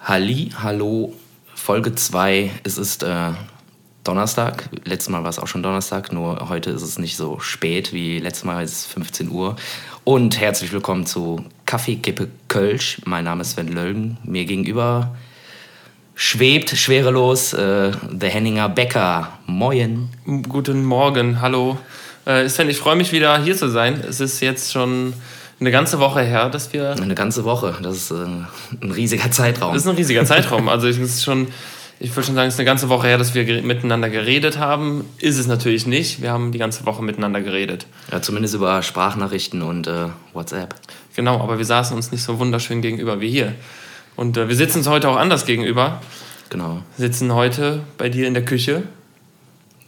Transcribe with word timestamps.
Halli, 0.00 0.50
hallo, 0.62 1.12
Folge 1.54 1.94
2. 1.94 2.50
Es 2.62 2.78
ist 2.78 3.02
äh, 3.02 3.32
Donnerstag. 4.04 4.70
Letztes 4.84 5.10
Mal 5.10 5.22
war 5.22 5.28
es 5.28 5.38
auch 5.38 5.48
schon 5.48 5.62
Donnerstag, 5.62 6.12
nur 6.12 6.48
heute 6.48 6.70
ist 6.70 6.82
es 6.82 6.98
nicht 6.98 7.16
so 7.16 7.40
spät 7.40 7.92
wie 7.92 8.18
letztes 8.20 8.44
Mal, 8.44 8.62
es 8.62 8.72
ist 8.72 8.92
15 8.92 9.28
Uhr. 9.28 9.56
Und 10.04 10.40
herzlich 10.40 10.72
willkommen 10.72 11.04
zu 11.04 11.44
Kaffee, 11.66 11.96
Kippe, 11.96 12.28
Kölsch. 12.46 13.02
Mein 13.04 13.24
Name 13.24 13.42
ist 13.42 13.50
Sven 13.50 13.68
Lölgen. 13.68 14.16
Mir 14.22 14.44
gegenüber 14.44 15.16
schwebt 16.14 16.70
schwerelos 16.70 17.52
äh, 17.52 17.90
der 18.10 18.30
Henninger 18.30 18.68
Becker. 18.68 19.38
Moin. 19.46 20.08
Guten 20.48 20.84
Morgen, 20.84 21.42
hallo. 21.42 21.76
Äh, 22.24 22.48
Sven, 22.48 22.70
ich 22.70 22.78
freue 22.78 22.96
mich 22.96 23.12
wieder 23.12 23.42
hier 23.42 23.56
zu 23.56 23.68
sein. 23.68 24.02
Es 24.08 24.20
ist 24.20 24.40
jetzt 24.40 24.72
schon 24.72 25.12
eine 25.60 25.70
ganze 25.70 25.98
Woche 25.98 26.20
her, 26.20 26.48
dass 26.48 26.72
wir. 26.72 26.92
Eine 26.92 27.14
ganze 27.14 27.44
Woche, 27.44 27.76
das 27.82 27.96
ist 27.96 28.10
äh, 28.10 28.14
ein 28.14 28.90
riesiger 28.90 29.30
Zeitraum. 29.30 29.74
Das 29.74 29.82
ist 29.82 29.88
ein 29.88 29.96
riesiger 29.96 30.24
Zeitraum. 30.24 30.68
Also 30.68 30.86
es 30.86 30.98
ist 30.98 31.24
schon, 31.24 31.48
ich 31.98 32.10
würde 32.14 32.26
schon 32.26 32.34
sagen, 32.36 32.48
es 32.48 32.54
ist 32.54 32.60
eine 32.60 32.66
ganze 32.66 32.88
Woche 32.88 33.08
her, 33.08 33.18
dass 33.18 33.34
wir 33.34 33.62
miteinander 33.62 34.08
geredet 34.08 34.58
haben. 34.58 35.04
Ist 35.18 35.38
es 35.38 35.46
natürlich 35.46 35.86
nicht. 35.86 36.22
Wir 36.22 36.30
haben 36.30 36.52
die 36.52 36.58
ganze 36.58 36.86
Woche 36.86 37.02
miteinander 37.02 37.40
geredet. 37.40 37.86
Ja, 38.12 38.22
zumindest 38.22 38.54
über 38.54 38.82
Sprachnachrichten 38.82 39.62
und 39.62 39.86
äh, 39.88 40.06
WhatsApp. 40.32 40.74
Genau, 41.16 41.40
aber 41.40 41.58
wir 41.58 41.64
saßen 41.64 41.96
uns 41.96 42.12
nicht 42.12 42.22
so 42.22 42.38
wunderschön 42.38 42.80
gegenüber 42.80 43.20
wie 43.20 43.30
hier. 43.30 43.54
Und 44.14 44.36
äh, 44.36 44.48
wir 44.48 44.54
sitzen 44.54 44.78
uns 44.78 44.88
heute 44.88 45.08
auch 45.08 45.16
anders 45.16 45.44
gegenüber. 45.44 46.00
Genau. 46.50 46.82
Sitzen 46.96 47.34
heute 47.34 47.80
bei 47.98 48.08
dir 48.08 48.28
in 48.28 48.34
der 48.34 48.44
Küche. 48.44 48.84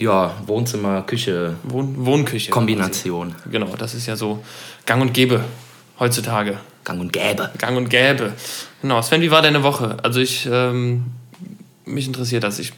Ja, 0.01 0.35
Wohnzimmer, 0.47 1.03
Küche, 1.03 1.57
Wohn 1.63 2.07
Wohnküche. 2.07 2.51
Kombination. 2.51 3.35
Genau, 3.51 3.77
das 3.77 3.95
ist 3.95 4.07
ja 4.07 4.17
so 4.17 4.43
gang 4.87 5.03
und 5.03 5.13
gäbe 5.13 5.45
heutzutage. 5.99 6.59
Gang 6.85 7.01
und 7.01 7.13
Gäbe. 7.13 7.51
Gang 7.59 7.77
und 7.77 7.91
gäbe. 7.91 8.33
Genau, 8.81 9.03
Sven, 9.03 9.21
wie 9.21 9.31
war 9.31 9.43
deine 9.43 9.63
Woche? 9.63 9.99
Also 10.03 10.21
ich, 10.21 10.49
ähm, 10.51 11.05
mich 11.85 12.07
interessiert 12.07 12.43
das. 12.43 12.59
Ich 12.59 12.73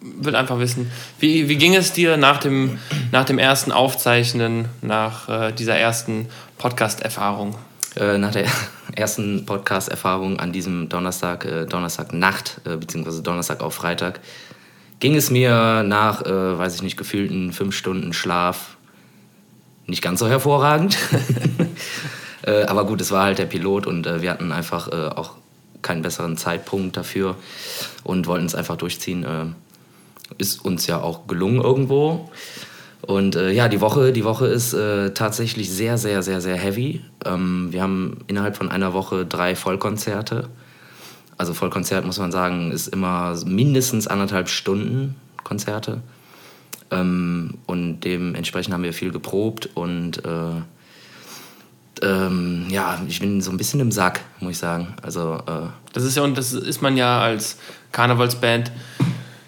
will 0.00 0.34
einfach 0.34 0.58
wissen, 0.58 0.90
wie, 1.18 1.48
wie 1.50 1.56
ging 1.56 1.74
es 1.74 1.92
dir 1.92 2.16
nach 2.16 2.38
dem, 2.38 2.78
nach 3.12 3.26
dem 3.26 3.38
ersten 3.38 3.70
Aufzeichnen, 3.70 4.68
nach 4.80 5.28
äh, 5.28 5.52
dieser 5.52 5.76
ersten 5.76 6.28
Podcast-Erfahrung? 6.56 7.56
Äh, 7.96 8.16
nach 8.16 8.32
der 8.32 8.46
ersten 8.96 9.44
Podcast-Erfahrung 9.44 10.40
an 10.40 10.52
diesem 10.52 10.88
Donnerstag, 10.88 11.44
äh, 11.44 11.66
Donnerstagnacht, 11.66 12.62
äh, 12.64 12.76
beziehungsweise 12.76 13.22
Donnerstag 13.22 13.60
auf 13.60 13.74
Freitag, 13.74 14.20
ging 15.04 15.16
es 15.16 15.30
mir 15.30 15.82
nach, 15.82 16.22
äh, 16.24 16.58
weiß 16.58 16.76
ich 16.76 16.82
nicht, 16.82 16.96
gefühlten 16.96 17.52
fünf 17.52 17.76
Stunden 17.76 18.14
Schlaf 18.14 18.78
nicht 19.86 20.00
ganz 20.00 20.18
so 20.18 20.28
hervorragend. 20.28 20.96
äh, 22.46 22.62
aber 22.62 22.86
gut, 22.86 23.02
es 23.02 23.10
war 23.10 23.24
halt 23.24 23.36
der 23.36 23.44
Pilot 23.44 23.86
und 23.86 24.06
äh, 24.06 24.22
wir 24.22 24.30
hatten 24.30 24.50
einfach 24.50 24.88
äh, 24.88 25.10
auch 25.14 25.32
keinen 25.82 26.00
besseren 26.00 26.38
Zeitpunkt 26.38 26.96
dafür 26.96 27.36
und 28.02 28.26
wollten 28.26 28.46
es 28.46 28.54
einfach 28.54 28.78
durchziehen. 28.78 29.24
Äh, 29.24 29.44
ist 30.38 30.64
uns 30.64 30.86
ja 30.86 31.02
auch 31.02 31.26
gelungen 31.26 31.60
irgendwo. 31.60 32.30
Und 33.02 33.36
äh, 33.36 33.50
ja, 33.50 33.68
die 33.68 33.82
Woche, 33.82 34.10
die 34.10 34.24
Woche 34.24 34.46
ist 34.46 34.72
äh, 34.72 35.12
tatsächlich 35.12 35.70
sehr, 35.70 35.98
sehr, 35.98 36.22
sehr, 36.22 36.40
sehr 36.40 36.56
heavy. 36.56 37.02
Ähm, 37.26 37.68
wir 37.72 37.82
haben 37.82 38.24
innerhalb 38.26 38.56
von 38.56 38.70
einer 38.70 38.94
Woche 38.94 39.26
drei 39.26 39.54
Vollkonzerte. 39.54 40.48
Also 41.36 41.54
Vollkonzert 41.54 42.04
muss 42.04 42.18
man 42.18 42.32
sagen, 42.32 42.70
ist 42.70 42.88
immer 42.88 43.36
mindestens 43.44 44.06
anderthalb 44.06 44.48
Stunden 44.48 45.16
Konzerte. 45.42 46.00
Ähm, 46.90 47.58
und 47.66 48.00
dementsprechend 48.00 48.74
haben 48.74 48.82
wir 48.82 48.92
viel 48.92 49.10
geprobt 49.10 49.68
und 49.74 50.24
äh, 50.24 50.62
ähm, 52.02 52.66
ja, 52.70 53.00
ich 53.08 53.20
bin 53.20 53.40
so 53.40 53.50
ein 53.50 53.56
bisschen 53.56 53.80
im 53.80 53.92
Sack, 53.92 54.20
muss 54.40 54.52
ich 54.52 54.58
sagen. 54.58 54.94
Also 55.02 55.34
äh, 55.46 55.68
Das 55.92 56.02
ist 56.04 56.16
ja, 56.16 56.22
und 56.22 56.36
das 56.36 56.52
ist 56.52 56.82
man 56.82 56.96
ja 56.96 57.20
als 57.20 57.58
Karnevalsband 57.92 58.72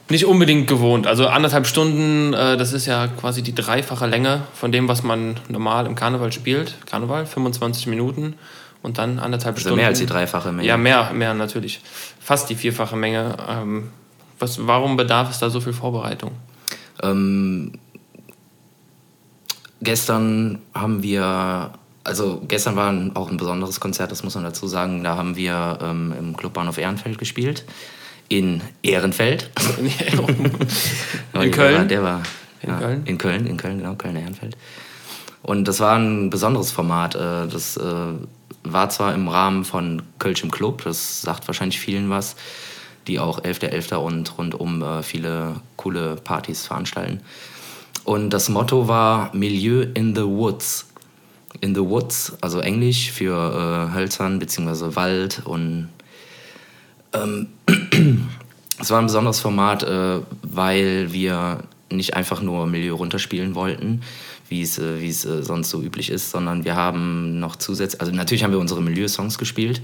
nicht 0.09 0.27
unbedingt 0.27 0.69
gewohnt. 0.69 1.07
Also 1.07 1.27
anderthalb 1.27 1.67
Stunden, 1.67 2.33
äh, 2.33 2.57
das 2.57 2.73
ist 2.73 2.87
ja 2.87 3.09
quasi 3.09 3.43
die 3.43 3.55
dreifache 3.55 4.07
Länge 4.07 4.43
von 4.55 4.71
dem, 4.71 4.89
was 4.89 5.03
man 5.03 5.37
normal 5.49 5.87
im 5.87 5.97
Karneval 5.97 6.33
spielt. 6.33 6.77
Karneval, 6.87 7.27
25 7.27 7.89
Minuten 7.89 8.35
und 8.87 8.99
dann 8.99 9.19
anderthalb 9.19 9.57
also 9.57 9.63
Stunden. 9.69 9.79
mehr 9.79 9.89
als 9.89 9.99
die 9.99 10.07
dreifache 10.07 10.53
Menge. 10.53 10.69
Ja, 10.69 10.77
mehr, 10.77 11.13
mehr 11.13 11.35
natürlich. 11.35 11.81
Fast 12.21 12.49
die 12.49 12.55
vierfache 12.55 12.95
Menge. 12.95 13.37
Ähm, 13.49 13.91
was, 14.39 14.65
warum 14.65 14.97
bedarf 14.97 15.29
es 15.29 15.41
da 15.41 15.51
so 15.51 15.61
viel 15.61 15.73
Vorbereitung? 15.73 16.31
Ähm, 17.03 17.73
gestern 19.83 20.61
haben 20.73 21.03
wir, 21.03 21.73
also 22.05 22.43
gestern 22.47 22.77
war 22.77 22.95
auch 23.15 23.29
ein 23.29 23.37
besonderes 23.39 23.81
Konzert, 23.81 24.13
das 24.13 24.23
muss 24.23 24.37
man 24.37 24.45
dazu 24.45 24.69
sagen. 24.69 25.03
Da 25.03 25.17
haben 25.17 25.35
wir 25.35 25.79
ähm, 25.83 26.15
im 26.17 26.37
Clubbahnhof 26.37 26.79
Ehrenfeld 26.79 27.19
gespielt. 27.19 27.65
In 28.29 28.61
Ehrenfeld. 28.83 29.51
In 31.33 31.51
Köln? 31.51 31.89
Der 31.89 32.03
war, 32.05 32.23
In 32.63 32.71
ja, 32.71 32.79
Köln? 32.79 33.03
In 33.05 33.19
Köln, 33.19 33.47
in 33.47 33.57
Köln, 33.57 33.79
genau, 33.79 33.95
Köln-Ehrenfeld. 33.95 34.57
Und 35.43 35.67
das 35.69 35.79
war 35.81 35.97
ein 35.97 36.31
besonderes 36.31 36.71
Format. 36.73 37.15
äh, 37.15 37.47
Das 37.47 37.77
äh, 37.77 37.83
war 38.73 38.91
zwar 38.91 39.15
im 39.15 39.29
Rahmen 39.29 39.65
von 39.65 40.03
Kölsch 40.19 40.43
im 40.43 40.51
Club, 40.51 40.83
das 40.85 41.23
sagt 41.23 41.47
wahrscheinlich 41.47 41.79
vielen 41.79 42.11
was, 42.11 42.37
die 43.07 43.19
auch 43.19 43.41
11.11. 43.41 43.95
und 43.97 44.37
rundum 44.39 44.83
äh, 44.83 45.03
viele 45.03 45.57
coole 45.77 46.17
Partys 46.17 46.67
veranstalten. 46.67 47.21
Und 48.05 48.31
das 48.31 48.49
Motto 48.49 48.89
war 48.89 49.35
Milieu 49.35 49.87
in 49.95 50.15
the 50.15 50.23
Woods. 50.23 50.87
In 51.61 51.75
the 51.75 51.81
Woods, 51.81 52.37
also 52.41 52.61
Englisch 52.61 53.11
für 53.11 53.91
äh, 53.91 53.95
Hölzern 53.95 54.39
bzw. 54.39 54.95
Wald 54.95 55.43
und 55.45 55.89
ähm, 57.13 57.49
es 58.79 58.91
war 58.91 58.99
ein 58.99 59.07
besonderes 59.07 59.41
Format, 59.41 59.83
äh, 59.83 60.21
weil 60.43 61.13
wir 61.13 61.61
nicht 61.91 62.15
einfach 62.15 62.43
nur 62.43 62.67
Milieu 62.67 62.95
runterspielen 62.95 63.55
wollten, 63.55 64.03
wie 64.49 64.63
es, 64.63 64.79
äh, 64.79 65.01
wie 65.01 65.09
es 65.09 65.25
äh, 65.25 65.43
sonst 65.43 65.71
so 65.71 65.83
üblich 65.83 66.11
ist, 66.11 66.31
sondern 66.31 66.65
wir 66.65 66.77
haben 66.77 67.39
noch 67.39 67.57
zusätzlich, 67.57 68.01
also 68.01 68.13
natürlich 68.13 68.45
haben 68.45 68.53
wir 68.53 68.59
unsere 68.59 68.83
Milieu-Songs 68.83 69.39
gespielt, 69.39 69.83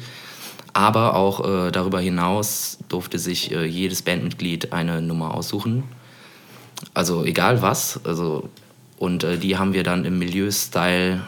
aber 0.73 1.17
auch 1.17 1.41
äh, 1.41 1.71
darüber 1.71 2.00
hinaus 2.00 2.78
durfte 2.89 3.19
sich 3.19 3.53
äh, 3.53 3.65
jedes 3.65 4.03
Bandmitglied 4.03 4.73
eine 4.73 5.03
Nummer 5.03 5.34
aussuchen. 5.34 5.84
Also 6.95 7.25
egal 7.25 7.62
was, 7.62 8.00
also 8.05 8.49
und 8.99 9.25
äh, 9.25 9.37
die 9.37 9.56
haben 9.56 9.75
wir 9.75 9.83
dann 9.83 10.05
im 10.05 10.19
Milieu-Style 10.19 11.23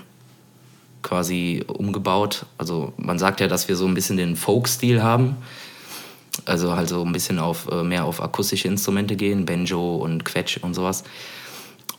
quasi 1.02 1.64
umgebaut. 1.66 2.46
Also 2.56 2.92
man 2.96 3.18
sagt 3.18 3.40
ja, 3.40 3.48
dass 3.48 3.68
wir 3.68 3.76
so 3.76 3.86
ein 3.86 3.94
bisschen 3.94 4.16
den 4.16 4.36
Folk-Stil 4.36 5.02
haben. 5.02 5.36
Also 6.46 6.74
halt 6.74 6.88
so 6.88 7.04
ein 7.04 7.12
bisschen 7.12 7.38
auf, 7.38 7.68
äh, 7.70 7.82
mehr 7.82 8.04
auf 8.04 8.22
akustische 8.22 8.68
Instrumente 8.68 9.16
gehen, 9.16 9.44
Banjo 9.44 9.96
und 9.96 10.24
Quetsch 10.24 10.58
und 10.58 10.74
sowas. 10.74 11.04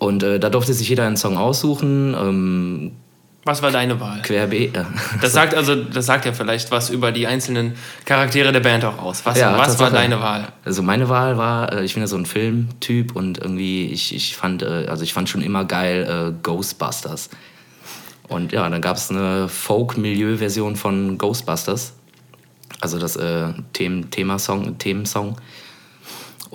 Und 0.06 0.22
äh, 0.22 0.40
da 0.40 0.50
durfte 0.50 0.74
sich 0.74 0.88
jeder 0.88 1.06
einen 1.08 1.18
Song 1.18 1.36
aussuchen, 1.36 2.16
ähm, 2.20 2.92
Was 3.44 3.64
war 3.64 3.72
deine 3.72 4.00
Wahl? 4.00 4.22
querbeet. 4.22 4.78
Das 5.20 5.34
sagt 5.34 5.56
also, 5.56 5.76
das 5.76 6.06
sagt 6.06 6.26
ja 6.26 6.34
vielleicht 6.34 6.70
was 6.70 6.92
über 6.92 7.12
die 7.12 7.26
einzelnen 7.26 7.74
Charaktere 8.06 8.52
der 8.52 8.60
Band 8.60 8.86
auch 8.86 9.00
aus. 9.00 9.26
Was, 9.26 9.40
Ja, 9.40 9.58
was 9.58 9.80
war 9.80 9.90
deine 9.90 10.20
Wahl? 10.22 10.50
Also 10.64 10.84
meine 10.84 11.10
Wahl 11.10 11.38
war, 11.38 11.74
äh, 11.74 11.84
ich 11.84 11.96
bin 11.96 12.04
ja 12.04 12.08
so 12.08 12.18
ein 12.18 12.28
Filmtyp 12.28 13.16
und 13.16 13.40
irgendwie, 13.40 13.88
ich, 13.88 14.14
ich 14.14 14.36
fand, 14.36 14.62
äh, 14.62 14.86
also 14.88 15.04
ich 15.04 15.14
fand 15.14 15.28
schon 15.28 15.42
immer 15.42 15.66
geil 15.66 16.08
äh, 16.08 16.44
Ghostbusters. 16.44 17.32
Und 18.28 18.52
ja, 18.52 18.70
dann 18.70 18.82
gab 18.82 18.98
es 18.98 19.10
eine 19.10 19.48
Folk-Milieu-Version 19.48 20.76
von 20.76 21.18
Ghostbusters. 21.18 21.94
Also 22.80 23.00
das 23.00 23.16
äh, 23.16 23.54
Themen, 23.74 24.12
Themasong, 24.12 24.78
Themensong. 24.78 25.38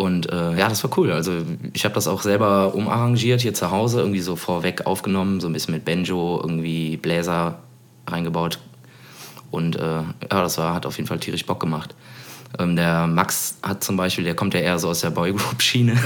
Und 0.00 0.32
äh, 0.32 0.56
ja, 0.56 0.70
das 0.70 0.82
war 0.82 0.96
cool. 0.96 1.12
Also 1.12 1.42
ich 1.74 1.84
habe 1.84 1.94
das 1.94 2.08
auch 2.08 2.22
selber 2.22 2.74
umarrangiert 2.74 3.42
hier 3.42 3.52
zu 3.52 3.70
Hause, 3.70 4.00
irgendwie 4.00 4.20
so 4.20 4.34
vorweg 4.34 4.86
aufgenommen, 4.86 5.40
so 5.40 5.46
ein 5.46 5.52
bisschen 5.52 5.74
mit 5.74 5.84
Banjo, 5.84 6.40
irgendwie 6.42 6.96
Bläser 6.96 7.58
reingebaut. 8.06 8.60
Und 9.50 9.76
äh, 9.76 9.82
ja, 9.82 10.04
das 10.30 10.56
war, 10.56 10.72
hat 10.72 10.86
auf 10.86 10.96
jeden 10.96 11.06
Fall 11.06 11.18
tierisch 11.18 11.44
Bock 11.44 11.60
gemacht. 11.60 11.94
Ähm, 12.58 12.76
der 12.76 13.06
Max 13.08 13.58
hat 13.62 13.84
zum 13.84 13.98
Beispiel, 13.98 14.24
der 14.24 14.34
kommt 14.34 14.54
ja 14.54 14.60
eher 14.60 14.78
so 14.78 14.88
aus 14.88 15.00
der 15.00 15.10
Boygroup-Schiene. 15.10 15.98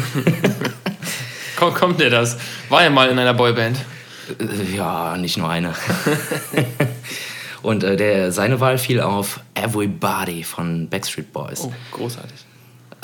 Komm, 1.57 1.73
kommt 1.75 2.01
dir 2.01 2.11
das? 2.11 2.37
War 2.71 2.83
ja 2.83 2.91
mal 2.91 3.09
in 3.11 3.19
einer 3.21 3.35
Boyband. 3.35 3.77
Äh, 4.41 4.75
ja, 4.75 5.17
nicht 5.17 5.37
nur 5.37 5.49
eine. 5.49 5.73
Und 7.63 7.85
äh, 7.85 7.95
der, 7.95 8.33
seine 8.33 8.59
Wahl 8.59 8.77
fiel 8.77 9.01
auf 9.01 9.39
Everybody 9.55 10.43
von 10.43 10.89
Backstreet 10.89 11.33
Boys. 11.33 11.61
Oh, 11.63 11.73
großartig. 11.93 12.45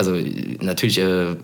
Also 0.01 0.17
natürlich, 0.65 0.99
äh, 0.99 1.37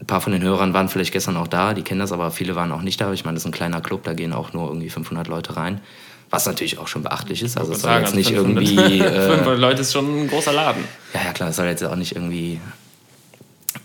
ein 0.00 0.06
paar 0.06 0.20
von 0.20 0.32
den 0.32 0.42
Hörern 0.42 0.74
waren 0.74 0.88
vielleicht 0.88 1.12
gestern 1.12 1.36
auch 1.36 1.46
da, 1.46 1.74
die 1.74 1.82
kennen 1.82 2.00
das, 2.00 2.10
aber 2.10 2.32
viele 2.32 2.56
waren 2.56 2.72
auch 2.72 2.82
nicht 2.82 3.00
da. 3.00 3.12
Ich 3.12 3.24
meine, 3.24 3.36
das 3.36 3.42
ist 3.42 3.46
ein 3.46 3.52
kleiner 3.52 3.80
Club, 3.80 4.02
da 4.02 4.14
gehen 4.14 4.32
auch 4.32 4.52
nur 4.52 4.66
irgendwie 4.66 4.90
500 4.90 5.28
Leute 5.28 5.56
rein. 5.56 5.80
Was 6.28 6.44
natürlich 6.44 6.78
auch 6.78 6.88
schon 6.88 7.04
beachtlich 7.04 7.40
ist. 7.42 7.56
Also 7.56 7.72
es 7.72 7.82
soll 7.82 8.00
jetzt 8.00 8.16
nicht 8.16 8.32
500 8.32 8.68
irgendwie... 8.68 9.00
Äh, 9.04 9.28
500 9.28 9.58
Leute 9.58 9.80
ist 9.82 9.92
schon 9.92 10.24
ein 10.24 10.28
großer 10.28 10.52
Laden. 10.52 10.82
ja, 11.14 11.20
ja, 11.24 11.32
klar, 11.32 11.50
es 11.50 11.56
soll 11.56 11.66
jetzt 11.66 11.84
auch 11.84 11.96
nicht 11.96 12.16
irgendwie... 12.16 12.60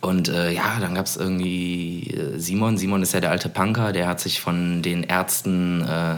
Und 0.02 0.28
äh, 0.28 0.52
ja, 0.52 0.80
dann 0.82 0.96
gab 0.96 1.06
es 1.06 1.16
irgendwie 1.16 2.10
äh, 2.10 2.40
Simon. 2.40 2.78
Simon 2.78 3.04
ist 3.04 3.14
ja 3.14 3.22
der 3.22 3.30
alte 3.30 3.48
Punker, 3.48 3.94
der 3.94 4.08
hat 4.08 4.20
sich 4.20 4.42
von 4.42 4.82
den 4.82 5.04
Ärzten 5.04 5.82
äh, 5.88 6.16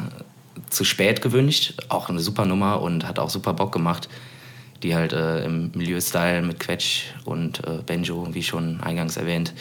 zu 0.70 0.86
spät 0.86 1.22
gewünscht. 1.22 1.76
Auch 1.90 2.10
eine 2.10 2.20
super 2.20 2.46
Nummer 2.46 2.82
und 2.82 3.06
hat 3.06 3.20
auch 3.20 3.30
super 3.30 3.54
Bock 3.54 3.74
gemacht. 3.74 4.08
Die 4.84 4.96
halt 4.96 5.14
äh, 5.14 5.46
im 5.46 5.72
Milieu-Style 5.74 6.42
mit 6.42 6.60
Quetsch 6.60 7.04
und 7.24 7.60
äh, 7.66 7.82
Banjo, 7.86 8.28
wie 8.32 8.44
schon 8.44 8.82
eingangs 8.82 9.18
erwähnt, 9.18 9.54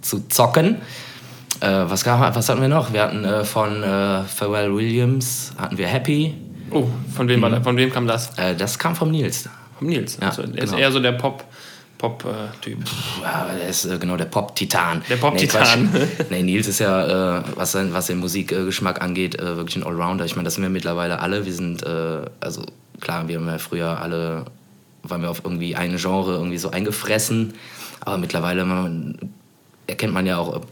zu 0.00 0.26
zocken. 0.28 0.76
Äh, 1.60 1.66
was, 1.68 2.04
gab, 2.04 2.34
was 2.34 2.48
hatten 2.48 2.60
wir 2.60 2.68
noch? 2.68 2.92
Wir 2.92 3.02
hatten 3.02 3.24
äh, 3.24 3.44
von 3.44 3.82
äh, 3.82 4.24
Pharrell 4.24 4.74
Williams, 4.74 5.52
hatten 5.56 5.78
wir 5.78 5.86
Happy. 5.86 6.34
Oh, 6.70 6.88
von 7.14 7.28
wem, 7.28 7.42
war 7.42 7.50
das? 7.50 7.62
von 7.62 7.76
wem 7.76 7.92
kam 7.92 8.06
das? 8.06 8.36
Äh, 8.38 8.54
das 8.56 8.78
kam 8.78 8.96
vom 8.96 9.10
Nils. 9.10 9.48
Vom 9.78 9.88
Nils. 9.88 10.18
Ja, 10.20 10.28
also, 10.28 10.42
der 10.42 10.64
ist 10.64 10.70
genau. 10.70 10.82
eher 10.82 10.92
so 10.92 11.00
der 11.00 11.12
Pop, 11.12 11.44
Pop-Typ. 11.98 12.78
Ja, 13.22 13.46
der 13.58 13.68
ist 13.68 13.84
äh, 13.84 13.98
genau 13.98 14.16
der 14.16 14.26
Pop-Titan. 14.26 15.02
Der 15.08 15.16
Pop-Titan. 15.16 15.90
Nee, 15.92 16.08
nee, 16.30 16.42
Nils 16.42 16.66
ist 16.66 16.80
ja, 16.80 17.38
äh, 17.38 17.42
was, 17.54 17.74
was 17.74 18.06
den 18.06 18.18
Musikgeschmack 18.18 19.00
angeht, 19.00 19.38
äh, 19.38 19.56
wirklich 19.56 19.76
ein 19.76 19.84
Allrounder. 19.84 20.24
Ich 20.24 20.36
meine, 20.36 20.44
das 20.44 20.54
sind 20.54 20.64
wir 20.64 20.70
mittlerweile 20.70 21.20
alle. 21.20 21.46
Wir 21.46 21.54
sind, 21.54 21.82
äh, 21.82 22.22
also 22.40 22.62
klar, 23.00 23.28
wir 23.28 23.36
haben 23.36 23.46
ja 23.46 23.58
früher 23.58 24.00
alle, 24.00 24.44
waren 25.02 25.22
wir 25.22 25.30
auf 25.30 25.42
irgendwie 25.44 25.76
ein 25.76 25.96
Genre 25.96 26.34
irgendwie 26.34 26.58
so 26.58 26.70
eingefressen. 26.70 27.54
Aber 28.00 28.18
mittlerweile 28.18 28.64
man, 28.64 29.18
erkennt 29.86 30.12
man 30.12 30.26
ja 30.26 30.38
auch, 30.38 30.54
ob, 30.54 30.66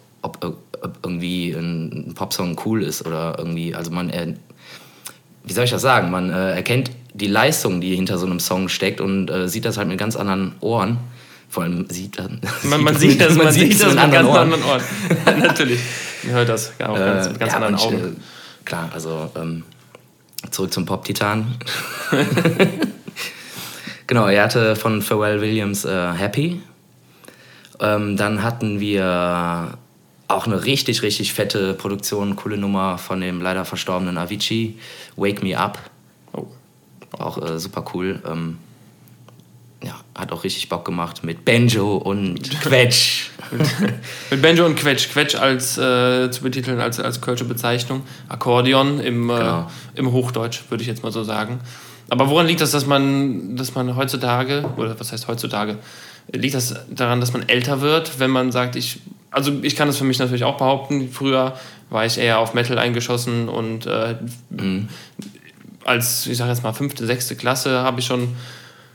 ob, 0.45 0.57
ob 0.83 0.99
irgendwie 1.03 1.53
ein 1.53 2.13
Popsong 2.15 2.61
cool 2.65 2.83
ist 2.83 3.07
oder 3.07 3.37
irgendwie, 3.39 3.75
also 3.75 3.91
man, 3.91 4.11
äh, 4.11 4.35
wie 5.45 5.53
soll 5.53 5.65
ich 5.65 5.71
das 5.71 5.83
sagen? 5.83 6.11
Man 6.11 6.31
äh, 6.31 6.55
erkennt 6.55 6.91
die 7.15 7.27
Leistung, 7.27 7.81
die 7.81 7.95
hinter 7.95 8.19
so 8.19 8.27
einem 8.27 8.41
Song 8.41 8.69
steckt 8.69 9.01
und 9.01 9.31
äh, 9.31 9.49
sieht 9.49 9.65
das 9.65 9.77
halt 9.77 9.89
mit 9.89 9.99
ganz 9.99 10.17
anderen 10.17 10.53
Ohren. 10.61 10.99
Vor 11.49 11.65
allem 11.65 11.87
sieht 11.91 12.19
man, 12.19 12.41
Man, 12.63 12.83
man 12.83 12.97
sieht 12.97 13.21
das, 13.21 13.35
man 13.35 13.53
sieht 13.53 13.75
das 13.75 13.91
mit 13.91 13.99
anderen 13.99 14.27
ganz 14.27 14.39
anderen 14.39 14.65
Ohren. 14.65 14.83
Natürlich. 15.41 15.81
Man 16.23 16.35
hört 16.35 16.49
das 16.49 16.73
auch 16.81 16.95
ganz, 16.95 17.29
mit 17.29 17.41
ganz 17.41 17.53
ja, 17.53 17.57
anderen 17.59 17.75
Augen. 17.75 17.97
Äh, 17.97 18.65
klar, 18.65 18.91
also 18.95 19.31
ähm, 19.37 19.65
zurück 20.50 20.73
zum 20.73 20.85
Pop-Titan. 20.85 21.55
genau, 24.06 24.27
er 24.27 24.44
hatte 24.44 24.77
von 24.77 25.03
Pharrell 25.03 25.41
Williams 25.41 25.85
äh, 25.85 26.12
Happy. 26.12 26.61
Ähm, 27.81 28.17
dann 28.17 28.43
hatten 28.43 28.81
wir 28.81 29.79
auch 30.29 30.47
eine 30.47 30.65
richtig, 30.65 31.03
richtig 31.03 31.33
fette 31.33 31.75
Produktion, 31.75 32.37
coole 32.37 32.56
Nummer 32.56 32.99
von 32.99 33.21
dem 33.21 33.41
leider 33.41 33.65
verstorbenen 33.65 34.19
Avicii, 34.19 34.79
Wake 35.17 35.43
Me 35.43 35.59
Up. 35.59 35.79
Oh. 36.33 36.47
Auch 37.19 37.38
äh, 37.43 37.59
super 37.59 37.85
cool. 37.95 38.23
Ähm, 38.27 38.59
ja, 39.84 40.00
hat 40.17 40.32
auch 40.32 40.44
richtig 40.44 40.69
Bock 40.69 40.84
gemacht 40.84 41.25
mit 41.25 41.44
Banjo 41.44 41.96
und 41.96 42.61
Quetsch. 42.61 43.29
Mit 44.31 44.40
Banjo 44.40 44.64
und 44.64 44.76
Quetsch. 44.76 45.11
Quetsch 45.11 45.34
als 45.34 45.76
äh, 45.76 46.31
zu 46.31 46.43
betiteln 46.43 46.81
als, 46.81 46.99
als 46.99 47.20
kölsche 47.20 47.44
Bezeichnung. 47.44 48.02
Akkordeon 48.29 48.99
im, 49.00 49.29
Genau. 49.29 49.69
äh, 49.94 49.99
im 49.99 50.11
Hochdeutsch, 50.12 50.62
würde 50.70 50.81
ich 50.82 50.88
jetzt 50.88 51.02
mal 51.02 51.12
so 51.12 51.23
sagen. 51.23 51.61
Aber 52.08 52.31
woran 52.31 52.46
liegt 52.46 52.61
das, 52.62 52.70
dass 52.70 52.87
man, 52.87 53.56
dass 53.56 53.75
man 53.75 53.94
heutzutage, 53.96 54.64
oder 54.76 54.99
was 54.99 55.12
heißt 55.12 55.29
heutzutage, 55.29 55.76
liegt 56.32 56.55
das 56.55 56.75
daran, 56.90 57.20
dass 57.20 57.32
man 57.35 57.46
älter 57.49 57.81
wird, 57.82 58.19
wenn 58.20 58.31
man 58.31 58.52
sagt, 58.52 58.76
ich, 58.76 59.00
also 59.31 59.52
ich 59.62 59.76
kann 59.76 59.88
das 59.88 59.99
für 59.99 60.05
mich 60.05 60.19
natürlich 60.19 60.44
auch 60.44 60.56
behaupten, 60.56 61.11
früher 61.11 61.55
war 61.90 62.06
ich 62.06 62.17
eher 62.17 62.38
auf 62.38 62.55
Metal 62.55 62.78
eingeschossen 62.78 63.49
und 63.50 63.85
äh, 63.87 64.14
als, 65.85 66.26
ich 66.26 66.38
sage 66.38 66.50
jetzt 66.50 66.62
mal, 66.62 66.73
fünfte, 66.73 67.06
sechste 67.06 67.37
Klasse 67.37 67.81
habe 67.82 68.00
ich 68.00 68.06
schon 68.06 68.28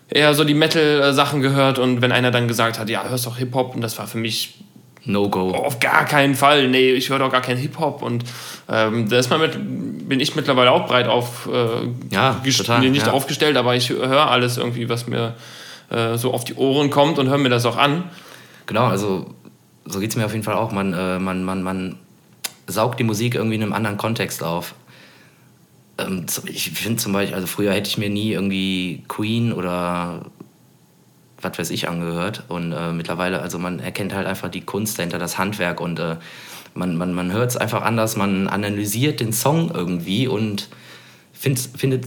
eher 0.09 0.33
so 0.33 0.43
die 0.43 0.53
Metal-Sachen 0.53 1.41
gehört 1.41 1.79
und 1.79 2.01
wenn 2.01 2.11
einer 2.11 2.31
dann 2.31 2.47
gesagt 2.47 2.79
hat, 2.79 2.89
ja, 2.89 3.07
hörst 3.07 3.25
doch 3.25 3.37
Hip-Hop 3.37 3.75
und 3.75 3.81
das 3.81 3.97
war 3.97 4.07
für 4.07 4.17
mich 4.17 4.55
No-Go. 5.03 5.51
auf 5.51 5.79
gar 5.79 6.05
keinen 6.05 6.35
Fall, 6.35 6.67
nee, 6.67 6.91
ich 6.91 7.09
höre 7.09 7.19
doch 7.19 7.31
gar 7.31 7.41
keinen 7.41 7.57
Hip-Hop 7.57 8.01
und 8.01 8.23
ähm, 8.69 9.09
da 9.09 9.17
ist 9.17 9.29
man 9.29 9.39
mit, 9.41 10.09
bin 10.09 10.19
ich 10.19 10.35
mittlerweile 10.35 10.71
auch 10.71 10.87
breit 10.87 11.07
auf, 11.07 11.47
äh, 11.51 12.13
Ja, 12.13 12.41
total, 12.57 12.81
nee, 12.81 12.89
nicht 12.89 13.07
ja. 13.07 13.13
aufgestellt, 13.13 13.57
aber 13.57 13.75
ich 13.75 13.89
höre 13.89 14.29
alles 14.29 14.57
irgendwie, 14.57 14.89
was 14.89 15.07
mir 15.07 15.35
äh, 15.89 16.17
so 16.17 16.33
auf 16.33 16.43
die 16.43 16.55
Ohren 16.55 16.89
kommt 16.89 17.19
und 17.19 17.29
höre 17.29 17.37
mir 17.37 17.49
das 17.49 17.65
auch 17.65 17.77
an. 17.77 18.03
Genau, 18.65 18.85
also 18.85 19.27
so 19.85 19.99
geht 19.99 20.09
es 20.09 20.17
mir 20.17 20.25
auf 20.25 20.33
jeden 20.33 20.43
Fall 20.43 20.55
auch. 20.55 20.71
Man, 20.71 20.93
äh, 20.93 21.19
man, 21.19 21.43
man, 21.43 21.63
man 21.63 21.97
saugt 22.67 22.99
die 22.99 23.05
Musik 23.05 23.35
irgendwie 23.35 23.55
in 23.55 23.63
einem 23.63 23.73
anderen 23.73 23.95
Kontext 23.97 24.43
auf. 24.43 24.73
Ähm, 25.97 26.25
ich 26.45 26.71
finde 26.71 26.97
zum 26.97 27.13
Beispiel, 27.13 27.35
also 27.35 27.47
früher 27.47 27.73
hätte 27.73 27.89
ich 27.89 27.97
mir 27.97 28.09
nie 28.09 28.31
irgendwie 28.31 29.03
Queen 29.07 29.53
oder 29.53 30.25
was 31.41 31.57
weiß 31.57 31.69
ich 31.69 31.87
angehört. 31.87 32.43
Und 32.47 32.71
äh, 32.71 32.91
mittlerweile, 32.91 33.41
also 33.41 33.59
man 33.59 33.79
erkennt 33.79 34.13
halt 34.13 34.27
einfach 34.27 34.49
die 34.49 34.61
Kunst 34.61 34.97
dahinter, 34.97 35.19
das 35.19 35.37
Handwerk 35.37 35.81
und 35.81 35.99
äh, 35.99 36.17
man, 36.73 36.95
man, 36.95 37.13
man 37.13 37.31
hört 37.31 37.49
es 37.49 37.57
einfach 37.57 37.81
anders, 37.81 38.15
man 38.15 38.47
analysiert 38.47 39.19
den 39.19 39.33
Song 39.33 39.71
irgendwie 39.73 40.27
und 40.27 40.69
find, 41.33 41.59
findet 41.59 42.05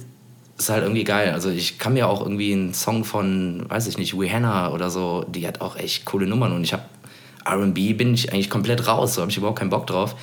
es 0.58 0.68
halt 0.68 0.82
irgendwie 0.82 1.04
geil. 1.04 1.32
Also 1.32 1.50
ich 1.50 1.78
kann 1.78 1.94
mir 1.94 2.08
auch 2.08 2.20
irgendwie 2.20 2.52
einen 2.52 2.74
Song 2.74 3.04
von, 3.04 3.64
weiß 3.68 3.86
ich 3.86 3.98
nicht, 3.98 4.14
Rihanna 4.14 4.72
oder 4.72 4.90
so, 4.90 5.24
die 5.28 5.46
hat 5.46 5.60
auch 5.60 5.76
echt 5.76 6.04
coole 6.04 6.26
Nummern 6.26 6.52
und 6.52 6.62
ich 6.62 6.72
habe 6.72 6.84
R&B 7.44 7.94
bin 7.94 8.14
ich 8.14 8.32
eigentlich 8.32 8.50
komplett 8.50 8.86
raus, 8.86 9.14
so 9.14 9.22
habe 9.22 9.30
ich 9.30 9.36
überhaupt 9.36 9.58
keinen 9.58 9.70
Bock 9.70 9.86
drauf. 9.86 10.14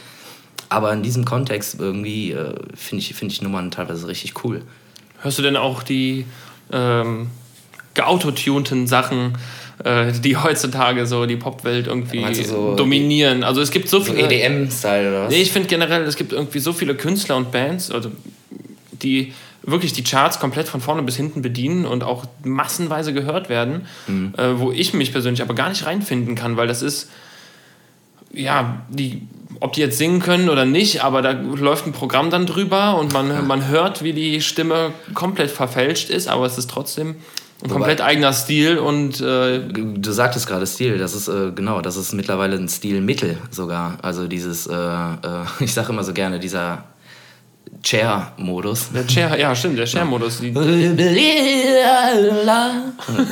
Aber 0.69 0.91
in 0.93 1.03
diesem 1.03 1.25
Kontext 1.25 1.79
irgendwie 1.79 2.31
äh, 2.31 2.53
finde 2.75 3.01
ich, 3.01 3.13
find 3.13 3.31
ich 3.31 3.41
Nummern 3.41 3.71
teilweise 3.71 4.07
richtig 4.07 4.43
cool. 4.43 4.61
Hörst 5.21 5.37
du 5.39 5.41
denn 5.41 5.55
auch 5.55 5.83
die 5.83 6.25
ähm, 6.71 7.27
geautotunten 7.93 8.85
Sachen, 8.85 9.37
äh, 9.83 10.11
die 10.11 10.37
heutzutage 10.37 11.05
so 11.05 11.25
die 11.25 11.37
Popwelt 11.37 11.87
irgendwie 11.87 12.33
so 12.43 12.75
dominieren? 12.75 13.43
Also 13.43 13.61
es 13.61 13.71
gibt 13.71 13.89
so 13.89 13.99
So 13.99 14.13
viele... 14.13 14.27
EDM-Style 14.29 15.09
oder 15.09 15.23
was? 15.23 15.31
Nee, 15.31 15.41
ich 15.41 15.51
finde 15.51 15.69
generell, 15.69 16.03
es 16.03 16.15
gibt 16.15 16.33
irgendwie 16.33 16.59
so 16.59 16.73
viele 16.73 16.95
Künstler 16.95 17.37
und 17.37 17.51
Bands, 17.51 17.89
also, 17.89 18.11
die 18.91 19.33
wirklich 19.63 19.91
die 19.93 20.03
Charts 20.03 20.39
komplett 20.39 20.67
von 20.67 20.79
vorne 20.79 21.03
bis 21.03 21.17
hinten 21.17 21.41
bedienen 21.41 21.85
und 21.85 22.03
auch 22.03 22.25
massenweise 22.43 23.13
gehört 23.13 23.49
werden, 23.49 23.85
äh, 24.37 24.53
wo 24.55 24.71
ich 24.71 24.93
mich 24.93 25.11
persönlich 25.11 25.41
aber 25.41 25.55
gar 25.55 25.69
nicht 25.69 25.85
reinfinden 25.85 26.35
kann, 26.35 26.55
weil 26.55 26.67
das 26.67 26.81
ist, 26.81 27.09
ja, 28.31 28.81
die, 28.89 29.23
ob 29.59 29.73
die 29.73 29.81
jetzt 29.81 29.97
singen 29.97 30.19
können 30.19 30.49
oder 30.49 30.65
nicht, 30.65 31.03
aber 31.03 31.21
da 31.21 31.31
läuft 31.31 31.87
ein 31.87 31.93
Programm 31.93 32.29
dann 32.29 32.45
drüber 32.45 32.97
und 32.97 33.13
man, 33.13 33.47
man 33.47 33.67
hört, 33.67 34.03
wie 34.03 34.13
die 34.13 34.41
Stimme 34.41 34.91
komplett 35.13 35.51
verfälscht 35.51 36.09
ist, 36.09 36.27
aber 36.27 36.45
es 36.45 36.57
ist 36.57 36.69
trotzdem 36.69 37.15
ein 37.63 37.69
komplett 37.69 38.01
eigener 38.01 38.33
Stil 38.33 38.77
und 38.77 39.19
äh, 39.19 39.59
Du 39.59 40.11
sagtest 40.11 40.47
gerade 40.47 40.67
Stil, 40.67 40.99
das 40.99 41.15
ist 41.15 41.27
äh, 41.27 41.51
genau, 41.55 41.81
das 41.81 41.97
ist 41.97 42.13
mittlerweile 42.13 42.55
ein 42.55 42.69
Stilmittel 42.69 43.37
sogar. 43.49 43.97
Also 44.03 44.27
dieses, 44.27 44.67
äh, 44.67 44.73
äh, 44.73 45.15
ich 45.59 45.73
sage 45.73 45.91
immer 45.91 46.03
so 46.03 46.13
gerne, 46.13 46.39
dieser 46.39 46.83
Chair-Modus. 47.83 48.91
der 48.93 49.07
Chair, 49.07 49.39
ja 49.39 49.55
stimmt, 49.55 49.77
der 49.79 49.85
Chair-Modus, 49.85 50.41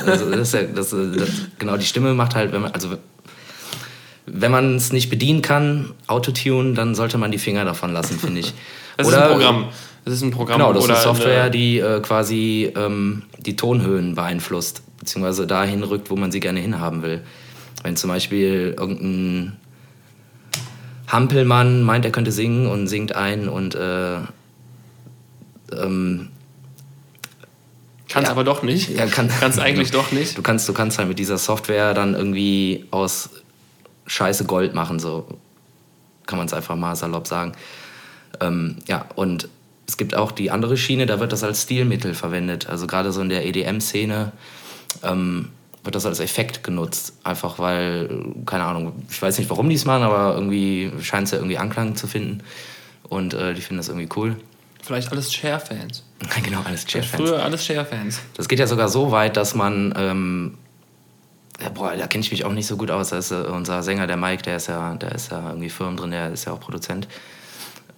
Also 0.06 0.30
das 0.30 0.40
ist 0.40 0.54
ja, 0.54 0.62
das, 0.62 0.90
das, 0.90 1.30
genau, 1.58 1.76
die 1.76 1.84
Stimme 1.86 2.12
macht 2.14 2.34
halt, 2.34 2.52
wenn 2.52 2.62
man, 2.62 2.72
also 2.72 2.96
wenn 4.26 4.50
man 4.50 4.74
es 4.76 4.92
nicht 4.92 5.08
bedienen 5.10 5.40
kann, 5.42 5.92
Autotune, 6.08 6.74
dann 6.74 6.94
sollte 6.94 7.16
man 7.18 7.30
die 7.30 7.38
Finger 7.38 7.64
davon 7.64 7.92
lassen, 7.92 8.18
finde 8.18 8.40
ich. 8.40 8.52
das 8.96 9.08
ist 9.08 9.14
ein 9.14 9.28
Programm. 9.30 9.64
Das 10.04 10.14
ist 10.14 10.22
ein 10.22 10.30
Programm 10.30 10.58
Genau, 10.58 10.72
das 10.72 10.84
oder 10.84 10.94
ist 10.94 11.02
Software, 11.02 11.42
eine- 11.42 11.50
die 11.50 11.78
äh, 11.78 12.00
quasi 12.00 12.72
ähm, 12.76 13.22
die 13.38 13.56
Tonhöhen 13.56 14.14
beeinflusst, 14.14 14.82
beziehungsweise 15.00 15.46
dahin 15.46 15.82
rückt, 15.82 16.10
wo 16.10 16.16
man 16.16 16.30
sie 16.30 16.40
gerne 16.40 16.60
hinhaben 16.60 17.02
will. 17.02 17.22
Wenn 17.82 17.96
zum 17.96 18.08
Beispiel 18.10 18.74
irgendein 18.78 19.56
Hampelmann 21.08 21.82
meint, 21.82 22.04
er 22.04 22.10
könnte 22.12 22.32
singen 22.32 22.66
und 22.66 22.86
singt 22.88 23.14
ein 23.14 23.48
und 23.48 23.74
äh, 23.74 24.16
ähm, 25.72 26.28
Kannst 28.08 28.28
Ja. 28.28 28.32
aber 28.32 28.44
doch 28.44 28.62
nicht. 28.62 28.90
Ja, 28.96 29.06
kann- 29.06 29.28
Kannst 29.40 29.58
eigentlich 29.60 29.90
doch 29.90 30.12
nicht. 30.12 30.38
Du 30.38 30.42
kannst, 30.42 30.68
du 30.68 30.72
kannst 30.72 30.98
halt 30.98 31.08
mit 31.08 31.18
dieser 31.18 31.38
Software 31.38 31.92
dann 31.92 32.14
irgendwie 32.14 32.84
aus 32.92 33.30
Scheiße 34.06 34.44
Gold 34.44 34.74
machen, 34.74 34.98
so 34.98 35.26
kann 36.26 36.38
man 36.38 36.46
es 36.46 36.52
einfach 36.52 36.76
mal 36.76 36.94
salopp 36.96 37.26
sagen. 37.26 37.52
Ähm, 38.40 38.76
ja, 38.86 39.06
und 39.14 39.48
es 39.86 39.96
gibt 39.96 40.14
auch 40.14 40.32
die 40.32 40.50
andere 40.50 40.76
Schiene, 40.76 41.06
da 41.06 41.20
wird 41.20 41.32
das 41.32 41.44
als 41.44 41.62
Stilmittel 41.62 42.14
verwendet. 42.14 42.68
Also 42.68 42.86
gerade 42.86 43.12
so 43.12 43.20
in 43.20 43.28
der 43.28 43.46
EDM-Szene 43.46 44.32
ähm, 45.02 45.50
wird 45.84 45.94
das 45.94 46.06
als 46.06 46.20
Effekt 46.20 46.64
genutzt. 46.64 47.14
Einfach 47.22 47.58
weil, 47.58 48.34
keine 48.44 48.64
Ahnung, 48.64 48.92
ich 49.08 49.20
weiß 49.22 49.38
nicht, 49.38 49.48
warum 49.48 49.68
die 49.68 49.76
es 49.76 49.84
machen, 49.84 50.02
aber 50.02 50.34
irgendwie 50.34 50.92
scheint 51.00 51.26
es 51.26 51.30
ja 51.30 51.38
irgendwie 51.38 51.58
Anklang 51.58 51.96
zu 51.96 52.06
finden. 52.06 52.42
Und 53.08 53.34
äh, 53.34 53.54
die 53.54 53.60
finden 53.60 53.78
das 53.78 53.88
irgendwie 53.88 54.08
cool. 54.16 54.36
Vielleicht 54.82 55.10
alles 55.12 55.32
Share-Fans. 55.32 56.04
genau, 56.44 56.62
alles 56.64 56.84
Jazz-Fans. 56.88 57.22
Früher 57.22 57.42
alles 57.42 57.64
Share-Fans. 57.64 58.20
Das 58.34 58.48
geht 58.48 58.58
ja 58.58 58.66
sogar 58.66 58.88
so 58.88 59.10
weit, 59.12 59.36
dass 59.36 59.54
man, 59.54 59.94
ähm, 59.96 60.58
ja, 61.60 61.68
boah, 61.70 61.96
da 61.96 62.06
kenne 62.06 62.22
ich 62.22 62.30
mich 62.30 62.44
auch 62.44 62.52
nicht 62.52 62.66
so 62.66 62.76
gut 62.76 62.90
aus. 62.90 63.10
Da 63.10 63.18
ist 63.18 63.30
äh, 63.30 63.36
unser 63.36 63.82
Sänger, 63.82 64.06
der 64.06 64.16
Mike, 64.16 64.42
der 64.42 64.56
ist 64.56 64.66
ja, 64.66 64.94
der 64.94 65.12
ist 65.12 65.30
ja 65.30 65.48
irgendwie 65.48 65.70
Firmen 65.70 65.96
drin, 65.96 66.10
der 66.10 66.32
ist 66.32 66.44
ja 66.44 66.52
auch 66.52 66.60
Produzent. 66.60 67.08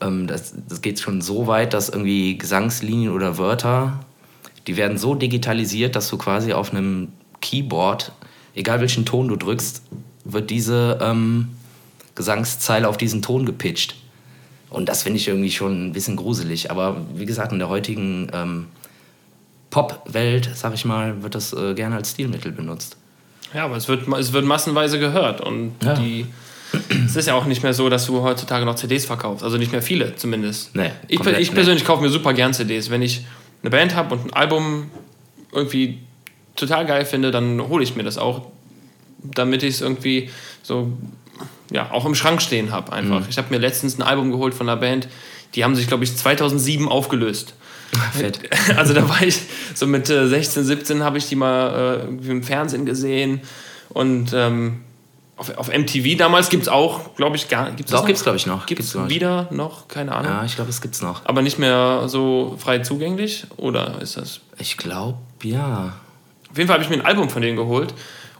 Ähm, 0.00 0.26
das, 0.26 0.54
das 0.68 0.80
geht 0.80 1.00
schon 1.00 1.20
so 1.20 1.46
weit, 1.46 1.74
dass 1.74 1.88
irgendwie 1.88 2.38
Gesangslinien 2.38 3.12
oder 3.12 3.38
Wörter, 3.38 4.04
die 4.66 4.76
werden 4.76 4.98
so 4.98 5.14
digitalisiert, 5.14 5.96
dass 5.96 6.08
du 6.08 6.18
quasi 6.18 6.52
auf 6.52 6.70
einem 6.70 7.08
Keyboard, 7.40 8.12
egal 8.54 8.80
welchen 8.80 9.04
Ton 9.04 9.28
du 9.28 9.36
drückst, 9.36 9.82
wird 10.24 10.50
diese 10.50 10.98
ähm, 11.00 11.48
Gesangszeile 12.14 12.88
auf 12.88 12.96
diesen 12.96 13.22
Ton 13.22 13.46
gepitcht. 13.46 13.96
Und 14.70 14.88
das 14.88 15.02
finde 15.02 15.18
ich 15.18 15.28
irgendwie 15.28 15.50
schon 15.50 15.88
ein 15.88 15.92
bisschen 15.92 16.16
gruselig. 16.16 16.70
Aber 16.70 17.00
wie 17.14 17.26
gesagt, 17.26 17.52
in 17.52 17.58
der 17.58 17.70
heutigen 17.70 18.28
ähm, 18.32 18.66
Pop-Welt, 19.70 20.50
sag 20.54 20.74
ich 20.74 20.84
mal, 20.84 21.22
wird 21.22 21.34
das 21.34 21.52
äh, 21.52 21.74
gerne 21.74 21.96
als 21.96 22.10
Stilmittel 22.10 22.52
benutzt. 22.52 22.96
Ja, 23.54 23.64
aber 23.64 23.76
es 23.76 23.88
wird, 23.88 24.08
es 24.08 24.32
wird 24.32 24.44
massenweise 24.44 24.98
gehört 24.98 25.40
und 25.40 25.74
ja. 25.82 25.94
die. 25.94 26.26
Es 27.06 27.16
ist 27.16 27.26
ja 27.26 27.34
auch 27.34 27.46
nicht 27.46 27.62
mehr 27.62 27.72
so, 27.72 27.88
dass 27.88 28.04
du 28.04 28.20
heutzutage 28.20 28.66
noch 28.66 28.74
CDs 28.74 29.06
verkaufst. 29.06 29.42
Also 29.42 29.56
nicht 29.56 29.72
mehr 29.72 29.80
viele 29.80 30.16
zumindest. 30.16 30.76
Nee, 30.76 30.90
ich, 31.08 31.18
ich 31.18 31.52
persönlich 31.52 31.82
nee. 31.82 31.86
kaufe 31.86 32.02
mir 32.02 32.10
super 32.10 32.34
gern 32.34 32.52
CDs. 32.52 32.90
Wenn 32.90 33.00
ich 33.00 33.24
eine 33.62 33.70
Band 33.70 33.94
habe 33.94 34.14
und 34.14 34.26
ein 34.26 34.32
Album 34.34 34.90
irgendwie 35.50 36.00
total 36.56 36.84
geil 36.84 37.06
finde, 37.06 37.30
dann 37.30 37.58
hole 37.68 37.82
ich 37.82 37.96
mir 37.96 38.02
das 38.02 38.18
auch, 38.18 38.42
damit 39.22 39.62
ich 39.62 39.76
es 39.76 39.80
irgendwie 39.80 40.28
so 40.62 40.92
ja, 41.70 41.90
auch 41.90 42.04
im 42.04 42.14
Schrank 42.14 42.42
stehen 42.42 42.72
habe 42.72 42.92
einfach. 42.92 43.20
Mhm. 43.20 43.26
Ich 43.30 43.38
habe 43.38 43.48
mir 43.50 43.58
letztens 43.58 43.98
ein 43.98 44.02
Album 44.02 44.30
geholt 44.30 44.54
von 44.54 44.68
einer 44.68 44.78
Band, 44.78 45.08
die 45.54 45.64
haben 45.64 45.74
sich, 45.74 45.86
glaube 45.86 46.04
ich, 46.04 46.14
2007 46.14 46.88
aufgelöst. 46.88 47.54
Fett. 48.12 48.40
Also 48.76 48.94
da 48.94 49.08
war 49.08 49.22
ich 49.22 49.40
so 49.74 49.86
mit 49.86 50.06
16, 50.06 50.64
17 50.64 51.02
habe 51.02 51.18
ich 51.18 51.28
die 51.28 51.36
mal 51.36 52.00
äh, 52.22 52.30
im 52.30 52.42
Fernsehen 52.42 52.86
gesehen 52.86 53.40
und 53.90 54.32
ähm, 54.34 54.80
auf, 55.36 55.56
auf 55.56 55.68
MTV 55.68 56.18
damals 56.18 56.48
gibt 56.48 56.64
es 56.64 56.68
auch, 56.68 57.14
glaube 57.14 57.36
ich, 57.36 57.48
gar 57.48 57.70
gibt's 57.70 57.92
Doch, 57.92 58.04
gibt 58.04 58.18
es, 58.18 58.24
glaube 58.24 58.36
ich, 58.36 58.46
noch. 58.46 58.66
Gibt 58.66 58.80
es 58.80 59.08
wieder 59.08 59.48
noch? 59.50 59.88
Keine 59.88 60.12
Ahnung. 60.12 60.32
Ja, 60.32 60.44
ich 60.44 60.56
glaube, 60.56 60.70
es 60.70 60.80
gibt 60.80 60.94
es 60.94 61.02
noch. 61.02 61.24
Aber 61.24 61.42
nicht 61.42 61.58
mehr 61.58 62.04
so 62.08 62.56
frei 62.58 62.80
zugänglich? 62.80 63.46
Oder 63.56 64.02
ist 64.02 64.16
das? 64.16 64.40
Ich 64.58 64.76
glaube, 64.76 65.18
ja. 65.42 65.94
Auf 66.50 66.56
jeden 66.56 66.66
Fall 66.66 66.74
habe 66.74 66.82
ich 66.82 66.90
mir 66.90 66.96
ein 66.96 67.06
Album 67.06 67.30
von 67.30 67.40
denen 67.40 67.56
geholt 67.56 67.94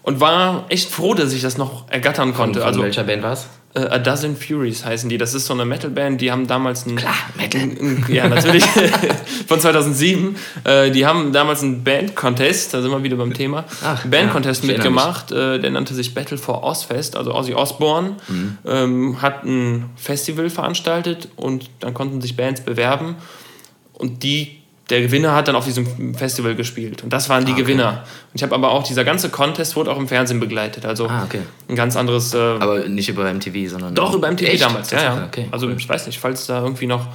und 0.09 0.21
war 0.21 0.65
echt 0.71 0.91
froh, 0.91 1.13
dass 1.13 1.35
ich 1.35 1.43
das 1.43 1.59
noch 1.59 1.87
ergattern 1.91 2.33
konnte. 2.33 2.61
Von, 2.61 2.69
also, 2.69 2.83
welcher 2.83 3.05
Band 3.05 3.23
war 3.23 3.35
es? 3.35 3.47
Äh, 3.75 3.81
A 3.81 3.99
Dozen 3.99 4.39
Furies 4.39 4.83
heißen 4.83 5.11
die. 5.11 5.19
Das 5.19 5.35
ist 5.35 5.45
so 5.45 5.53
eine 5.53 5.67
Metalband, 5.67 6.19
die 6.23 6.33
haben 6.33 6.47
damals 6.47 6.87
einen. 6.87 6.97
Klar, 6.97 7.13
Metal. 7.37 7.61
Ein, 7.61 8.07
ja, 8.09 8.27
natürlich. 8.27 8.65
von 9.47 9.61
2007. 9.61 10.35
Äh, 10.65 10.93
die 10.93 11.05
haben 11.05 11.35
damals 11.35 11.63
einen 11.63 11.85
Band-Contest, 11.85 12.73
da 12.73 12.81
sind 12.81 12.91
wir 12.91 13.03
wieder 13.03 13.17
beim 13.17 13.35
Thema. 13.35 13.67
Band-Contest 14.09 14.65
ja, 14.65 14.73
mitgemacht. 14.73 15.31
Äh, 15.31 15.59
der 15.59 15.73
nannte 15.73 15.93
sich 15.93 16.15
Battle 16.15 16.39
for 16.39 16.65
Ozfest, 16.65 17.15
also 17.15 17.35
Ozzy 17.35 17.53
Osbourne. 17.53 18.17
Mhm. 18.29 18.59
Ähm, 18.67 19.21
hat 19.21 19.45
ein 19.45 19.91
Festival 19.97 20.49
veranstaltet 20.49 21.29
und 21.37 21.69
dann 21.81 21.93
konnten 21.93 22.23
sich 22.23 22.35
Bands 22.35 22.63
bewerben. 22.63 23.17
Und 23.93 24.23
die 24.23 24.63
der 24.91 25.03
Gewinner 25.03 25.35
hat 25.35 25.49
dann 25.49 25.57
auf 25.57 25.65
diesem 25.65 26.15
Festival 26.15 26.55
gespielt. 26.55 27.03
Und 27.03 27.13
das 27.13 27.29
waren 27.29 27.45
die 27.45 27.53
ah, 27.53 27.55
okay. 27.55 27.63
Gewinner. 27.63 28.05
Und 28.33 28.37
ich 28.37 28.43
habe 28.43 28.55
aber 28.55 28.71
auch, 28.71 28.83
dieser 28.85 29.05
ganze 29.05 29.29
Contest 29.29 29.77
wurde 29.77 29.91
auch 29.91 29.99
im 29.99 30.09
Fernsehen 30.09 30.41
begleitet. 30.41 30.87
Also 30.87 31.09
ah, 31.09 31.25
okay. 31.25 31.41
ein 31.69 31.77
ganz 31.77 31.97
anderes. 31.97 32.33
Äh, 32.33 32.39
aber 32.39 32.89
nicht 32.89 33.09
über 33.09 33.33
MTV, 33.33 33.71
sondern. 33.71 33.95
Doch, 33.95 34.15
über 34.15 34.31
MTV 34.31 34.49
echt? 34.49 34.63
damals, 34.63 34.91
ja, 34.91 35.03
ja. 35.03 35.25
Okay, 35.27 35.47
also 35.51 35.67
cool. 35.67 35.75
ich 35.77 35.89
weiß 35.89 36.07
nicht, 36.07 36.19
falls 36.19 36.47
da 36.47 36.63
irgendwie 36.63 36.87
noch 36.87 37.07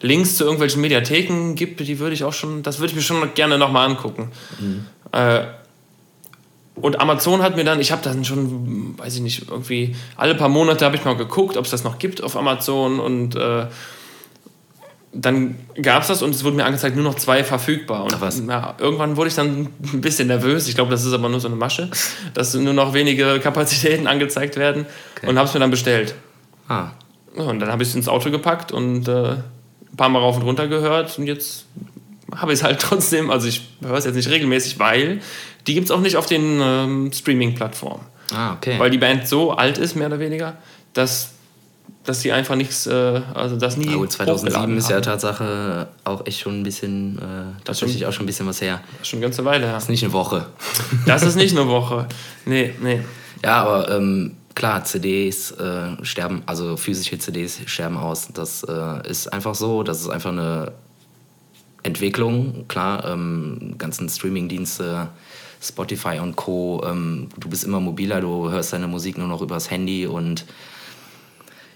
Links 0.00 0.36
zu 0.36 0.44
irgendwelchen 0.44 0.80
Mediatheken 0.80 1.54
gibt, 1.54 1.80
die 1.80 1.98
würde 1.98 2.14
ich 2.14 2.24
auch 2.24 2.32
schon, 2.32 2.62
das 2.62 2.80
würde 2.80 2.90
ich 2.90 2.96
mir 2.96 3.02
schon 3.02 3.34
gerne 3.34 3.56
nochmal 3.56 3.88
angucken. 3.88 4.30
Mhm. 4.60 4.86
Äh, 5.12 5.44
und 6.74 7.00
Amazon 7.00 7.42
hat 7.42 7.56
mir 7.56 7.64
dann, 7.64 7.80
ich 7.80 7.92
habe 7.92 8.02
dann 8.02 8.24
schon, 8.24 8.98
weiß 8.98 9.16
ich 9.16 9.20
nicht, 9.20 9.48
irgendwie 9.50 9.94
alle 10.16 10.34
paar 10.34 10.48
Monate 10.48 10.84
habe 10.84 10.96
ich 10.96 11.04
mal 11.04 11.16
geguckt, 11.16 11.56
ob 11.56 11.64
es 11.64 11.70
das 11.70 11.84
noch 11.84 11.98
gibt 11.98 12.22
auf 12.22 12.36
Amazon 12.36 12.98
und 12.98 13.36
äh, 13.36 13.66
dann 15.14 15.56
gab 15.80 16.02
es 16.02 16.08
das 16.08 16.22
und 16.22 16.34
es 16.34 16.42
wurde 16.42 16.56
mir 16.56 16.64
angezeigt, 16.64 16.96
nur 16.96 17.04
noch 17.04 17.16
zwei 17.16 17.44
verfügbar. 17.44 18.04
Und 18.04 18.20
was? 18.20 18.42
Ja, 18.46 18.74
irgendwann 18.78 19.16
wurde 19.16 19.28
ich 19.28 19.34
dann 19.34 19.68
ein 19.92 20.00
bisschen 20.00 20.28
nervös. 20.28 20.68
Ich 20.68 20.74
glaube, 20.74 20.90
das 20.90 21.04
ist 21.04 21.12
aber 21.12 21.28
nur 21.28 21.38
so 21.38 21.48
eine 21.48 21.56
Masche, 21.56 21.90
dass 22.32 22.54
nur 22.54 22.72
noch 22.72 22.94
wenige 22.94 23.38
Kapazitäten 23.40 24.06
angezeigt 24.06 24.56
werden 24.56 24.86
okay. 25.16 25.28
und 25.28 25.36
habe 25.36 25.48
es 25.48 25.54
mir 25.54 25.60
dann 25.60 25.70
bestellt. 25.70 26.14
Ah. 26.68 26.88
Und 27.34 27.60
dann 27.60 27.70
habe 27.70 27.82
ich 27.82 27.90
es 27.90 27.94
ins 27.94 28.08
Auto 28.08 28.30
gepackt 28.30 28.72
und 28.72 29.06
äh, 29.08 29.32
ein 29.32 29.96
paar 29.96 30.08
Mal 30.08 30.18
rauf 30.18 30.36
und 30.36 30.42
runter 30.42 30.68
gehört 30.68 31.18
und 31.18 31.26
jetzt 31.26 31.66
habe 32.34 32.52
ich 32.52 32.60
es 32.60 32.64
halt 32.64 32.80
trotzdem, 32.80 33.30
also 33.30 33.48
ich 33.48 33.68
höre 33.82 33.96
es 33.96 34.06
jetzt 34.06 34.14
nicht 34.14 34.30
regelmäßig, 34.30 34.78
weil 34.78 35.20
die 35.66 35.74
gibt 35.74 35.86
es 35.86 35.90
auch 35.90 36.00
nicht 36.00 36.16
auf 36.16 36.26
den 36.26 36.60
ähm, 36.62 37.12
Streaming-Plattformen. 37.12 38.04
Ah, 38.34 38.54
okay. 38.54 38.78
Weil 38.78 38.90
die 38.90 38.98
Band 38.98 39.28
so 39.28 39.52
alt 39.52 39.76
ist, 39.76 39.94
mehr 39.94 40.06
oder 40.06 40.18
weniger, 40.18 40.56
dass 40.94 41.32
dass 42.04 42.20
die 42.20 42.32
einfach 42.32 42.56
nichts, 42.56 42.86
äh, 42.86 43.20
also 43.34 43.56
das 43.56 43.76
nie. 43.76 43.94
Aber 43.94 44.08
2007 44.08 44.76
ist 44.76 44.90
ja 44.90 45.00
Tatsache 45.00 45.88
auch 46.04 46.26
echt 46.26 46.40
schon 46.40 46.60
ein 46.60 46.62
bisschen, 46.62 47.18
äh, 47.18 47.62
tatsächlich 47.64 48.06
auch 48.06 48.12
schon 48.12 48.24
ein 48.24 48.26
bisschen 48.26 48.46
was 48.46 48.60
her. 48.60 48.80
Schon 49.02 49.18
eine 49.18 49.26
ganze 49.26 49.44
Weile 49.44 49.66
her. 49.66 49.74
Das 49.74 49.84
ist 49.84 49.90
nicht 49.90 50.04
eine 50.04 50.12
Woche. 50.12 50.46
Das 51.06 51.22
ist 51.22 51.36
nicht 51.36 51.56
eine 51.56 51.68
Woche. 51.68 52.06
Nee, 52.44 52.74
nee. 52.82 53.00
Ja, 53.44 53.62
aber 53.62 53.90
ähm, 53.90 54.36
klar, 54.54 54.84
CDs 54.84 55.52
äh, 55.52 56.04
sterben, 56.04 56.42
also 56.46 56.76
physische 56.76 57.18
CDs 57.18 57.60
sterben 57.66 57.96
aus. 57.96 58.28
Das 58.32 58.64
äh, 58.64 59.08
ist 59.08 59.32
einfach 59.32 59.54
so, 59.54 59.82
das 59.82 60.00
ist 60.00 60.08
einfach 60.08 60.30
eine 60.30 60.72
Entwicklung. 61.82 62.66
Klar, 62.68 63.04
ähm, 63.06 63.74
ganzen 63.78 64.08
Streamingdienste. 64.08 65.08
Spotify 65.62 66.18
und 66.20 66.34
Co. 66.34 66.82
Ähm, 66.84 67.28
du 67.38 67.48
bist 67.48 67.62
immer 67.62 67.78
mobiler, 67.78 68.20
du 68.20 68.50
hörst 68.50 68.72
deine 68.72 68.88
Musik 68.88 69.16
nur 69.16 69.28
noch 69.28 69.42
übers 69.42 69.70
Handy 69.70 70.06
und 70.06 70.44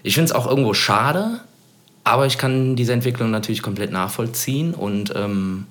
ich 0.07 0.13
finde 0.13 0.31
es 0.31 0.31
auch 0.31 0.47
irgendwo 0.47 0.73
schade, 0.73 1.41
aber 2.05 2.25
ich 2.25 2.37
kann 2.37 2.77
diese 2.77 2.93
Entwicklung 2.93 3.29
natürlich 3.29 3.61
komplett 3.61 3.91
nachvollziehen 3.91 4.73
und 4.73 5.13
ähm, 5.13 5.65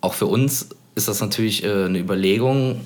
auch 0.00 0.14
für 0.14 0.26
uns 0.26 0.68
ist 0.94 1.08
das 1.08 1.20
natürlich 1.20 1.64
äh, 1.64 1.86
eine 1.86 1.98
Überlegung. 1.98 2.82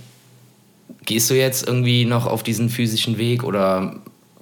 Gehst 1.04 1.28
du 1.28 1.34
jetzt 1.34 1.66
irgendwie 1.66 2.06
noch 2.06 2.26
auf 2.26 2.42
diesen 2.42 2.70
physischen 2.70 3.18
Weg 3.18 3.44
oder 3.44 3.96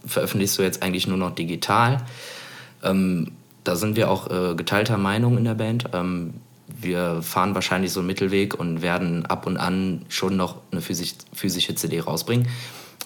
veröffentlichst 0.07 0.57
du 0.57 0.63
jetzt 0.63 0.85
eigentlich 0.85 1.09
nur 1.09 1.19
noch 1.19 1.35
digital? 1.35 2.07
Ähm, 2.85 3.33
da 3.65 3.75
sind 3.75 3.97
wir 3.97 4.09
auch 4.09 4.31
äh, 4.31 4.55
geteilter 4.55 4.99
Meinung 4.99 5.37
in 5.37 5.45
der 5.45 5.55
Band. 5.55 5.87
Ähm, 5.93 6.35
wir 6.81 7.23
fahren 7.23 7.57
wahrscheinlich 7.57 7.91
so 7.91 7.99
einen 7.99 8.07
Mittelweg 8.07 8.55
und 8.55 8.83
werden 8.83 9.27
ab 9.27 9.49
und 9.49 9.57
an 9.57 10.03
schon 10.09 10.37
noch 10.37 10.59
eine 10.71 10.81
physisch, 10.81 11.15
physische 11.33 11.75
CD 11.75 11.99
rausbringen 11.99 12.47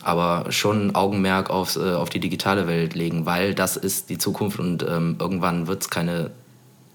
aber 0.05 0.53
schon 0.53 0.95
Augenmerk 0.95 1.51
auf, 1.51 1.77
äh, 1.77 1.93
auf 1.95 2.11
die 2.11 2.21
digitale 2.21 2.67
Welt 2.67 2.95
legen, 2.95 3.27
weil 3.27 3.55
das 3.55 3.77
ist 3.77 4.11
die 4.11 4.19
Zukunft 4.19 4.59
und 4.59 4.83
ähm, 4.83 5.17
irgendwann 5.19 5.67
wird 5.67 5.83
es 5.83 5.91
keine 5.91 6.31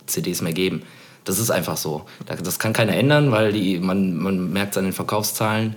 CDs 0.06 0.42
mehr 0.42 0.54
geben. 0.54 0.84
Das 1.26 1.40
ist 1.40 1.52
einfach 1.52 1.78
so. 1.78 2.06
Das 2.26 2.60
kann 2.60 2.74
keiner 2.74 2.96
ändern, 2.96 3.32
weil 3.32 3.52
die, 3.52 3.80
man, 3.80 4.18
man 4.18 4.52
merkt 4.52 4.72
es 4.72 4.78
an 4.78 4.86
den 4.86 4.94
Verkaufszahlen, 4.94 5.76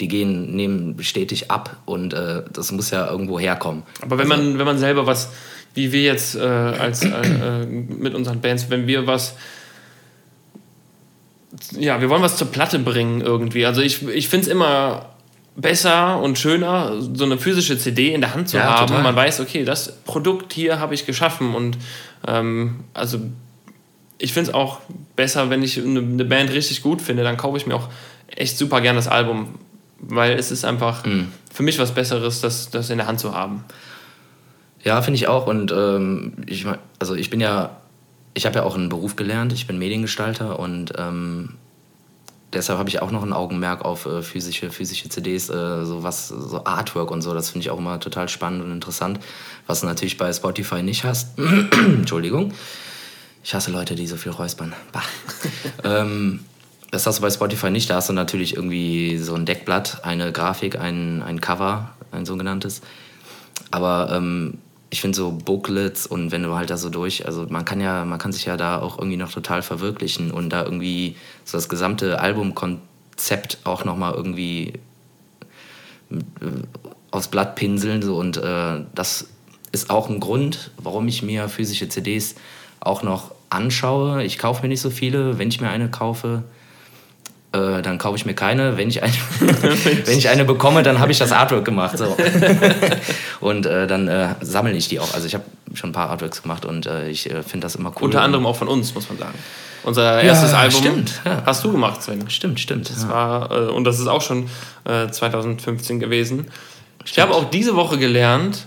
die 0.00 0.08
gehen, 0.08 0.54
nehmen 0.54 1.02
stetig 1.02 1.50
ab 1.50 1.76
und 1.86 2.12
äh, 2.14 2.42
das 2.52 2.72
muss 2.72 2.90
ja 2.90 3.08
irgendwo 3.10 3.38
herkommen. 3.38 3.82
Aber 4.00 4.18
wenn, 4.18 4.30
also, 4.30 4.44
man, 4.44 4.58
wenn 4.58 4.66
man 4.66 4.78
selber 4.78 5.06
was, 5.06 5.30
wie 5.74 5.92
wir 5.92 6.02
jetzt 6.02 6.34
äh, 6.34 6.40
als, 6.40 7.04
äh, 7.04 7.66
mit 7.66 8.14
unseren 8.14 8.40
Bands, 8.40 8.70
wenn 8.70 8.86
wir 8.86 9.06
was 9.06 9.34
ja, 11.72 12.00
wir 12.00 12.08
wollen 12.08 12.22
was 12.22 12.36
zur 12.36 12.50
Platte 12.50 12.78
bringen 12.78 13.20
irgendwie. 13.20 13.66
Also 13.66 13.82
ich, 13.82 14.06
ich 14.08 14.28
finde 14.28 14.46
es 14.46 14.52
immer 14.52 15.11
besser 15.56 16.20
und 16.20 16.38
schöner, 16.38 16.94
so 17.00 17.24
eine 17.24 17.38
physische 17.38 17.78
CD 17.78 18.14
in 18.14 18.20
der 18.20 18.34
Hand 18.34 18.48
zu 18.48 18.56
ja, 18.56 18.64
haben. 18.64 18.88
Total. 18.88 19.02
Man 19.02 19.16
weiß, 19.16 19.40
okay, 19.40 19.64
das 19.64 19.96
Produkt 20.04 20.52
hier 20.52 20.78
habe 20.78 20.94
ich 20.94 21.04
geschaffen 21.04 21.54
und 21.54 21.76
ähm, 22.26 22.84
also 22.94 23.20
ich 24.18 24.32
finde 24.32 24.50
es 24.50 24.54
auch 24.54 24.80
besser, 25.16 25.50
wenn 25.50 25.62
ich 25.62 25.78
eine, 25.78 25.98
eine, 25.98 26.24
Band 26.24 26.52
richtig 26.52 26.82
gut 26.82 27.02
finde, 27.02 27.22
dann 27.22 27.36
kaufe 27.36 27.56
ich 27.56 27.66
mir 27.66 27.74
auch 27.74 27.88
echt 28.28 28.56
super 28.56 28.80
gern 28.80 28.96
das 28.96 29.08
Album, 29.08 29.56
weil 29.98 30.38
es 30.38 30.50
ist 30.50 30.64
einfach 30.64 31.04
mhm. 31.04 31.32
für 31.52 31.62
mich 31.62 31.78
was 31.78 31.92
Besseres, 31.92 32.40
das, 32.40 32.70
das 32.70 32.88
in 32.88 32.98
der 32.98 33.06
Hand 33.06 33.20
zu 33.20 33.34
haben. 33.34 33.64
Ja, 34.84 35.02
finde 35.02 35.16
ich 35.16 35.28
auch 35.28 35.46
und 35.46 35.70
ähm, 35.72 36.34
ich, 36.46 36.66
also 36.98 37.14
ich 37.14 37.30
bin 37.30 37.40
ja, 37.40 37.76
ich 38.34 38.46
habe 38.46 38.56
ja 38.56 38.62
auch 38.62 38.74
einen 38.74 38.88
Beruf 38.88 39.16
gelernt, 39.16 39.52
ich 39.52 39.66
bin 39.66 39.78
Mediengestalter 39.78 40.58
und 40.58 40.92
ähm, 40.96 41.56
deshalb 42.52 42.78
habe 42.78 42.88
ich 42.88 43.02
auch 43.02 43.10
noch 43.10 43.22
ein 43.22 43.32
Augenmerk 43.32 43.84
auf 43.84 44.06
äh, 44.06 44.22
physische, 44.22 44.70
physische 44.70 45.08
CDs, 45.08 45.48
äh, 45.48 45.84
so 45.84 46.02
was, 46.02 46.28
so 46.28 46.64
Artwork 46.64 47.10
und 47.10 47.22
so. 47.22 47.34
Das 47.34 47.50
finde 47.50 47.64
ich 47.64 47.70
auch 47.70 47.78
immer 47.78 48.00
total 48.00 48.28
spannend 48.28 48.62
und 48.62 48.72
interessant, 48.72 49.20
was 49.66 49.80
du 49.80 49.86
natürlich 49.86 50.18
bei 50.18 50.32
Spotify 50.32 50.82
nicht 50.82 51.04
hast. 51.04 51.38
Entschuldigung. 51.38 52.52
Ich 53.44 53.54
hasse 53.54 53.72
Leute, 53.72 53.94
die 53.94 54.06
so 54.06 54.16
viel 54.16 54.32
räuspern. 54.32 54.72
ähm, 55.84 56.40
das 56.90 57.06
hast 57.06 57.18
du 57.18 57.22
bei 57.22 57.30
Spotify 57.30 57.70
nicht. 57.70 57.90
Da 57.90 57.96
hast 57.96 58.08
du 58.08 58.12
natürlich 58.12 58.54
irgendwie 58.54 59.18
so 59.18 59.34
ein 59.34 59.46
Deckblatt, 59.46 60.04
eine 60.04 60.30
Grafik, 60.30 60.78
ein, 60.78 61.22
ein 61.22 61.40
Cover, 61.40 61.90
ein 62.12 62.26
sogenanntes. 62.26 62.82
Aber 63.70 64.12
ähm, 64.12 64.58
ich 64.92 65.00
finde 65.00 65.16
so 65.16 65.32
Booklets 65.32 66.06
und 66.06 66.32
wenn 66.32 66.42
du 66.42 66.54
halt 66.54 66.68
da 66.68 66.76
so 66.76 66.90
durch, 66.90 67.24
also 67.24 67.46
man 67.48 67.64
kann 67.64 67.80
ja, 67.80 68.04
man 68.04 68.18
kann 68.18 68.30
sich 68.30 68.44
ja 68.44 68.58
da 68.58 68.78
auch 68.78 68.98
irgendwie 68.98 69.16
noch 69.16 69.32
total 69.32 69.62
verwirklichen 69.62 70.30
und 70.30 70.50
da 70.50 70.64
irgendwie 70.64 71.16
so 71.46 71.56
das 71.56 71.70
gesamte 71.70 72.20
Albumkonzept 72.20 73.60
auch 73.64 73.86
nochmal 73.86 74.12
irgendwie 74.12 74.74
äh, 76.10 76.18
aufs 77.10 77.28
Blatt 77.28 77.56
pinseln 77.56 78.02
so 78.02 78.16
und 78.16 78.36
äh, 78.36 78.80
das 78.94 79.28
ist 79.72 79.88
auch 79.88 80.10
ein 80.10 80.20
Grund, 80.20 80.72
warum 80.76 81.08
ich 81.08 81.22
mir 81.22 81.48
physische 81.48 81.88
CDs 81.88 82.34
auch 82.80 83.02
noch 83.02 83.34
anschaue. 83.48 84.22
Ich 84.24 84.36
kaufe 84.36 84.60
mir 84.60 84.68
nicht 84.68 84.82
so 84.82 84.90
viele, 84.90 85.38
wenn 85.38 85.48
ich 85.48 85.62
mir 85.62 85.70
eine 85.70 85.90
kaufe, 85.90 86.42
äh, 87.52 87.82
dann 87.82 87.98
kaufe 87.98 88.16
ich 88.16 88.26
mir 88.26 88.34
keine. 88.34 88.76
Wenn 88.76 88.88
ich 88.88 89.02
eine, 89.02 89.12
wenn 89.40 90.18
ich 90.18 90.28
eine 90.28 90.44
bekomme, 90.44 90.82
dann 90.82 90.98
habe 90.98 91.12
ich 91.12 91.18
das 91.18 91.32
Artwork 91.32 91.64
gemacht. 91.64 91.98
So. 91.98 92.16
und 93.40 93.66
äh, 93.66 93.86
dann 93.86 94.08
äh, 94.08 94.34
sammle 94.40 94.72
ich 94.72 94.88
die 94.88 95.00
auch. 95.00 95.14
Also 95.14 95.26
ich 95.26 95.34
habe 95.34 95.44
schon 95.74 95.90
ein 95.90 95.92
paar 95.92 96.10
Artworks 96.10 96.42
gemacht 96.42 96.64
und 96.64 96.86
äh, 96.86 97.08
ich 97.08 97.30
äh, 97.30 97.42
finde 97.42 97.66
das 97.66 97.74
immer 97.74 97.92
cool. 97.96 98.04
Unter 98.04 98.22
anderem 98.22 98.46
auch 98.46 98.56
von 98.56 98.68
uns, 98.68 98.94
muss 98.94 99.08
man 99.08 99.18
sagen. 99.18 99.38
Unser 99.84 100.22
erstes 100.22 100.52
Ja, 100.52 100.58
Album 100.58 100.80
stimmt, 100.80 101.20
ja. 101.24 101.42
hast 101.44 101.64
du 101.64 101.72
gemacht, 101.72 102.02
Sven. 102.02 102.30
Stimmt, 102.30 102.60
stimmt. 102.60 102.88
Das 102.88 103.02
ja. 103.02 103.08
war, 103.08 103.50
äh, 103.50 103.70
und 103.70 103.84
das 103.84 103.98
ist 103.98 104.06
auch 104.06 104.22
schon 104.22 104.48
äh, 104.84 105.08
2015 105.08 105.98
gewesen. 105.98 106.46
Ich 107.04 107.18
habe 107.18 107.34
auch 107.34 107.50
diese 107.50 107.74
Woche 107.74 107.98
gelernt, 107.98 108.66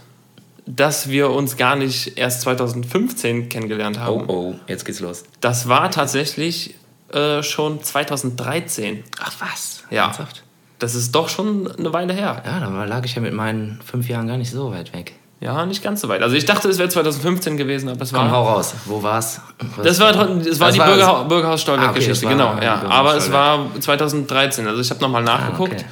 dass 0.65 1.09
wir 1.09 1.29
uns 1.29 1.57
gar 1.57 1.75
nicht 1.75 2.17
erst 2.17 2.41
2015 2.41 3.49
kennengelernt 3.49 3.99
haben. 3.99 4.25
Oh, 4.27 4.33
oh, 4.33 4.55
jetzt 4.67 4.83
geht's 4.83 4.99
los. 4.99 5.23
Das 5.39 5.69
war 5.69 5.89
tatsächlich 5.91 6.75
äh, 7.11 7.43
schon 7.43 7.83
2013. 7.83 9.03
Ach 9.21 9.33
was? 9.39 9.83
Ja. 9.89 10.05
Ernsthaft? 10.05 10.43
Das 10.79 10.93
ist 10.95 11.13
doch 11.15 11.29
schon 11.29 11.71
eine 11.77 11.93
Weile 11.93 12.13
her. 12.13 12.41
Ja, 12.45 12.59
da 12.59 12.83
lag 12.85 13.05
ich 13.05 13.15
ja 13.15 13.21
mit 13.21 13.33
meinen 13.33 13.79
fünf 13.85 14.09
Jahren 14.09 14.27
gar 14.27 14.37
nicht 14.37 14.51
so 14.51 14.71
weit 14.71 14.93
weg. 14.93 15.13
Ja, 15.39 15.65
nicht 15.65 15.83
ganz 15.83 16.01
so 16.01 16.09
weit. 16.09 16.21
Also 16.23 16.35
ich 16.35 16.45
dachte, 16.45 16.67
es 16.69 16.77
wäre 16.79 16.89
2015 16.89 17.55
gewesen, 17.57 17.89
aber 17.89 18.01
es 18.01 18.11
Komm, 18.11 18.21
war. 18.25 18.31
hau 18.31 18.43
raus. 18.53 18.73
Wo 18.85 19.01
war's? 19.03 19.41
Was- 19.77 19.85
Das 19.85 19.99
war, 19.99 20.11
das 20.13 20.59
war 20.59 20.67
Das 20.67 20.73
die 20.73 20.79
war- 20.79 20.87
Bürgerha 20.87 21.23
Bürgerhaus-Stolberg-Geschichte, 21.23 22.25
Ah, 22.25 22.29
okay, 22.29 22.37
genau. 22.37 22.61
Ja. 22.63 22.81
Aber 22.89 23.15
es 23.15 23.31
war 23.31 23.69
2013. 23.79 24.67
Also 24.67 24.81
ich 24.81 24.89
habe 24.89 25.01
nochmal 25.01 25.23
nachgeguckt. 25.23 25.73
okay. 25.73 25.85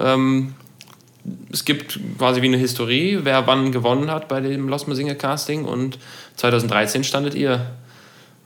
ähm, 0.00 0.54
es 1.52 1.64
gibt 1.64 1.98
quasi 2.18 2.40
wie 2.42 2.46
eine 2.46 2.56
Historie, 2.56 3.18
wer 3.22 3.46
wann 3.46 3.72
gewonnen 3.72 4.10
hat 4.10 4.28
bei 4.28 4.40
dem 4.40 4.68
Lost 4.68 4.86
Masinge 4.88 5.14
Casting 5.16 5.64
und 5.64 5.98
2013 6.36 7.04
standet 7.04 7.34
ihr. 7.34 7.66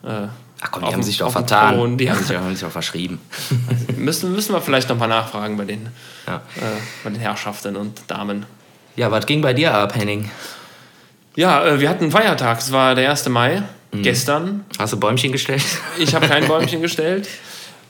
Äh, 0.02 0.28
Ach 0.66 0.71
komm, 0.71 0.83
die 0.83 0.87
haben 0.88 0.94
dem- 1.00 1.02
sich 1.02 1.18
doch 1.18 1.30
vertan. 1.30 1.75
Thron. 1.75 1.99
Die 1.99 2.04
Die 2.06 2.11
haben 2.11 2.23
sich, 2.25 2.37
haben 2.37 2.50
sich 2.50 2.61
doch 2.61 2.71
verschrieben. 2.80 3.21
müssen, 3.97 4.33
müssen 4.33 4.52
wir 4.54 4.61
vielleicht 4.61 4.88
nochmal 4.88 5.09
nachfragen 5.09 5.56
bei 5.56 5.64
den, 5.64 5.88
Ja. 6.26 6.37
äh, 6.56 6.61
bei 7.04 7.11
den 7.11 7.21
Herrschaften 7.21 7.76
und 7.76 8.00
Damen. 8.09 8.47
ja, 8.97 9.11
was 9.11 9.26
ging 9.26 9.40
bei 9.42 9.52
dir 9.52 9.75
ab, 9.75 9.94
Henning? 9.94 10.30
Ja, 11.37 11.64
äh, 11.66 11.80
wir 11.80 11.88
hatten 11.90 12.04
einen 12.04 12.12
Feiertag. 12.12 12.59
Es 12.61 12.71
war 12.73 12.94
der 12.94 13.11
1. 13.11 13.28
Mai, 13.28 13.62
Mhm. 13.92 14.02
gestern. 14.02 14.64
Hast 14.78 14.92
du 14.92 14.99
Bäumchen 15.00 15.33
gestellt? 15.33 15.62
Ich 15.99 16.14
habe 16.14 16.26
kein 16.28 16.47
Bäumchen 16.47 16.80
gestellt. 16.83 17.28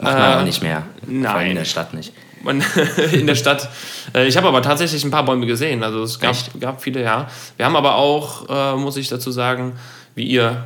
Macht 0.00 0.14
man 0.14 0.23
Äh, 0.23 0.26
aber 0.35 0.43
nicht 0.43 0.62
mehr. 0.62 0.83
Vor 1.02 1.09
allem 1.11 1.23
nein. 1.23 1.50
in 1.50 1.57
der 1.57 1.64
Stadt 1.64 1.95
nicht. 1.95 2.12
In 3.12 3.26
der 3.26 3.37
Stadt. 3.37 3.71
Äh, 4.14 4.26
Ich 4.26 4.37
habe 4.37 4.47
aber 4.49 4.61
tatsächlich 4.61 5.02
ein 5.02 5.11
paar 5.11 5.25
Bäume 5.25 5.47
gesehen. 5.47 5.83
Also 5.83 6.02
es 6.02 6.21
gab, 6.21 6.33
Echt? 6.33 6.61
gab 6.61 6.83
viele, 6.83 7.02
ja. 7.02 7.26
Wir 7.57 7.64
haben 7.64 7.75
aber 7.76 7.95
auch, 7.95 8.49
äh, 8.50 8.76
muss 8.76 8.99
ich 8.99 9.09
dazu 9.09 9.31
sagen, 9.31 9.73
wie 10.14 10.25
ihr 10.25 10.62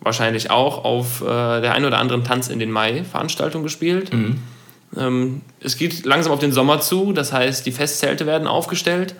wahrscheinlich 0.00 0.50
auch, 0.50 0.84
auf 0.84 1.22
äh, 1.22 1.24
der 1.60 1.72
einen 1.74 1.84
oder 1.84 1.98
anderen 1.98 2.24
Tanz 2.24 2.48
in 2.48 2.58
den 2.58 2.70
Mai-Veranstaltung 2.70 3.62
gespielt. 3.62 4.12
Mhm. 4.12 4.38
Ähm, 4.96 5.40
es 5.60 5.76
geht 5.76 6.04
langsam 6.04 6.32
auf 6.32 6.38
den 6.38 6.52
Sommer 6.52 6.80
zu, 6.80 7.12
das 7.12 7.32
heißt, 7.32 7.66
die 7.66 7.72
Festzelte 7.72 8.26
werden 8.26 8.46
aufgestellt. 8.46 9.14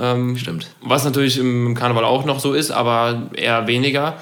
Ähm, 0.00 0.36
Stimmt. 0.36 0.68
was 0.80 1.04
natürlich 1.04 1.38
im 1.38 1.74
Karneval 1.74 2.04
auch 2.04 2.24
noch 2.24 2.40
so 2.40 2.52
ist, 2.52 2.70
aber 2.70 3.30
eher 3.34 3.66
weniger. 3.66 4.16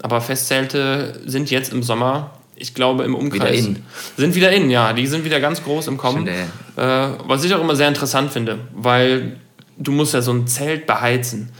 Aber 0.00 0.20
Festzelte 0.20 1.20
sind 1.26 1.50
jetzt 1.50 1.72
im 1.72 1.82
Sommer, 1.82 2.30
ich 2.54 2.72
glaube, 2.72 3.04
im 3.04 3.14
Umkreis. 3.14 3.40
Wieder 3.40 3.52
in. 3.52 3.82
Sind 4.16 4.34
wieder 4.34 4.52
in, 4.52 4.70
ja. 4.70 4.92
Die 4.92 5.06
sind 5.06 5.24
wieder 5.24 5.40
ganz 5.40 5.62
groß 5.64 5.88
im 5.88 5.96
Kommen. 5.98 6.26
Stimmt, 6.26 6.38
Äh, 6.76 7.08
was 7.26 7.42
ich 7.44 7.52
auch 7.54 7.60
immer 7.60 7.74
sehr 7.74 7.88
interessant 7.88 8.30
finde, 8.30 8.58
weil 8.74 9.36
du 9.76 9.90
musst 9.92 10.14
ja 10.14 10.22
so 10.22 10.32
ein 10.32 10.46
Zelt 10.46 10.86
beheizen. 10.86 11.50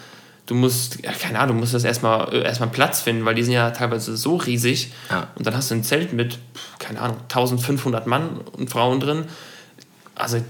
Du 0.48 0.54
musst, 0.54 1.04
ja, 1.04 1.12
keine 1.12 1.38
Ahnung, 1.40 1.56
du 1.56 1.60
musst 1.60 1.74
das 1.74 1.84
erstmal 1.84 2.32
äh, 2.34 2.42
erstmal 2.42 2.70
Platz 2.70 3.02
finden, 3.02 3.26
weil 3.26 3.34
die 3.34 3.42
sind 3.42 3.52
ja 3.52 3.70
teilweise 3.70 4.16
so 4.16 4.36
riesig. 4.36 4.92
Ja. 5.10 5.28
Und 5.36 5.46
dann 5.46 5.54
hast 5.54 5.70
du 5.70 5.74
ein 5.74 5.84
Zelt 5.84 6.14
mit, 6.14 6.38
keine 6.78 7.00
Ahnung, 7.02 7.18
1500 7.24 8.06
Mann 8.06 8.40
und 8.56 8.70
Frauen 8.70 8.98
drin. 8.98 9.24
Also, 10.14 10.42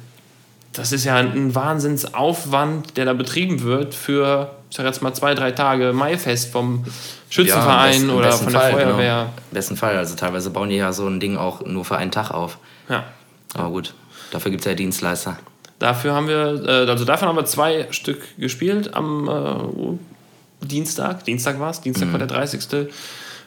das 0.72 0.92
ist 0.92 1.04
ja 1.04 1.16
ein 1.16 1.52
Wahnsinnsaufwand, 1.54 2.96
der 2.96 3.06
da 3.06 3.12
betrieben 3.12 3.62
wird 3.62 3.92
für, 3.92 4.52
ich 4.70 4.76
sag 4.76 4.86
jetzt 4.86 5.02
mal, 5.02 5.12
zwei, 5.14 5.34
drei 5.34 5.50
Tage 5.50 5.92
Maifest 5.92 6.52
vom 6.52 6.84
Schützenverein 7.28 7.90
besten- 7.90 8.08
im 8.10 8.16
oder 8.16 8.32
von 8.32 8.52
der 8.52 8.60
Fall, 8.60 8.70
Feuerwehr. 8.72 9.18
Genau. 9.18 9.22
Im 9.50 9.54
besten 9.54 9.76
Fall. 9.76 9.96
Also 9.96 10.14
teilweise 10.14 10.50
bauen 10.50 10.68
die 10.68 10.76
ja 10.76 10.92
so 10.92 11.08
ein 11.08 11.18
Ding 11.18 11.36
auch 11.36 11.64
nur 11.66 11.84
für 11.84 11.96
einen 11.96 12.12
Tag 12.12 12.30
auf. 12.30 12.58
Ja. 12.88 13.02
Aber 13.54 13.70
gut, 13.70 13.94
dafür 14.30 14.52
gibt 14.52 14.60
es 14.60 14.66
ja 14.70 14.74
Dienstleister. 14.74 15.38
Dafür 15.78 16.12
haben 16.12 16.28
wir, 16.28 16.64
äh, 16.66 16.90
also 16.90 17.04
davon 17.04 17.28
haben 17.28 17.36
wir 17.36 17.44
zwei 17.44 17.86
Stück 17.90 18.20
gespielt 18.36 18.94
am 18.94 19.28
äh, 19.28 20.66
Dienstag. 20.66 21.24
Dienstag 21.24 21.60
war 21.60 21.70
es, 21.70 21.80
Dienstag 21.80 22.10
war 22.12 22.18
der 22.18 22.28
30. 22.28 22.88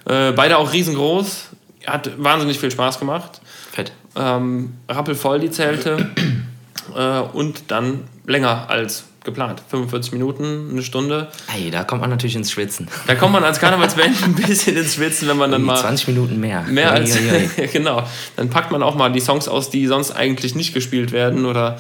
Äh, 0.05 0.31
beide 0.31 0.57
auch 0.57 0.71
riesengroß. 0.71 1.49
Hat 1.85 2.11
wahnsinnig 2.21 2.59
viel 2.59 2.71
Spaß 2.71 2.99
gemacht. 2.99 3.41
Fett. 3.71 3.91
Ähm, 4.15 4.73
rappelvoll 4.87 5.39
die 5.39 5.51
Zelte. 5.51 6.09
äh, 6.95 7.19
und 7.19 7.71
dann 7.71 8.05
länger 8.25 8.69
als 8.69 9.05
geplant. 9.23 9.61
45 9.69 10.13
Minuten, 10.13 10.69
eine 10.71 10.81
Stunde. 10.81 11.27
Ey, 11.53 11.69
da 11.69 11.83
kommt 11.83 12.01
man 12.01 12.09
natürlich 12.09 12.35
ins 12.35 12.51
Schwitzen. 12.51 12.87
Da 13.07 13.15
kommt 13.15 13.33
man 13.33 13.43
als 13.43 13.59
Karnevalsband 13.59 14.23
ein 14.23 14.35
bisschen 14.35 14.75
ins 14.77 14.95
Schwitzen, 14.95 15.27
wenn 15.27 15.37
man 15.37 15.51
dann 15.51 15.61
mal. 15.61 15.77
20 15.77 16.07
Minuten 16.07 16.39
mehr. 16.39 16.63
Mehr 16.63 16.91
als. 16.91 17.17
Genau. 17.73 18.07
Dann 18.35 18.49
packt 18.49 18.71
man 18.71 18.81
auch 18.81 18.95
mal 18.95 19.11
die 19.11 19.19
Songs 19.19 19.47
aus, 19.47 19.69
die 19.69 19.85
sonst 19.87 20.11
eigentlich 20.11 20.55
nicht 20.55 20.73
gespielt 20.73 21.11
werden 21.11 21.45
oder 21.45 21.79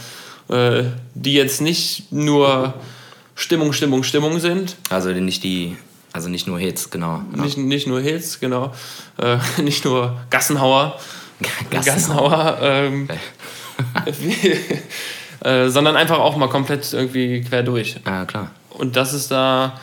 äh, 0.49 0.83
die 1.13 1.33
jetzt 1.33 1.61
nicht 1.61 2.11
nur 2.11 2.73
Stimmung, 3.35 3.73
Stimmung, 3.73 4.03
Stimmung 4.03 4.39
sind. 4.39 4.75
Also 4.89 5.09
nicht 5.09 5.43
die, 5.43 5.75
also 6.13 6.29
nicht 6.29 6.47
nur 6.47 6.59
Hits, 6.59 6.89
genau. 6.89 7.21
Ja. 7.35 7.43
Nicht, 7.43 7.57
nicht 7.57 7.87
nur 7.87 8.01
Hits, 8.01 8.39
genau. 8.39 8.73
Äh, 9.17 9.37
nicht 9.61 9.85
nur 9.85 10.17
Gassenhauer. 10.29 10.99
Gassenhauer. 11.71 12.57
Ähm, 12.61 13.07
äh, 15.43 15.69
sondern 15.69 15.95
einfach 15.95 16.19
auch 16.19 16.37
mal 16.37 16.49
komplett 16.49 16.91
irgendwie 16.93 17.41
quer 17.41 17.63
durch. 17.63 17.97
Ja, 18.05 18.25
klar. 18.25 18.51
Und 18.69 18.95
das 18.95 19.13
ist 19.13 19.31
da 19.31 19.79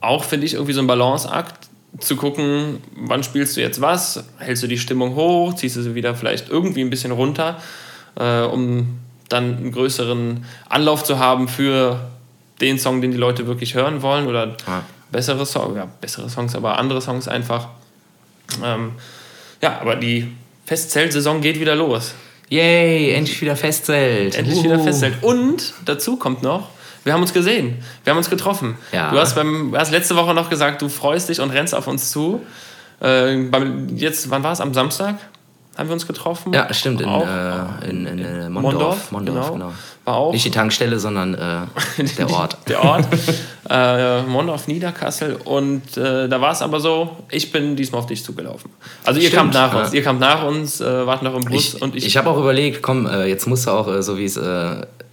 auch, 0.00 0.24
finde 0.24 0.46
ich, 0.46 0.54
irgendwie 0.54 0.72
so 0.72 0.80
ein 0.80 0.86
Balanceakt, 0.86 1.68
zu 1.98 2.16
gucken, 2.16 2.78
wann 2.96 3.22
spielst 3.22 3.56
du 3.56 3.60
jetzt 3.60 3.80
was, 3.80 4.24
hältst 4.38 4.62
du 4.62 4.66
die 4.66 4.78
Stimmung 4.78 5.14
hoch, 5.14 5.54
ziehst 5.54 5.76
du 5.76 5.82
sie 5.82 5.94
wieder 5.94 6.14
vielleicht 6.14 6.48
irgendwie 6.48 6.80
ein 6.80 6.90
bisschen 6.90 7.12
runter, 7.12 7.60
äh, 8.16 8.40
um 8.42 8.98
dann 9.32 9.56
einen 9.56 9.72
größeren 9.72 10.44
Anlauf 10.68 11.04
zu 11.04 11.18
haben 11.18 11.48
für 11.48 12.00
den 12.60 12.78
Song, 12.78 13.00
den 13.00 13.10
die 13.10 13.16
Leute 13.16 13.46
wirklich 13.46 13.74
hören 13.74 14.02
wollen 14.02 14.26
oder 14.26 14.56
Ja. 14.66 14.82
bessere 15.10 15.44
Songs, 15.46 15.76
ja, 15.76 15.88
bessere 16.00 16.28
Songs, 16.30 16.54
aber 16.54 16.78
andere 16.78 17.00
Songs 17.00 17.28
einfach. 17.28 17.68
Ähm, 18.62 18.92
ja, 19.60 19.78
aber 19.80 19.96
die 19.96 20.28
Festzeltsaison 20.66 21.40
geht 21.40 21.58
wieder 21.60 21.74
los. 21.74 22.14
Yay, 22.48 23.12
endlich 23.14 23.40
wieder 23.40 23.56
Festzelt. 23.56 24.36
Endlich 24.36 24.62
wieder 24.62 24.76
Uhu. 24.76 24.84
Festzelt. 24.84 25.22
Und 25.22 25.72
dazu 25.86 26.16
kommt 26.16 26.42
noch, 26.42 26.68
wir 27.04 27.12
haben 27.14 27.22
uns 27.22 27.32
gesehen. 27.32 27.82
Wir 28.04 28.10
haben 28.12 28.18
uns 28.18 28.30
getroffen. 28.30 28.76
Ja. 28.92 29.10
Du 29.10 29.18
hast, 29.18 29.34
beim, 29.34 29.74
hast 29.76 29.90
letzte 29.90 30.14
Woche 30.16 30.34
noch 30.34 30.50
gesagt, 30.50 30.82
du 30.82 30.88
freust 30.88 31.28
dich 31.30 31.40
und 31.40 31.50
rennst 31.50 31.74
auf 31.74 31.86
uns 31.88 32.10
zu. 32.10 32.42
Äh, 33.00 33.36
beim, 33.50 33.96
jetzt, 33.96 34.30
wann 34.30 34.42
war 34.44 34.52
es? 34.52 34.60
Am 34.60 34.72
Samstag 34.74 35.16
haben 35.76 35.88
wir 35.88 35.94
uns 35.94 36.06
getroffen. 36.06 36.52
Ja, 36.52 36.72
stimmt, 36.72 37.00
in, 37.00 37.08
Auch. 37.08 37.26
äh, 37.26 37.88
in, 37.90 38.06
in, 38.06 38.18
äh, 38.18 38.48
Mondorf, 38.50 39.10
Mondorf. 39.10 39.12
Mondorf, 39.12 39.34
genau. 39.34 39.52
genau. 39.52 39.72
War 40.04 40.14
auch 40.16 40.32
Nicht 40.32 40.44
die 40.44 40.50
Tankstelle, 40.50 40.98
sondern 40.98 41.34
äh, 41.34 42.02
der 42.18 42.30
Ort. 42.30 42.58
der 42.68 42.84
Ort. 42.84 43.06
äh, 43.70 44.22
Mondorf, 44.22 44.68
Niederkassel. 44.68 45.38
Und 45.44 45.96
äh, 45.96 46.28
da 46.28 46.40
war 46.40 46.52
es 46.52 46.60
aber 46.60 46.80
so, 46.80 47.16
ich 47.30 47.52
bin 47.52 47.76
diesmal 47.76 48.00
auf 48.00 48.06
dich 48.06 48.22
zugelaufen. 48.22 48.70
Also 49.04 49.20
ihr 49.20 49.28
Stimmt, 49.28 49.52
kamt 49.52 49.54
nach 49.54 49.74
uns. 49.74 49.94
Ihr 49.94 50.02
kamt 50.02 50.20
nach 50.20 50.44
uns, 50.44 50.80
äh, 50.80 51.06
wart 51.06 51.22
noch 51.22 51.34
im 51.34 51.42
Bus 51.42 51.74
Ich, 51.74 51.82
und 51.82 51.96
ich, 51.96 52.06
ich. 52.06 52.16
habe 52.16 52.28
auch 52.28 52.38
überlegt, 52.38 52.82
komm, 52.82 53.06
äh, 53.06 53.26
jetzt 53.26 53.46
musst 53.46 53.66
du 53.66 53.70
auch, 53.70 53.88
äh, 53.88 54.02
so 54.02 54.18
wie 54.18 54.24
es 54.24 54.36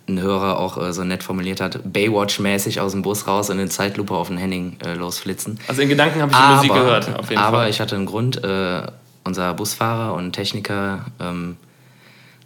ein 0.09 0.21
Hörer 0.21 0.59
auch 0.59 0.77
äh, 0.77 0.91
so 0.91 1.03
nett 1.03 1.23
formuliert 1.23 1.61
hat, 1.61 1.79
Baywatch-mäßig 1.85 2.81
aus 2.81 2.91
dem 2.91 3.01
Bus 3.01 3.27
raus 3.27 3.49
und 3.49 3.59
in 3.59 3.69
Zeitlupe 3.69 4.13
auf 4.13 4.27
den 4.27 4.37
Henning 4.37 4.77
äh, 4.83 4.95
losflitzen. 4.95 5.59
also 5.67 5.81
in 5.81 5.89
Gedanken 5.89 6.21
habe 6.21 6.31
ich 6.31 6.37
die 6.37 6.43
aber, 6.43 6.55
Musik 6.55 6.73
gehört, 6.73 7.15
auf 7.17 7.29
jeden 7.29 7.41
aber 7.41 7.57
Fall. 7.59 7.69
ich 7.69 7.79
hatte 7.79 7.95
einen 7.95 8.05
Grund. 8.05 8.43
Äh, 8.43 8.81
unser 9.29 9.53
Busfahrer 9.53 10.15
und 10.15 10.33
Techniker, 10.33 11.05
ähm, 11.19 11.55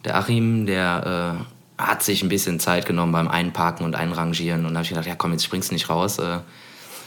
der 0.04 0.17
Achim, 0.17 0.65
der 0.65 1.46
äh, 1.80 1.82
hat 1.82 2.04
sich 2.04 2.22
ein 2.24 2.30
bisschen 2.30 2.60
Zeit 2.60 2.86
genommen 2.86 3.13
beim 3.13 3.30
Einparken 3.30 3.86
und 3.86 3.96
Einrangieren. 3.96 4.65
Und 4.65 4.74
da 4.74 4.80
habe 4.80 4.84
ich 4.84 4.89
gedacht, 4.89 5.08
ja 5.08 5.15
komm, 5.15 5.32
jetzt 5.32 5.46
springst 5.46 5.72
du 5.72 5.76
nicht 5.76 5.89
raus, 5.89 6.19
äh, 6.19 6.39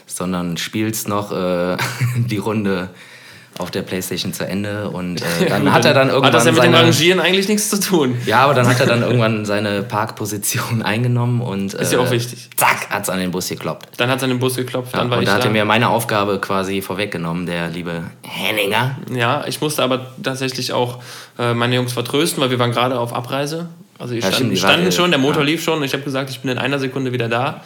sondern 0.07 0.57
spielst 0.57 1.09
noch 1.09 1.31
äh, 1.31 1.77
die 2.17 2.39
Runde 2.39 2.89
auf 3.59 3.71
der 3.71 3.83
Playstation 3.83 4.33
zu 4.33 4.47
Ende. 4.47 4.91
Und 4.91 5.21
äh, 5.21 5.47
dann 5.49 5.73
hat 5.73 5.85
er 5.85 5.95
dann 5.95 6.09
irgendwann 6.09 6.27
Hat 6.27 6.35
das 6.35 6.45
ja 6.45 6.53
mit 6.53 6.63
dem 6.63 6.73
seine, 6.73 6.85
Rangieren 6.85 7.21
eigentlich 7.21 7.49
nichts 7.49 7.71
zu 7.71 7.81
tun. 7.81 8.17
ja, 8.27 8.41
aber 8.41 8.55
dann 8.55 8.67
hat 8.67 8.79
er 8.81 8.87
dann 8.87 9.03
irgendwann 9.03 9.45
seine 9.45 9.83
Parkposition 9.83 10.83
eingenommen 10.83 11.41
und 11.41 11.75
Ist 11.75 11.93
ja 11.93 11.99
äh, 11.99 12.03
auch 12.03 12.11
wichtig. 12.11 12.51
zack, 12.57 12.91
hat 12.91 13.05
es 13.05 13.09
an 13.11 13.19
den 13.19 13.31
Bus 13.31 13.49
gekloppt. 13.49 13.89
Dann 13.97 14.11
hat 14.11 14.19
es 14.19 14.23
an 14.25 14.31
den 14.31 14.39
Bus 14.39 14.57
geklopft, 14.57 14.93
Ja, 14.93 15.01
dann 15.01 15.11
war 15.11 15.19
und 15.19 15.25
ich 15.25 15.29
da 15.29 15.37
hat 15.37 15.45
er 15.45 15.51
mir 15.51 15.65
meine 15.65 15.89
Aufgabe 15.89 16.39
quasi 16.41 16.83
vorweggenommen, 16.83 17.47
der 17.47 17.69
liebe 17.69 18.03
Henninger. 18.23 18.97
Ja, 19.15 19.45
ich 19.47 19.61
musste 19.61 19.83
aber 19.83 20.07
tatsächlich 20.23 20.73
auch 20.73 21.01
äh, 21.39 21.55
meine 21.55 21.75
Jungs 21.77 21.93
vertrösten, 21.93 22.43
weil 22.43 22.51
wir 22.51 22.59
waren 22.59 22.73
gerade 22.73 22.99
auf 22.99 23.13
Abreise. 23.15 23.69
Also 23.99 24.15
die 24.15 24.21
Ja, 24.21 24.27
standen, 24.27 24.57
stimmt, 24.57 24.59
standen 24.59 24.83
waren, 24.85 24.93
schon, 24.93 25.11
der 25.11 25.19
Motor 25.19 25.43
ja. 25.43 25.47
lief 25.49 25.63
schon. 25.65 25.83
Ich 25.83 25.93
habe 25.95 26.03
gesagt, 26.03 26.31
ich 26.31 26.41
bin 26.41 26.51
in 26.51 26.59
einer 26.59 26.79
Sekunde 26.79 27.13
wieder 27.13 27.29
da. 27.29 27.63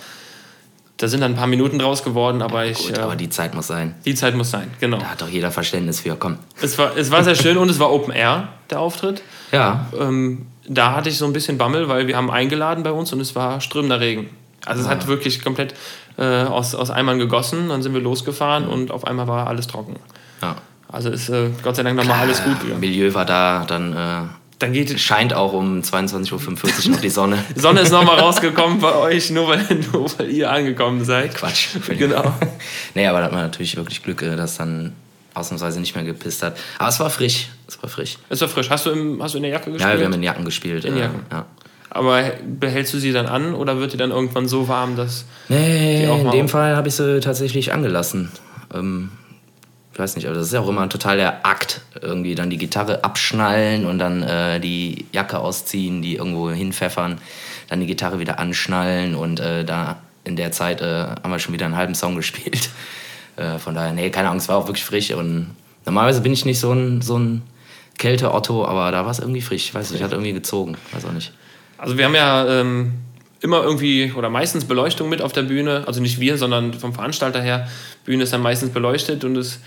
Da 1.00 1.08
sind 1.08 1.20
dann 1.22 1.32
ein 1.32 1.36
paar 1.36 1.46
Minuten 1.46 1.78
draus 1.78 2.04
geworden, 2.04 2.42
aber 2.42 2.66
ich. 2.66 2.78
Gut, 2.88 2.98
äh, 2.98 3.00
aber 3.00 3.16
die 3.16 3.30
Zeit 3.30 3.54
muss 3.54 3.66
sein. 3.68 3.94
die 4.04 4.14
Zeit 4.14 4.34
muss 4.34 4.50
sein, 4.50 4.70
genau. 4.80 4.98
Da 4.98 5.06
hat 5.06 5.22
doch 5.22 5.28
jeder 5.28 5.50
Verständnis 5.50 6.00
für. 6.00 6.14
Komm. 6.16 6.36
Es 6.60 6.76
war, 6.76 6.94
es 6.96 7.10
war 7.10 7.24
sehr 7.24 7.34
schön 7.34 7.56
und 7.56 7.70
es 7.70 7.78
war 7.78 7.90
Open 7.90 8.12
Air, 8.12 8.48
der 8.68 8.80
Auftritt. 8.80 9.22
Ja, 9.50 9.86
Ähm, 9.98 10.46
da 10.68 10.92
hatte 10.94 11.08
ich 11.08 11.16
so 11.16 11.24
ein 11.24 11.32
bisschen 11.32 11.56
Bammel, 11.58 11.88
weil 11.88 12.06
wir 12.06 12.16
haben 12.16 12.30
eingeladen 12.30 12.84
bei 12.84 12.92
uns 12.92 13.12
und 13.12 13.20
es 13.20 13.34
war 13.34 13.60
strömender 13.60 13.98
Regen. 13.98 14.28
Also 14.66 14.82
es 14.82 14.86
Ah. 14.88 14.90
hat 14.90 15.06
wirklich 15.06 15.42
komplett 15.42 15.74
äh, 16.18 16.42
aus, 16.44 16.74
aus 16.74 16.90
Eimern 16.90 17.18
gegossen, 17.18 17.70
dann 17.70 17.82
sind 17.82 17.94
wir 17.94 18.00
losgefahren 18.02 18.68
und 18.68 18.90
auf 18.90 19.06
einmal 19.06 19.26
war 19.26 19.46
alles 19.46 19.66
trocken. 19.66 19.96
ja. 20.42 20.56
Also 20.92 21.08
ist 21.08 21.28
äh, 21.28 21.50
Gott 21.62 21.76
sei 21.76 21.84
Dank 21.84 21.96
nochmal 21.96 22.18
alles 22.20 22.42
gut 22.42 22.60
gegangen. 22.60 22.80
Milieu 22.80 23.14
war 23.14 23.24
da, 23.24 23.64
dann 23.66 23.92
äh, 23.92 24.22
Dann 24.60 24.74
geht 24.74 25.00
scheint 25.00 25.32
auch 25.32 25.54
um 25.54 25.80
22.45 25.80 26.84
Uhr 26.84 26.92
noch 26.92 27.00
die 27.00 27.08
Sonne. 27.08 27.42
die 27.56 27.60
Sonne 27.60 27.80
ist 27.80 27.90
nochmal 27.90 28.20
rausgekommen 28.20 28.78
bei 28.78 28.94
euch, 28.94 29.30
nur 29.30 29.48
weil, 29.48 29.66
nur 29.92 30.06
weil 30.18 30.30
ihr 30.30 30.52
angekommen 30.52 31.02
seid. 31.02 31.34
Quatsch. 31.34 31.68
Genau. 31.88 32.34
nee, 32.94 33.06
aber 33.06 33.20
da 33.20 33.24
hat 33.24 33.32
man 33.32 33.40
natürlich 33.40 33.74
wirklich 33.76 34.02
Glück, 34.02 34.20
äh, 34.20 34.36
dass 34.36 34.58
dann 34.58 34.92
ausnahmsweise 35.32 35.80
nicht 35.80 35.94
mehr 35.94 36.04
gepisst 36.04 36.42
hat. 36.42 36.58
Aber 36.78 36.90
es 36.90 37.00
war 37.00 37.08
frisch. 37.08 37.48
Es 37.66 37.82
war 37.82 37.88
frisch. 37.88 38.18
Es 38.28 38.42
war 38.42 38.48
frisch. 38.48 38.68
Hast 38.68 38.84
du, 38.84 38.90
im, 38.90 39.22
hast 39.22 39.32
du 39.32 39.38
in 39.38 39.44
der 39.44 39.52
Jacke 39.52 39.70
Ja, 39.70 39.76
gespielt? 39.76 39.98
wir 39.98 40.04
haben 40.04 40.12
in 40.12 40.22
Jacken 40.22 40.44
gespielt. 40.44 40.84
In 40.84 40.96
äh, 40.96 41.00
Jacken. 41.00 41.20
Ja. 41.32 41.46
Aber 41.88 42.22
behältst 42.46 42.92
du 42.92 42.98
sie 42.98 43.12
dann 43.12 43.26
an 43.26 43.54
oder 43.54 43.78
wird 43.78 43.94
die 43.94 43.96
dann 43.96 44.10
irgendwann 44.10 44.46
so 44.46 44.68
warm, 44.68 44.94
dass... 44.94 45.24
Nee, 45.48 46.04
in 46.04 46.30
dem 46.30 46.48
Fall 46.48 46.76
habe 46.76 46.88
ich 46.88 46.94
sie 46.94 47.20
tatsächlich 47.20 47.72
angelassen. 47.72 48.30
Ähm, 48.74 49.10
weiß 50.00 50.16
nicht, 50.16 50.26
aber 50.26 50.34
das 50.34 50.46
ist 50.46 50.52
ja 50.52 50.60
auch 50.60 50.68
immer 50.68 50.88
total 50.88 51.16
der 51.16 51.46
Akt. 51.46 51.82
Irgendwie 52.00 52.34
dann 52.34 52.50
die 52.50 52.58
Gitarre 52.58 53.04
abschnallen 53.04 53.86
und 53.86 53.98
dann 53.98 54.22
äh, 54.22 54.58
die 54.58 55.06
Jacke 55.12 55.38
ausziehen, 55.38 56.02
die 56.02 56.16
irgendwo 56.16 56.50
hinpfeffern, 56.50 57.18
dann 57.68 57.80
die 57.80 57.86
Gitarre 57.86 58.18
wieder 58.18 58.38
anschnallen 58.38 59.14
und 59.14 59.38
äh, 59.38 59.64
da 59.64 59.98
in 60.24 60.36
der 60.36 60.52
Zeit 60.52 60.80
äh, 60.80 61.06
haben 61.22 61.30
wir 61.30 61.38
schon 61.38 61.54
wieder 61.54 61.66
einen 61.66 61.76
halben 61.76 61.94
Song 61.94 62.16
gespielt. 62.16 62.70
Äh, 63.36 63.58
von 63.58 63.74
daher, 63.74 63.92
nee, 63.92 64.10
keine 64.10 64.28
Angst, 64.28 64.48
war 64.48 64.56
auch 64.56 64.66
wirklich 64.66 64.84
frisch 64.84 65.12
und 65.12 65.54
normalerweise 65.86 66.20
bin 66.20 66.32
ich 66.32 66.44
nicht 66.44 66.58
so 66.58 66.72
ein, 66.72 67.00
so 67.00 67.16
ein 67.16 67.42
Kälte-Otto, 67.96 68.66
aber 68.66 68.90
da 68.90 69.04
war 69.04 69.12
es 69.12 69.20
irgendwie 69.20 69.40
frisch. 69.40 69.66
Ich 69.66 69.74
weiß 69.74 69.92
nicht, 69.92 70.02
hat 70.02 70.12
irgendwie 70.12 70.32
gezogen, 70.32 70.76
weiß 70.92 71.06
auch 71.06 71.12
nicht. 71.12 71.32
Also 71.78 71.96
wir 71.96 72.04
haben 72.04 72.14
ja 72.14 72.60
ähm, 72.60 72.94
immer 73.40 73.62
irgendwie 73.62 74.12
oder 74.16 74.28
meistens 74.30 74.64
Beleuchtung 74.66 75.08
mit 75.08 75.22
auf 75.22 75.32
der 75.32 75.42
Bühne. 75.42 75.84
Also 75.86 76.00
nicht 76.00 76.20
wir, 76.20 76.36
sondern 76.36 76.74
vom 76.74 76.92
Veranstalter 76.92 77.40
her. 77.40 77.68
Bühne 78.04 78.24
ist 78.24 78.32
dann 78.32 78.42
meistens 78.42 78.70
beleuchtet 78.70 79.24
und 79.24 79.36
es 79.36 79.60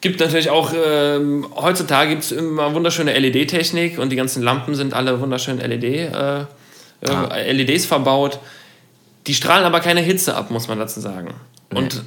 gibt 0.00 0.20
natürlich 0.20 0.50
auch, 0.50 0.72
ähm, 0.74 1.46
heutzutage 1.56 2.10
gibt 2.10 2.24
es 2.24 2.32
immer 2.32 2.74
wunderschöne 2.74 3.18
LED-Technik 3.18 3.98
und 3.98 4.10
die 4.10 4.16
ganzen 4.16 4.42
Lampen 4.42 4.74
sind 4.74 4.94
alle 4.94 5.20
wunderschön 5.20 5.58
LED, 5.58 5.84
äh, 5.84 6.40
äh, 6.40 6.44
Ah. 7.06 7.36
LEDs 7.36 7.86
verbaut. 7.86 8.38
Die 9.26 9.34
strahlen 9.34 9.64
aber 9.64 9.80
keine 9.80 10.00
Hitze 10.00 10.36
ab, 10.36 10.50
muss 10.50 10.68
man 10.68 10.78
dazu 10.78 11.00
sagen. 11.00 11.34
Und 11.72 12.02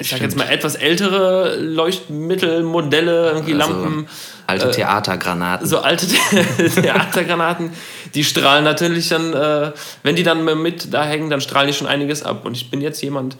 ich 0.00 0.08
sag 0.10 0.20
jetzt 0.20 0.32
Stimmt. 0.32 0.48
mal 0.48 0.52
etwas 0.52 0.74
ältere 0.74 1.56
Leuchtmittelmodelle, 1.56 3.30
irgendwie 3.32 3.54
Also, 3.60 3.72
Lampen, 3.72 4.08
alte 4.46 4.70
Theatergranaten. 4.70 5.66
so 5.66 5.78
alte 5.78 6.06
Theatergranaten, 6.74 7.72
die 8.14 8.24
strahlen 8.24 8.64
natürlich 8.64 9.08
dann, 9.08 9.32
äh, 9.34 9.72
wenn 10.02 10.16
die 10.16 10.22
dann 10.22 10.44
mit 10.62 10.92
da 10.92 11.04
hängen, 11.04 11.30
dann 11.30 11.40
strahlen 11.40 11.68
die 11.68 11.74
schon 11.74 11.86
einiges 11.86 12.22
ab. 12.22 12.44
Und 12.44 12.56
ich 12.56 12.70
bin 12.70 12.80
jetzt 12.80 13.02
jemand, 13.02 13.36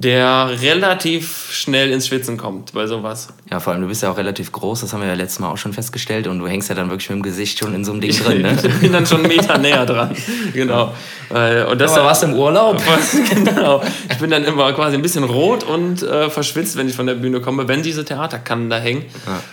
der 0.00 0.52
relativ 0.62 1.50
schnell 1.50 1.90
ins 1.90 2.06
Schwitzen 2.06 2.36
kommt 2.36 2.72
bei 2.72 2.86
sowas. 2.86 3.30
Ja, 3.50 3.58
vor 3.58 3.72
allem, 3.72 3.82
du 3.82 3.88
bist 3.88 4.00
ja 4.00 4.12
auch 4.12 4.16
relativ 4.16 4.52
groß, 4.52 4.82
das 4.82 4.92
haben 4.92 5.00
wir 5.00 5.08
ja 5.08 5.14
letztes 5.14 5.40
Mal 5.40 5.50
auch 5.50 5.56
schon 5.56 5.72
festgestellt 5.72 6.28
und 6.28 6.38
du 6.38 6.46
hängst 6.46 6.68
ja 6.68 6.76
dann 6.76 6.88
wirklich 6.88 7.10
mit 7.10 7.18
dem 7.18 7.22
Gesicht 7.24 7.58
schon 7.58 7.74
in 7.74 7.84
so 7.84 7.90
einem 7.90 8.00
Ding 8.00 8.12
drin, 8.12 8.42
ne? 8.42 8.56
Ich 8.62 8.74
bin 8.80 8.92
dann 8.92 9.04
schon 9.06 9.24
einen 9.24 9.28
Meter 9.28 9.58
näher 9.58 9.84
dran. 9.84 10.14
Genau. 10.54 10.94
Und 11.30 11.80
das 11.80 11.92
Aber 11.92 12.06
warst 12.06 12.22
im 12.22 12.34
Urlaub? 12.34 12.80
genau. 13.34 13.82
Ich 14.08 14.18
bin 14.18 14.30
dann 14.30 14.44
immer 14.44 14.72
quasi 14.72 14.96
ein 14.96 15.02
bisschen 15.02 15.24
rot 15.24 15.62
und 15.62 16.02
äh, 16.02 16.30
verschwitzt, 16.30 16.76
wenn 16.76 16.88
ich 16.88 16.94
von 16.94 17.06
der 17.06 17.14
Bühne 17.14 17.40
komme, 17.40 17.68
wenn 17.68 17.82
diese 17.82 18.04
Theaterkannen 18.04 18.70
da 18.70 18.78
hängen, 18.78 19.04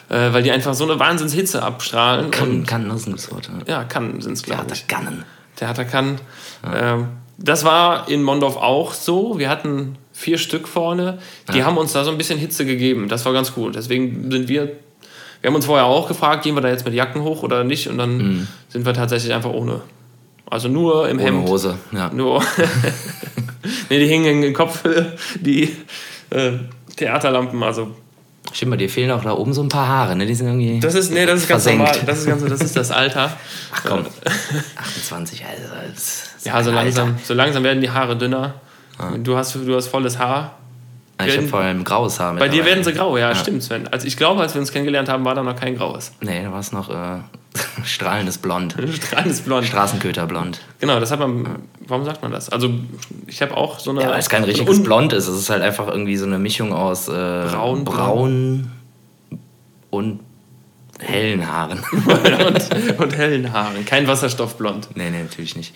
äh, 0.09 0.31
weil 0.31 0.43
die 0.43 0.51
einfach 0.51 0.73
so 0.73 0.85
eine 0.85 0.99
Wahnsinnshitze 0.99 1.61
abstrahlen. 1.61 2.31
Kann, 2.31 2.49
und, 2.49 2.67
kann, 2.67 2.87
das 2.87 3.01
ist 3.01 3.07
ein 3.07 3.11
gutes 3.11 3.31
Wort. 3.31 3.49
Ja. 3.67 3.79
ja, 3.79 3.83
Kannen 3.83 4.21
sind 4.21 4.33
es, 4.33 4.43
glaube 4.43 4.65
ich. 4.71 4.85
Theatergannen. 4.85 5.25
Theaterkannen. 5.55 6.19
Ähm, 6.73 7.07
das 7.37 7.65
war 7.65 8.07
in 8.07 8.23
Mondorf 8.23 8.57
auch 8.57 8.93
so. 8.93 9.37
Wir 9.37 9.49
hatten 9.49 9.97
vier 10.15 10.37
Stück 10.37 10.67
vorne. 10.67 11.19
Die 11.53 11.63
haben 11.63 11.77
uns 11.77 11.91
da 11.91 12.03
so 12.05 12.11
ein 12.11 12.17
bisschen 12.17 12.39
Hitze 12.39 12.65
gegeben. 12.65 13.09
Das 13.09 13.25
war 13.25 13.33
ganz 13.33 13.51
cool. 13.57 13.71
Deswegen 13.71 14.31
sind 14.31 14.47
wir. 14.47 14.71
Wir 15.41 15.49
haben 15.49 15.55
uns 15.55 15.65
vorher 15.65 15.85
auch 15.85 16.07
gefragt, 16.07 16.43
gehen 16.43 16.55
wir 16.55 16.61
da 16.61 16.69
jetzt 16.69 16.85
mit 16.85 16.93
Jacken 16.95 17.21
hoch 17.21 17.43
oder 17.43 17.63
nicht? 17.63 17.87
Und 17.87 17.97
dann 17.99 18.47
sind 18.69 18.85
wir 18.85 18.93
tatsächlich 18.93 19.33
einfach 19.33 19.51
ohne. 19.51 19.81
Also 20.49 20.67
nur 20.67 21.09
im 21.09 21.17
Ohne 21.17 21.25
Hemd. 21.25 21.49
Hose, 21.49 21.77
ja. 21.91 22.09
Nur. 22.13 22.43
nee, 23.89 23.99
die 23.99 24.07
hingen 24.07 24.25
in 24.25 24.41
den 24.41 24.53
Kopfhöhe, 24.53 25.13
die 25.39 25.75
äh, 26.29 26.51
Theaterlampen. 26.95 27.61
Also 27.63 27.91
Stimmt, 28.53 28.71
bei 28.71 28.77
dir 28.77 28.89
fehlen 28.89 29.11
auch 29.11 29.23
da 29.23 29.33
oben 29.33 29.53
so 29.53 29.61
ein 29.61 29.69
paar 29.69 29.87
Haare, 29.87 30.15
ne? 30.15 30.25
Die 30.25 30.35
sind 30.35 30.47
irgendwie. 30.47 30.79
das 30.79 30.95
ist, 30.95 31.11
nee, 31.11 31.25
das 31.25 31.41
ist 31.41 31.49
ganz 31.49 31.63
Versenkt. 31.63 31.85
normal. 31.85 32.05
Das 32.05 32.19
ist, 32.19 32.25
ganz, 32.27 32.45
das 32.45 32.61
ist 32.61 32.77
das 32.77 32.91
Alter. 32.91 33.35
Ach 33.73 33.83
komm. 33.85 34.05
28, 34.77 35.43
also. 35.45 35.63
Ja, 36.45 36.63
so 36.63 36.71
langsam, 36.71 37.07
Alter. 37.09 37.19
so 37.25 37.33
langsam 37.33 37.63
werden 37.63 37.81
die 37.81 37.89
Haare 37.89 38.17
dünner. 38.17 38.53
Du, 39.17 39.35
hast, 39.35 39.55
du 39.55 39.75
hast 39.75 39.87
volles 39.87 40.17
Haar. 40.19 40.55
Ich 41.25 41.37
habe 41.37 41.47
vor 41.47 41.59
allem 41.59 41.83
graues 41.83 42.19
Haar. 42.19 42.35
Bei 42.35 42.49
dir 42.49 42.65
werden 42.65 42.83
sie 42.83 42.93
grau, 42.93 43.17
ja, 43.17 43.33
stimmt, 43.35 43.63
Sven. 43.63 43.87
Also 43.87 44.05
ich 44.05 44.17
glaube, 44.17 44.41
als 44.41 44.53
wir 44.53 44.59
uns 44.61 44.71
kennengelernt 44.71 45.07
haben, 45.07 45.23
war 45.23 45.33
da 45.33 45.43
noch 45.43 45.55
kein 45.55 45.77
graues. 45.77 46.11
Nee, 46.19 46.43
da 46.43 46.51
war 46.51 46.59
es 46.59 46.73
noch 46.73 46.89
äh, 46.89 47.19
strahlendes 47.85 48.37
Blond. 48.37 48.75
Strahlendes 48.93 49.41
Blond. 49.41 49.65
Straßenköterblond. 49.65 50.59
Genau, 50.79 50.99
das 50.99 51.11
hat 51.11 51.19
man. 51.19 51.63
Warum 51.87 52.03
sagt 52.03 52.21
man 52.21 52.31
das? 52.31 52.49
Also 52.49 52.69
ich 53.27 53.41
habe 53.41 53.55
auch 53.55 53.79
so 53.79 53.91
eine. 53.91 54.01
Ja, 54.01 54.09
weil 54.09 54.19
es 54.19 54.27
kein 54.29 54.43
richtiges 54.43 54.83
Blond 54.83 55.13
ist. 55.13 55.27
Es 55.27 55.37
ist 55.37 55.49
halt 55.49 55.61
einfach 55.61 55.87
irgendwie 55.87 56.17
so 56.17 56.25
eine 56.25 56.37
Mischung 56.37 56.73
aus 56.73 57.07
äh, 57.07 57.11
Braun, 57.11 57.85
braun 57.85 58.71
und 59.89 60.19
hellen 60.99 61.49
Haaren. 61.49 61.79
und, 61.93 62.99
und 62.99 63.17
hellen 63.17 63.53
Haaren. 63.53 63.85
Kein 63.85 64.07
Wasserstoffblond. 64.07 64.89
nee, 64.95 65.09
nee, 65.09 65.23
natürlich 65.23 65.55
nicht. 65.55 65.73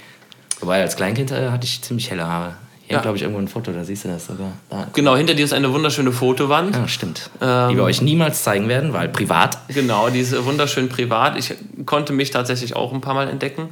Wobei 0.59 0.81
als 0.81 0.97
Kleinkind 0.97 1.31
äh, 1.31 1.49
hatte 1.49 1.65
ich 1.65 1.81
ziemlich 1.81 2.11
helle 2.11 2.27
Haare. 2.27 2.55
Hier 2.89 2.95
Ja. 2.97 3.01
glaube 3.03 3.17
ich, 3.17 3.21
irgendwo 3.21 3.39
ein 3.39 3.47
Foto, 3.47 3.71
da 3.71 3.83
siehst 3.83 4.05
du 4.05 4.09
das 4.09 4.25
sogar. 4.25 4.51
Da. 4.71 4.87
Genau, 4.93 5.15
hinter 5.15 5.35
dir 5.35 5.45
ist 5.45 5.53
eine 5.53 5.71
wunderschöne 5.71 6.11
Fotowand. 6.11 6.75
Ja, 6.75 6.87
stimmt. 6.87 7.29
Ähm. 7.39 7.69
Die 7.69 7.75
wir 7.75 7.83
euch 7.83 8.01
niemals 8.01 8.41
zeigen 8.43 8.67
werden, 8.67 8.93
weil 8.93 9.09
privat. 9.09 9.59
Genau, 9.67 10.09
die 10.09 10.21
ist 10.21 10.43
wunderschön 10.43 10.89
privat. 10.89 11.37
Ich 11.37 11.53
konnte 11.85 12.13
mich 12.13 12.31
tatsächlich 12.31 12.75
auch 12.75 12.91
ein 12.91 12.99
paar 12.99 13.13
Mal 13.13 13.29
entdecken. 13.29 13.69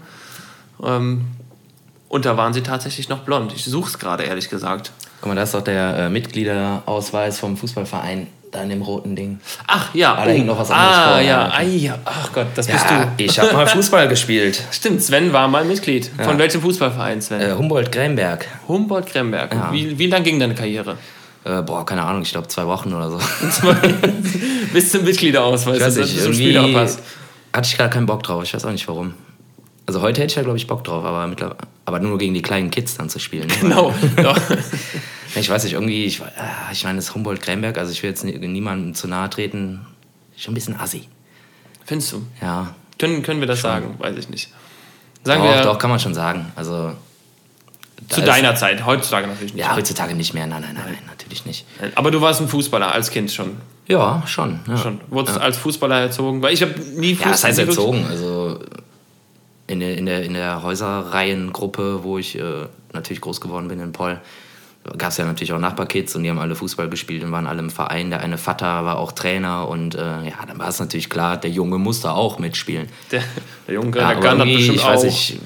Ähm, 0.84 1.26
und 2.10 2.26
da 2.26 2.38
waren 2.38 2.54
sie 2.54 2.62
tatsächlich 2.62 3.10
noch 3.10 3.22
blond. 3.24 3.54
Ich 3.56 3.66
suche 3.66 3.90
es 3.90 3.98
gerade, 3.98 4.22
ehrlich 4.24 4.50
gesagt. 4.50 4.92
Guck 5.20 5.30
mal, 5.30 5.36
da 5.36 5.42
ist 5.42 5.56
doch 5.56 5.64
der 5.64 5.98
äh, 5.98 6.10
Mitgliederausweis 6.12 7.40
vom 7.40 7.58
Fußballverein, 7.58 8.28
da 8.52 8.62
in 8.64 8.70
dem 8.70 8.82
roten 8.82 9.16
Ding. 9.16 9.40
Ach 9.68 9.94
ja. 9.94 10.16
Ah, 10.16 10.26
da 10.26 10.32
hängt 10.32 10.46
noch 10.46 10.58
was 10.58 10.72
anderes 10.72 10.98
Ah 10.98 11.08
vor, 11.14 11.18
ja, 11.22 11.24
ja. 11.24 11.52
ah, 11.54 11.62
ja. 11.62 11.98
Ach 12.06 12.32
Gott, 12.34 12.48
das 12.56 12.68
bist 12.68 12.86
Ja, 12.90 13.06
du. 13.18 13.24
ich 13.24 13.40
habe 13.40 13.54
mal 13.54 13.68
Fußball 13.76 14.08
gespielt. 14.08 14.62
Stimmt, 14.72 15.02
Sven 15.04 15.34
war 15.34 15.48
mal 15.48 15.66
Mitglied. 15.66 16.10
Von 16.24 16.38
welchem 16.38 16.62
Fußballverein, 16.62 17.22
Sven? 17.22 17.42
Äh, 17.42 17.54
Humboldt-Gremberg. 17.58 18.46
Humboldt-Kremberg. 18.68 19.54
Ja. 19.54 19.70
Wie, 19.72 19.98
wie 20.00 20.08
lang 20.08 20.24
ging 20.24 20.40
deine 20.40 20.56
Karriere? 20.56 20.98
Äh, 21.44 21.62
boah, 21.62 21.86
keine 21.86 22.04
Ahnung, 22.04 22.22
ich 22.24 22.32
glaube 22.32 22.48
zwei 22.48 22.66
Wochen 22.66 22.94
oder 22.94 23.10
so. 23.12 23.20
Bis 24.74 24.92
zum 24.92 25.04
Mitgliederausweis. 25.04 25.78
Ich 25.78 25.84
weiß 25.84 25.96
nicht, 25.98 26.18
irgendwie 26.18 26.58
hatte 26.58 27.68
ich 27.70 27.78
gar 27.78 27.90
keinen 27.90 28.06
Bock 28.06 28.24
drauf. 28.24 28.44
Ich 28.44 28.54
weiß 28.54 28.66
auch 28.66 28.72
nicht 28.72 28.88
warum. 28.88 29.14
Also 29.88 30.02
heute 30.02 30.22
hätte 30.22 30.32
ich 30.32 30.36
ja, 30.36 30.44
glaube 30.44 30.58
ich, 30.58 30.68
Bock 30.68 30.84
drauf, 30.84 31.04
aber, 31.04 31.26
mittlerweile, 31.28 31.58
aber 31.86 32.00
nur 32.00 32.18
gegen 32.20 32.34
die 32.36 32.42
kleinen 32.44 32.70
Kids 32.70 32.96
dann 32.98 33.10
zu 33.10 33.20
spielen. 33.20 33.48
ne? 33.48 33.54
Genau. 33.62 33.94
Ja. 34.22 34.36
Ich 35.36 35.50
weiß 35.50 35.64
nicht, 35.66 35.74
irgendwie, 35.74 36.06
ich, 36.06 36.22
ah, 36.22 36.72
ich 36.72 36.84
meine, 36.84 36.96
das 36.98 37.14
Humboldt-Gremberg, 37.14 37.78
also 37.78 37.92
ich 37.92 38.02
will 38.02 38.10
jetzt 38.10 38.24
nie- 38.24 38.38
niemandem 38.38 38.94
zu 38.96 39.08
nahe 39.08 39.30
treten, 39.30 39.86
schon 40.36 40.52
ein 40.52 40.56
bisschen 40.56 40.80
assi. 40.80 41.08
Findest 41.86 42.14
du? 42.14 42.26
Ja, 42.42 42.74
Können, 42.98 43.22
können 43.24 43.40
wir 43.40 43.48
das 43.48 43.62
sagen? 43.62 43.96
Weiß 44.00 44.16
ich 44.18 44.30
nicht. 44.30 44.50
Sagen 45.24 45.44
doch, 45.44 45.50
wir 45.54 45.62
doch, 45.62 45.78
kann 45.78 45.90
man 45.90 46.00
schon 46.00 46.14
sagen. 46.16 46.52
Also, 46.56 46.94
zu 48.10 48.22
ist- 48.22 48.28
deiner 48.28 48.56
Zeit, 48.56 48.86
heutzutage 48.86 49.28
natürlich 49.28 49.54
nicht. 49.54 49.64
Ja, 49.64 49.76
heutzutage 49.76 50.16
nicht 50.16 50.34
mehr. 50.34 50.48
Nein, 50.48 50.62
nein, 50.64 50.74
nein, 50.76 50.86
nein, 50.88 50.98
natürlich 51.08 51.46
nicht. 51.46 51.66
Aber 51.96 52.10
du 52.10 52.20
warst 52.22 52.42
ein 52.42 52.48
Fußballer 52.48 52.92
als 52.92 53.12
Kind 53.12 53.32
schon. 53.32 53.58
Ja, 53.88 54.24
schon. 54.26 54.60
Ja. 54.68 54.78
schon. 54.78 55.00
Wurdest 55.10 55.40
als 55.40 55.58
Fußballer 55.58 56.00
erzogen? 56.02 56.42
Weil 56.42 56.54
ich 56.54 56.62
habe 56.62 56.74
nie 56.96 57.14
Fußball. 57.16 57.26
Ja, 57.28 57.32
das 57.32 57.44
heißt 57.44 57.60
erzogen. 57.60 58.06
Also 58.10 58.47
in 59.68 59.80
der, 59.80 59.98
in 59.98 60.06
der, 60.06 60.24
in 60.24 60.34
der 60.34 60.64
Häuserreihengruppe, 60.64 62.04
wo 62.04 62.18
ich 62.18 62.40
äh, 62.40 62.68
natürlich 62.94 63.22
groß 63.22 63.42
geworden 63.42 63.68
bin 63.68 63.80
in 63.80 63.92
Poll, 63.92 64.20
gab 64.98 65.10
es 65.10 65.18
ja 65.18 65.26
natürlich 65.26 65.52
auch 65.52 65.60
Nachbarkids 65.60 66.16
und 66.16 66.24
die 66.24 66.30
haben 66.30 66.40
alle 66.40 66.56
Fußball 66.56 66.90
gespielt 66.90 67.24
und 67.24 67.32
waren 67.32 67.48
alle 67.48 67.60
im 67.60 67.70
Verein. 67.70 68.10
Der 68.10 68.22
eine 68.22 68.38
Vater 68.38 68.86
war 68.86 68.98
auch 68.98 69.12
Trainer 69.12 69.68
und 69.68 69.96
äh, 69.96 70.00
ja, 70.00 70.46
dann 70.48 70.58
war 70.60 70.70
es 70.70 70.80
natürlich 70.80 71.10
klar, 71.10 71.38
der 71.38 71.50
Junge 71.50 71.78
musste 71.78 72.12
auch 72.12 72.40
mitspielen. 72.40 72.88
Der, 73.12 73.24
der 73.68 73.76
Junge, 73.76 73.98
Ja, 73.98 74.14
der 74.14 74.22
kann 74.22 74.40
das 74.40 74.48
bestimmt 74.48 74.78
ich 74.78 74.86
weiß 74.86 75.00
auch. 75.02 75.06
nicht, 75.06 75.40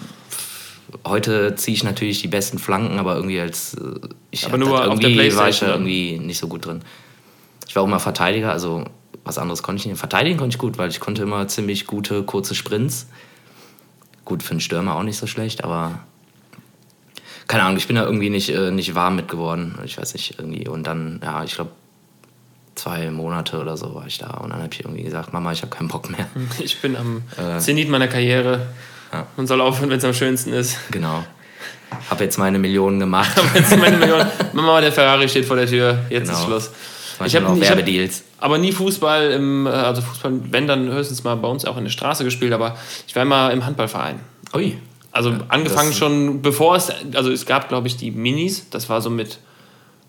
heute 1.06 1.56
ziehe 1.56 1.76
ich 1.76 1.84
natürlich 1.84 2.22
die 2.22 2.28
besten 2.28 2.60
Flanken, 2.60 3.00
aber 3.00 3.16
irgendwie 3.16 3.40
als 3.40 3.74
äh, 3.74 4.08
ich 4.30 4.46
Aber 4.46 4.58
nur 4.58 4.88
auf 4.88 5.00
der 5.00 5.36
war 5.36 5.50
ich 5.50 5.60
da 5.60 5.70
irgendwie 5.70 6.20
nicht 6.20 6.38
so 6.38 6.48
gut 6.48 6.66
drin. 6.66 6.82
Ich 7.68 7.76
war 7.76 7.84
auch 7.84 7.88
immer 7.88 8.00
Verteidiger, 8.00 8.52
also 8.52 8.86
was 9.24 9.38
anderes 9.38 9.64
konnte 9.64 9.80
ich 9.82 9.86
nicht. 9.88 9.98
Verteidigen 9.98 10.38
konnte 10.38 10.56
ich 10.56 10.60
gut, 10.60 10.78
weil 10.78 10.90
ich 10.90 11.00
konnte 11.00 11.24
immer 11.24 11.48
ziemlich 11.48 11.88
gute 11.88 12.24
kurze 12.24 12.54
Sprints. 12.56 13.08
Gut 14.32 14.44
für 14.44 14.52
einen 14.52 14.62
Stürmer 14.62 14.96
auch 14.96 15.04
nicht 15.04 15.18
so 15.18 15.28
schlecht, 15.28 15.66
aber 15.66 16.00
keine 17.50 17.64
Ahnung, 17.64 17.76
ich 17.76 17.88
bin 17.88 17.98
da 17.98 18.06
irgendwie 18.06 18.30
nicht, 18.30 18.48
äh, 18.48 18.72
nicht 18.72 18.96
warm 18.96 19.18
mit 19.18 19.28
geworden. 19.28 19.78
Ich 19.84 19.98
weiß 19.98 20.14
nicht, 20.14 20.40
irgendwie. 20.40 20.70
Und 20.70 20.88
dann, 20.88 21.20
ja, 21.22 21.44
ich 21.44 21.56
glaube, 21.56 21.72
zwei 22.76 23.12
Monate 23.12 23.60
oder 23.60 23.76
so 23.76 23.94
war 23.94 24.08
ich 24.08 24.20
da. 24.20 24.28
Und 24.38 24.52
dann 24.52 24.62
habe 24.64 24.70
ich 24.72 24.80
irgendwie 24.80 25.04
gesagt, 25.04 25.34
Mama, 25.34 25.52
ich 25.52 25.64
habe 25.64 25.76
keinen 25.76 25.90
Bock 25.90 26.10
mehr. 26.10 26.28
Ich 26.64 26.80
bin 26.80 26.96
am 26.96 27.24
äh, 27.38 27.60
Zenit 27.60 27.90
meiner 27.90 28.08
Karriere 28.08 28.68
ja. 29.12 29.28
und 29.36 29.48
soll 29.48 29.60
aufhören, 29.60 29.90
wenn 29.90 29.98
es 29.98 30.06
am 30.06 30.14
schönsten 30.14 30.54
ist. 30.54 30.78
Genau. 30.92 31.26
Habe 32.10 32.24
jetzt 32.24 32.38
meine 32.38 32.58
Millionen 32.58 33.02
gemacht. 33.02 33.38
jetzt 33.54 33.78
meine 33.78 33.98
Millionen. 33.98 34.28
Mama, 34.54 34.80
der 34.80 34.94
Ferrari 34.94 35.28
steht 35.28 35.44
vor 35.44 35.58
der 35.58 35.68
Tür. 35.68 36.06
Jetzt 36.10 36.28
genau. 36.28 36.40
ist 36.40 36.46
Schluss. 36.46 36.72
Ich 37.26 37.36
habe 37.36 37.60
Werbedeals. 37.60 38.24
Hab 38.38 38.46
aber 38.46 38.58
nie 38.58 38.72
Fußball 38.72 39.32
im, 39.32 39.68
äh, 39.68 39.70
also 39.70 40.02
Fußball, 40.02 40.34
wenn 40.52 40.68
dann 40.68 40.92
höchstens 40.92 41.24
mal 41.24 41.36
bei 41.36 41.48
uns 41.48 41.66
auch 41.66 41.78
in 41.78 41.84
der 41.84 41.92
Straße 41.92 42.24
gespielt, 42.24 42.54
aber 42.54 42.76
ich 43.08 43.16
war 43.16 43.24
immer 43.24 43.52
im 43.52 43.66
Handballverein. 43.66 44.20
Ui. 44.54 44.78
Also 45.12 45.34
angefangen 45.50 45.94
schon, 45.94 46.42
bevor 46.42 46.76
es, 46.76 46.92
also 47.14 47.32
es 47.32 47.46
gab, 47.46 47.68
glaube 47.68 47.88
ich, 47.88 47.98
die 47.98 48.12
Minis, 48.12 48.70
das 48.70 48.90
war 48.90 49.02
so 49.02 49.10
mit 49.10 49.40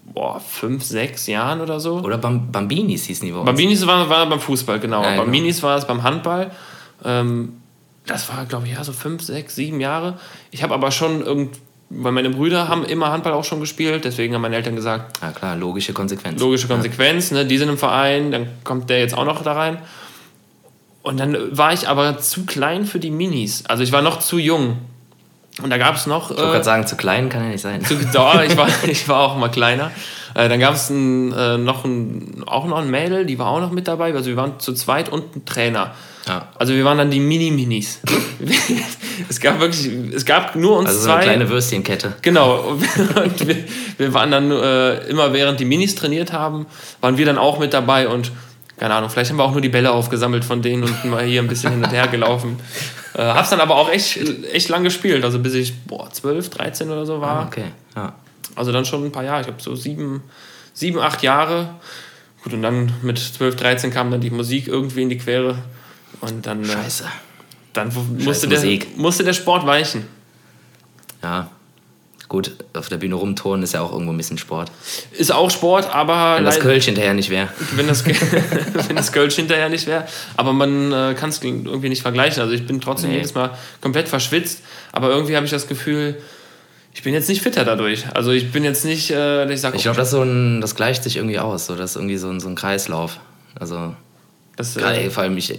boah, 0.05 0.41
fünf, 0.41 0.85
sechs 0.85 1.27
Jahren 1.27 1.61
oder 1.61 1.81
so. 1.81 2.01
Oder 2.01 2.19
Bambinis 2.19 3.05
hießen 3.05 3.27
die 3.27 3.33
bei 3.33 3.39
uns. 3.39 3.47
Bambinis 3.47 3.87
war, 3.87 4.09
war 4.09 4.29
beim 4.29 4.41
Fußball, 4.41 4.79
genau. 4.81 5.03
Ja, 5.03 5.17
Bambinis 5.17 5.57
genau. 5.57 5.69
war 5.69 5.79
es 5.79 5.87
beim 5.87 6.03
Handball. 6.03 6.51
Ähm, 7.05 7.55
das 8.07 8.29
war, 8.29 8.45
glaube 8.47 8.67
ich, 8.67 8.75
ja, 8.75 8.85
so 8.85 8.93
fünf, 8.93 9.23
sechs, 9.23 9.55
sieben 9.55 9.81
Jahre. 9.81 10.19
Ich 10.51 10.63
habe 10.63 10.75
aber 10.75 10.91
schon 10.91 11.23
irgendwie, 11.25 11.59
weil 11.95 12.13
meine 12.13 12.31
Brüder 12.31 12.69
haben 12.69 12.85
immer 12.85 13.11
Handball 13.11 13.33
auch 13.33 13.45
schon 13.45 13.61
gespielt, 13.61 14.05
deswegen 14.05 14.35
haben 14.35 14.43
meine 14.43 14.57
Eltern 14.57 14.77
gesagt. 14.77 15.19
Ja 15.21 15.33
klar, 15.33 15.57
logische 15.57 15.93
Konsequenz. 15.93 16.41
Logische 16.41 16.67
Konsequenz, 16.67 17.31
ja. 17.31 17.39
ne? 17.39 17.47
Die 17.47 17.59
sind 17.59 17.69
im 17.69 17.79
Verein, 17.79 18.31
dann 18.31 18.49
kommt 18.65 18.89
der 18.91 19.01
jetzt 19.01 19.17
auch 19.17 19.25
noch 19.25 19.43
da 19.43 19.53
rein. 19.53 19.79
Und 21.03 21.19
dann 21.19 21.57
war 21.57 21.73
ich 21.73 21.89
aber 21.89 22.19
zu 22.19 22.47
klein 22.47 22.87
für 22.87 22.99
die 22.99 23.11
Minis. 23.11 23.65
Also 23.67 23.83
ich 23.83 23.93
war 23.93 24.03
noch 24.03 24.21
zu 24.21 24.39
jung. 24.39 24.79
Und 25.61 25.71
da 25.71 25.77
gab 25.77 25.97
es 25.97 26.07
noch. 26.07 26.31
Ich 26.31 26.37
wollte 26.37 26.49
äh, 26.49 26.53
gerade 26.53 26.65
sagen, 26.65 26.87
zu 26.87 26.97
klein 26.97 27.29
kann 27.29 27.43
ja 27.43 27.51
nicht 27.51 27.61
sein. 27.61 27.85
Zu, 27.85 27.97
doch, 28.13 28.41
ich 28.43 28.57
war, 28.57 28.69
ich 28.87 29.09
war 29.09 29.21
auch 29.21 29.37
mal 29.37 29.51
kleiner. 29.51 29.91
Äh, 30.35 30.49
dann 30.49 30.61
gab 30.61 30.75
es 30.75 30.91
äh, 30.91 30.95
noch 30.95 31.85
ein, 31.85 32.45
auch 32.47 32.67
noch 32.67 32.79
ein 32.79 32.91
Mädel, 32.91 33.27
die 33.27 33.39
war 33.39 33.49
auch 33.49 33.61
noch 33.61 33.71
mit 33.71 33.89
dabei. 33.89 34.15
Also 34.15 34.31
wir 34.31 34.37
waren 34.37 34.59
zu 34.59 34.73
zweit 34.73 35.09
und 35.09 35.37
ein 35.37 35.45
Trainer. 35.45 35.93
Ja. 36.27 36.49
Also 36.57 36.75
wir 36.75 36.85
waren 36.85 36.99
dann 36.99 37.11
die 37.11 37.21
Mini-Minis. 37.21 38.01
es 39.29 39.41
gab 39.41 39.61
wirklich, 39.61 39.91
es 40.15 40.25
gab 40.25 40.55
nur 40.55 40.79
uns 40.79 40.91
also 40.91 41.01
so 41.01 41.07
zwei. 41.07 41.15
eine 41.15 41.25
kleine 41.25 41.49
Würstchenkette. 41.49 42.15
Genau. 42.23 42.61
Und 43.17 43.47
wir, 43.47 43.57
wir 43.99 44.15
waren 44.15 44.31
dann 44.31 44.51
äh, 44.51 45.09
immer 45.09 45.33
während 45.33 45.59
die 45.59 45.65
Minis 45.65 45.95
trainiert 45.95 46.33
haben, 46.33 46.67
waren 47.01 47.19
wir 47.19 47.27
dann 47.27 47.39
auch 47.39 47.59
mit 47.59 47.75
dabei 47.75 48.09
und 48.09 48.31
keine 48.79 48.95
Ahnung, 48.95 49.11
vielleicht 49.11 49.31
haben 49.31 49.37
wir 49.37 49.45
auch 49.45 49.53
nur 49.53 49.61
die 49.61 49.69
Bälle 49.69 49.93
aufgesammelt 49.93 50.45
von 50.45 50.61
denen 50.61 50.83
und 50.83 51.05
mal 51.05 51.23
hier 51.23 51.41
ein 51.41 51.47
bisschen 51.47 51.71
hin 51.71 51.85
und 51.85 51.93
her 51.93 52.09
gelaufen. 52.09 52.59
Äh, 53.15 53.23
hab's 53.23 53.51
dann 53.51 53.61
aber 53.61 53.77
auch 53.77 53.89
echt, 53.89 54.19
echt 54.53 54.69
lang 54.71 54.83
gespielt, 54.83 55.25
also 55.25 55.39
bis 55.39 55.55
ich 55.55 55.85
boah, 55.85 56.11
12, 56.11 56.51
13 56.51 56.91
oder 56.91 57.07
so 57.07 57.21
war. 57.21 57.41
Ah, 57.41 57.47
okay, 57.47 57.67
ja. 57.95 58.15
Also 58.55 58.73
dann 58.73 58.85
schon 58.85 59.05
ein 59.05 59.13
paar 59.13 59.25
Jahre, 59.25 59.41
ich 59.41 59.47
glaube 59.47 59.63
so 59.63 59.75
sieben, 59.75 60.23
sieben, 60.75 60.99
acht 60.99 61.23
Jahre. 61.23 61.75
Gut, 62.43 62.53
und 62.55 62.63
dann 62.63 62.93
mit 63.03 63.19
12, 63.19 63.57
13 63.57 63.91
kam 63.91 64.11
dann 64.11 64.21
die 64.21 64.31
Musik 64.31 64.69
irgendwie 64.69 65.03
in 65.03 65.09
die 65.09 65.19
Quere. 65.19 65.59
Und 66.21 66.47
dann. 66.47 66.65
Äh, 66.65 66.69
Scheiße. 66.69 67.05
Dann 67.73 67.91
musste, 68.19 68.49
der, 68.49 68.79
musste 68.97 69.25
der 69.25 69.33
Sport 69.33 69.65
weichen. 69.65 70.07
Ja, 71.23 71.49
Gut, 72.33 72.51
auf 72.73 72.89
der 72.89 72.97
Bühne 72.97 73.15
rumturnen 73.17 73.63
ist 73.63 73.75
ja 73.75 73.83
auch 73.83 73.93
irgendwo 73.93 74.11
ein 74.11 74.17
bisschen 74.17 74.39
Sport. 74.39 74.73
Ist 75.11 75.31
auch 75.33 75.51
Sport, 75.51 75.95
aber. 75.95 76.37
Wenn 76.39 76.47
das 76.47 76.61
Kölsch 76.61 76.87
hinterher 76.87 77.13
nicht 77.13 77.29
wäre. 77.29 77.51
Wenn 77.77 77.87
das, 77.87 78.07
wenn 78.89 78.97
das 78.97 79.13
Kölsch 79.13 79.35
hinterher 79.35 79.69
nicht 79.69 79.87
wäre. 79.87 80.07
Aber 80.35 80.55
man 80.55 80.93
äh, 80.93 81.15
kann 81.15 81.29
es 81.29 81.43
irgendwie 81.43 81.91
nicht 81.91 82.01
vergleichen. 82.01 82.41
Also 82.41 82.55
ich 82.55 82.67
bin 82.67 82.81
trotzdem 82.81 83.11
nee. 83.11 83.17
jedes 83.17 83.35
Mal 83.35 83.51
komplett 83.83 84.09
verschwitzt, 84.09 84.63
aber 84.93 85.11
irgendwie 85.11 85.37
habe 85.37 85.45
ich 85.45 85.53
das 85.53 85.69
Gefühl, 85.69 86.23
ich 86.95 87.03
bin 87.03 87.15
jetzt 87.15 87.29
nicht 87.29 87.43
fitter 87.43 87.65
dadurch. 87.65 88.05
Also 88.15 88.33
ich 88.33 88.53
bin 88.53 88.65
jetzt 88.65 88.85
nicht, 88.85 89.11
äh, 89.11 89.51
ich 89.51 89.61
sage. 89.61 89.77
Ich 89.77 89.83
glaube, 89.83 89.97
das, 89.97 90.11
so 90.11 90.25
das 90.61 90.75
gleicht 90.75 91.03
sich 91.03 91.17
irgendwie 91.17 91.39
aus. 91.39 91.67
So, 91.67 91.75
das 91.75 91.91
ist 91.91 91.97
irgendwie 91.97 92.17
so 92.17 92.29
ein, 92.29 92.41
so 92.41 92.49
ein 92.49 92.55
Kreislauf. 92.55 93.19
Also. 93.59 93.95
Das, 94.57 94.77
äh, 94.77 95.09
vor 95.09 95.23
allem 95.23 95.37
ich, 95.39 95.59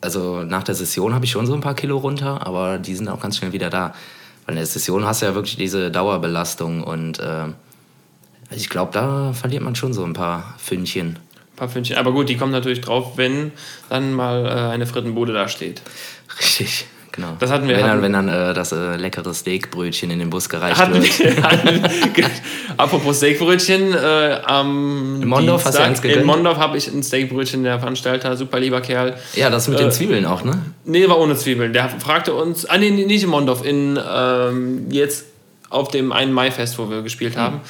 also 0.00 0.44
nach 0.44 0.62
der 0.62 0.76
Session 0.76 1.14
habe 1.14 1.24
ich 1.24 1.32
schon 1.32 1.46
so 1.46 1.54
ein 1.54 1.60
paar 1.60 1.74
Kilo 1.74 1.98
runter, 1.98 2.46
aber 2.46 2.78
die 2.78 2.94
sind 2.94 3.08
auch 3.08 3.20
ganz 3.20 3.36
schnell 3.36 3.52
wieder 3.52 3.70
da. 3.70 3.94
Weil 4.46 4.54
in 4.54 4.56
der 4.56 4.66
Session 4.66 5.04
hast 5.04 5.22
du 5.22 5.26
ja 5.26 5.34
wirklich 5.34 5.56
diese 5.56 5.90
Dauerbelastung 5.90 6.84
und 6.84 7.18
äh, 7.18 7.46
ich 8.50 8.68
glaube, 8.68 8.92
da 8.92 9.32
verliert 9.32 9.62
man 9.62 9.74
schon 9.74 9.92
so 9.92 10.04
ein 10.04 10.12
paar 10.12 10.54
Fündchen. 10.58 11.18
Ein 11.18 11.56
paar 11.56 11.68
Fündchen. 11.68 11.96
Aber 11.96 12.12
gut, 12.12 12.28
die 12.28 12.36
kommen 12.36 12.52
natürlich 12.52 12.80
drauf, 12.80 13.16
wenn 13.16 13.52
dann 13.88 14.12
mal 14.12 14.46
äh, 14.46 14.72
eine 14.72 14.86
Frittenbude 14.86 15.32
da 15.32 15.48
steht. 15.48 15.82
Richtig. 16.38 16.86
Genau. 17.12 17.36
Das 17.38 17.50
hatten 17.50 17.66
wir. 17.66 17.76
Wenn 17.76 17.84
hatten, 17.84 18.02
dann, 18.02 18.26
wenn 18.26 18.26
dann 18.26 18.50
äh, 18.50 18.54
das 18.54 18.72
äh, 18.72 18.96
leckere 18.96 19.34
Steakbrötchen 19.34 20.10
in 20.10 20.18
den 20.18 20.30
Bus 20.30 20.48
gereicht 20.48 20.78
hatten 20.78 20.94
wird. 20.94 21.42
Hatten, 21.42 21.82
apropos 22.76 23.16
Steakbrötchen, 23.16 23.92
äh, 23.94 24.40
am 24.44 25.20
in 25.22 25.28
Mondorf 25.28 25.64
hast 25.64 25.78
du 25.78 25.82
eins 25.82 26.00
In 26.00 26.24
Mondorf 26.24 26.58
habe 26.58 26.76
ich 26.76 26.86
ein 26.88 27.02
Steakbrötchen, 27.02 27.64
der 27.64 27.78
Veranstalter, 27.78 28.36
super 28.36 28.60
lieber 28.60 28.80
Kerl. 28.80 29.16
Ja, 29.34 29.50
das 29.50 29.68
mit 29.68 29.78
den 29.78 29.88
äh, 29.88 29.90
Zwiebeln 29.90 30.24
auch, 30.24 30.44
ne? 30.44 30.60
Nee, 30.84 31.08
war 31.08 31.18
ohne 31.18 31.36
Zwiebeln. 31.36 31.72
Der 31.72 31.88
fragte 31.88 32.34
uns, 32.34 32.66
ah 32.66 32.78
nee, 32.78 32.90
nicht 32.90 33.24
in 33.24 33.30
Mondorf, 33.30 33.64
in 33.64 33.98
ähm, 34.08 34.86
jetzt 34.90 35.24
auf 35.68 35.88
dem 35.88 36.12
einen 36.12 36.32
Maifest, 36.32 36.78
wo 36.78 36.90
wir 36.90 37.02
gespielt 37.02 37.36
haben. 37.36 37.56
Mhm. 37.56 37.60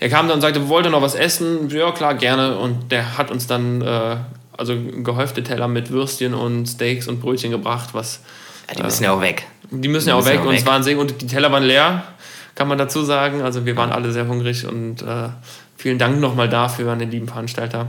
Er 0.00 0.08
kam 0.08 0.28
dann 0.28 0.36
und 0.36 0.40
sagte, 0.40 0.68
wollt 0.68 0.86
ihr 0.86 0.90
noch 0.90 1.02
was 1.02 1.16
essen? 1.16 1.68
Ja, 1.70 1.90
klar, 1.90 2.14
gerne. 2.14 2.56
Und 2.58 2.92
der 2.92 3.18
hat 3.18 3.32
uns 3.32 3.48
dann 3.48 3.82
äh, 3.82 4.16
also 4.58 4.74
gehäufte 5.02 5.42
Teller 5.42 5.68
mit 5.68 5.90
Würstchen 5.90 6.34
und 6.34 6.66
Steaks 6.66 7.08
und 7.08 7.20
Brötchen 7.20 7.50
gebracht, 7.50 7.90
was 7.92 8.20
die 8.76 8.82
müssen 8.82 9.04
ja 9.04 9.12
auch 9.12 9.20
weg. 9.20 9.46
Die 9.70 9.88
müssen 9.88 10.06
die 10.06 10.10
ja 10.10 10.16
auch 10.16 10.24
weg, 10.24 10.40
auch 10.40 10.44
und 10.44 10.52
weg. 10.52 10.60
es 10.60 10.66
waren 10.66 10.82
sehr, 10.82 10.98
und 10.98 11.20
die 11.20 11.26
Teller 11.26 11.52
waren 11.52 11.62
leer, 11.62 12.04
kann 12.54 12.68
man 12.68 12.78
dazu 12.78 13.02
sagen. 13.02 13.42
Also 13.42 13.66
wir 13.66 13.76
waren 13.76 13.92
alle 13.92 14.12
sehr 14.12 14.26
hungrig 14.26 14.66
und 14.66 15.02
äh, 15.02 15.28
vielen 15.76 15.98
Dank 15.98 16.20
nochmal 16.20 16.48
dafür 16.48 16.92
an 16.92 16.98
den 16.98 17.10
lieben 17.10 17.28
Veranstalter. 17.28 17.88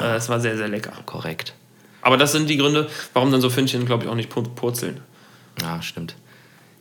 Äh, 0.00 0.16
es 0.16 0.28
war 0.28 0.40
sehr, 0.40 0.56
sehr 0.56 0.68
lecker. 0.68 0.92
Korrekt. 1.06 1.54
Aber 2.02 2.16
das 2.16 2.32
sind 2.32 2.48
die 2.48 2.56
Gründe, 2.56 2.88
warum 3.12 3.30
dann 3.30 3.40
so 3.40 3.50
Fündchen, 3.50 3.84
glaube 3.84 4.04
ich, 4.04 4.10
auch 4.10 4.14
nicht 4.14 4.30
purzeln. 4.30 5.00
Ja, 5.60 5.82
stimmt. 5.82 6.14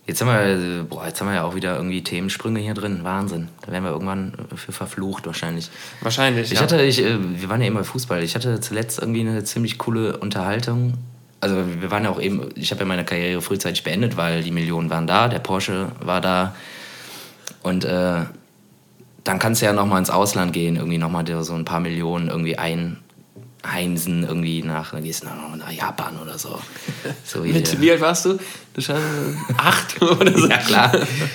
Jetzt 0.05 0.21
haben, 0.21 0.29
wir, 0.29 0.86
boah, 0.86 1.05
jetzt 1.05 1.21
haben 1.21 1.27
wir 1.27 1.36
ja 1.36 1.43
auch 1.43 1.53
wieder 1.53 1.75
irgendwie 1.75 2.03
Themensprünge 2.03 2.60
hier 2.60 2.73
drin. 2.73 3.01
Wahnsinn. 3.03 3.49
Da 3.62 3.71
werden 3.71 3.84
wir 3.84 3.91
irgendwann 3.91 4.34
für 4.55 4.71
verflucht 4.71 5.27
wahrscheinlich. 5.27 5.69
Wahrscheinlich. 6.01 6.51
Ich 6.51 6.58
ja. 6.58 6.62
hatte, 6.62 6.82
ich, 6.82 7.03
äh, 7.03 7.17
wir 7.19 7.47
waren 7.47 7.62
ja 7.62 7.67
immer 7.67 7.84
Fußball. 7.84 8.23
Ich 8.23 8.34
hatte 8.34 8.60
zuletzt 8.60 8.99
irgendwie 8.99 9.21
eine 9.21 9.43
ziemlich 9.43 9.77
coole 9.77 10.17
Unterhaltung 10.17 10.93
also 11.41 11.56
wir 11.82 11.91
waren 11.91 12.04
ja 12.04 12.10
auch 12.10 12.19
eben, 12.19 12.49
ich 12.56 12.71
habe 12.71 12.82
ja 12.82 12.86
meine 12.86 13.06
Karriere 13.06 13.41
frühzeitig 13.41 13.84
beendet, 13.84 14.17
weil 14.17 14.43
die 14.43 14.52
Millionen 14.52 14.89
waren 14.89 15.08
da, 15.08 15.28
der 15.28 15.39
Porsche 15.39 15.91
war 15.99 16.21
da. 16.21 16.56
Und 17.63 17.86
äh, 17.86 18.25
dann 19.23 19.39
kannst 19.39 19.62
du 19.62 19.65
ja 19.65 19.73
nochmal 19.73 19.99
ins 19.99 20.10
Ausland 20.10 20.54
gehen, 20.54 20.75
irgendwie 20.75 20.97
nochmal 20.97 21.25
so 21.43 21.54
ein 21.54 21.65
paar 21.65 21.80
Millionen 21.80 22.30
irgendwie 22.30 22.58
einheimsen, 22.58 24.23
irgendwie 24.23 24.63
nach, 24.63 24.91
dann 24.91 25.04
gehst 25.04 25.23
du 25.23 25.28
nach, 25.28 25.71
Japan 25.71 26.17
oder 26.21 26.38
so. 26.38 26.60
so 27.23 27.43
wie, 27.43 27.54
Mit, 27.54 27.80
wie 27.80 27.91
alt 27.91 28.02
warst 28.02 28.25
du? 28.25 28.39
Du 28.73 28.82
schon 28.82 28.97
acht 29.58 30.02
oder 30.02 30.38
so? 30.38 30.47
ja 30.47 30.58
klar, 30.58 30.91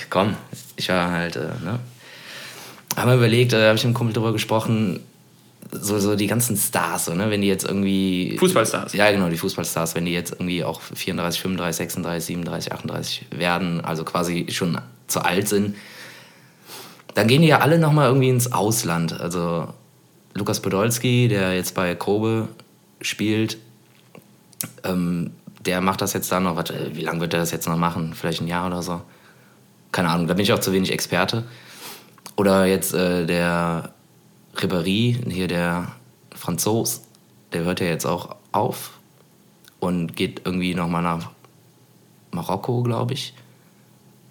komm, 0.09 0.35
ich 0.75 0.89
war 0.89 1.11
halt, 1.11 1.35
äh, 1.35 1.47
ne? 1.63 1.79
Haben 2.95 3.09
wir 3.09 3.17
überlegt, 3.17 3.51
da 3.51 3.57
äh, 3.57 3.67
habe 3.67 3.75
ich 3.75 3.83
mit 3.83 3.89
einem 3.89 3.93
Kumpel 3.93 4.13
drüber 4.13 4.33
gesprochen, 4.33 5.01
so, 5.81 5.99
so 5.99 6.15
die 6.15 6.27
ganzen 6.27 6.57
Stars, 6.57 7.05
so, 7.05 7.13
ne? 7.13 7.29
wenn 7.29 7.41
die 7.41 7.47
jetzt 7.47 7.65
irgendwie. 7.65 8.37
Fußballstars. 8.37 8.93
Ja, 8.93 9.11
genau, 9.11 9.29
die 9.29 9.37
Fußballstars, 9.37 9.95
wenn 9.95 10.05
die 10.05 10.13
jetzt 10.13 10.31
irgendwie 10.33 10.63
auch 10.63 10.81
34, 10.81 11.41
35, 11.41 11.77
36, 11.77 12.25
37, 12.25 12.71
38 12.73 13.25
werden, 13.31 13.81
also 13.81 14.03
quasi 14.03 14.47
schon 14.49 14.79
zu 15.07 15.21
alt 15.21 15.47
sind, 15.47 15.75
dann 17.13 17.27
gehen 17.27 17.41
die 17.41 17.47
ja 17.47 17.59
alle 17.59 17.79
nochmal 17.79 18.07
irgendwie 18.07 18.29
ins 18.29 18.51
Ausland. 18.51 19.19
Also 19.19 19.67
Lukas 20.33 20.59
Podolski, 20.59 21.27
der 21.27 21.55
jetzt 21.55 21.75
bei 21.75 21.95
Kobe 21.95 22.49
spielt, 23.01 23.57
ähm, 24.83 25.31
der 25.65 25.81
macht 25.81 26.01
das 26.01 26.13
jetzt 26.13 26.31
da 26.31 26.39
noch, 26.39 26.55
wat, 26.55 26.73
wie 26.93 27.01
lange 27.01 27.21
wird 27.21 27.33
er 27.33 27.39
das 27.39 27.51
jetzt 27.51 27.67
noch 27.67 27.77
machen? 27.77 28.13
Vielleicht 28.13 28.41
ein 28.41 28.47
Jahr 28.47 28.67
oder 28.67 28.81
so? 28.81 29.01
Keine 29.91 30.09
Ahnung, 30.09 30.27
da 30.27 30.33
bin 30.33 30.43
ich 30.43 30.53
auch 30.53 30.59
zu 30.59 30.73
wenig 30.73 30.91
Experte. 30.91 31.43
Oder 32.35 32.65
jetzt 32.65 32.93
äh, 32.93 33.25
der 33.25 33.93
Ribéry, 34.55 35.29
hier 35.29 35.47
der 35.47 35.91
Franzos, 36.33 37.01
der 37.53 37.63
hört 37.63 37.79
ja 37.79 37.87
jetzt 37.87 38.05
auch 38.05 38.35
auf 38.51 38.91
und 39.79 40.15
geht 40.15 40.41
irgendwie 40.45 40.75
nochmal 40.75 41.03
nach 41.03 41.31
Marokko, 42.31 42.83
glaube 42.83 43.13
ich, 43.13 43.33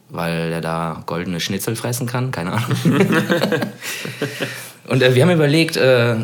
weil 0.08 0.52
er 0.52 0.60
da 0.60 1.02
goldene 1.06 1.40
Schnitzel 1.40 1.76
fressen 1.76 2.06
kann, 2.06 2.30
keine 2.30 2.52
Ahnung. 2.52 2.76
und 4.88 5.02
äh, 5.02 5.14
wir 5.14 5.22
haben 5.22 5.32
überlegt, 5.32 5.76
äh, 5.76 6.16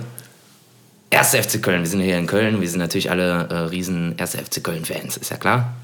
1. 1.13 1.35
FC 1.35 1.61
Köln, 1.61 1.81
wir 1.81 1.89
sind 1.89 2.01
hier 2.01 2.19
in 2.19 2.27
Köln, 2.27 2.61
wir 2.61 2.69
sind 2.69 2.79
natürlich 2.79 3.11
alle 3.11 3.49
äh, 3.49 3.55
riesen 3.69 4.15
1. 4.19 4.37
FC 4.37 4.63
Köln-Fans, 4.63 5.17
ist 5.17 5.31
ja 5.31 5.37
klar. 5.37 5.75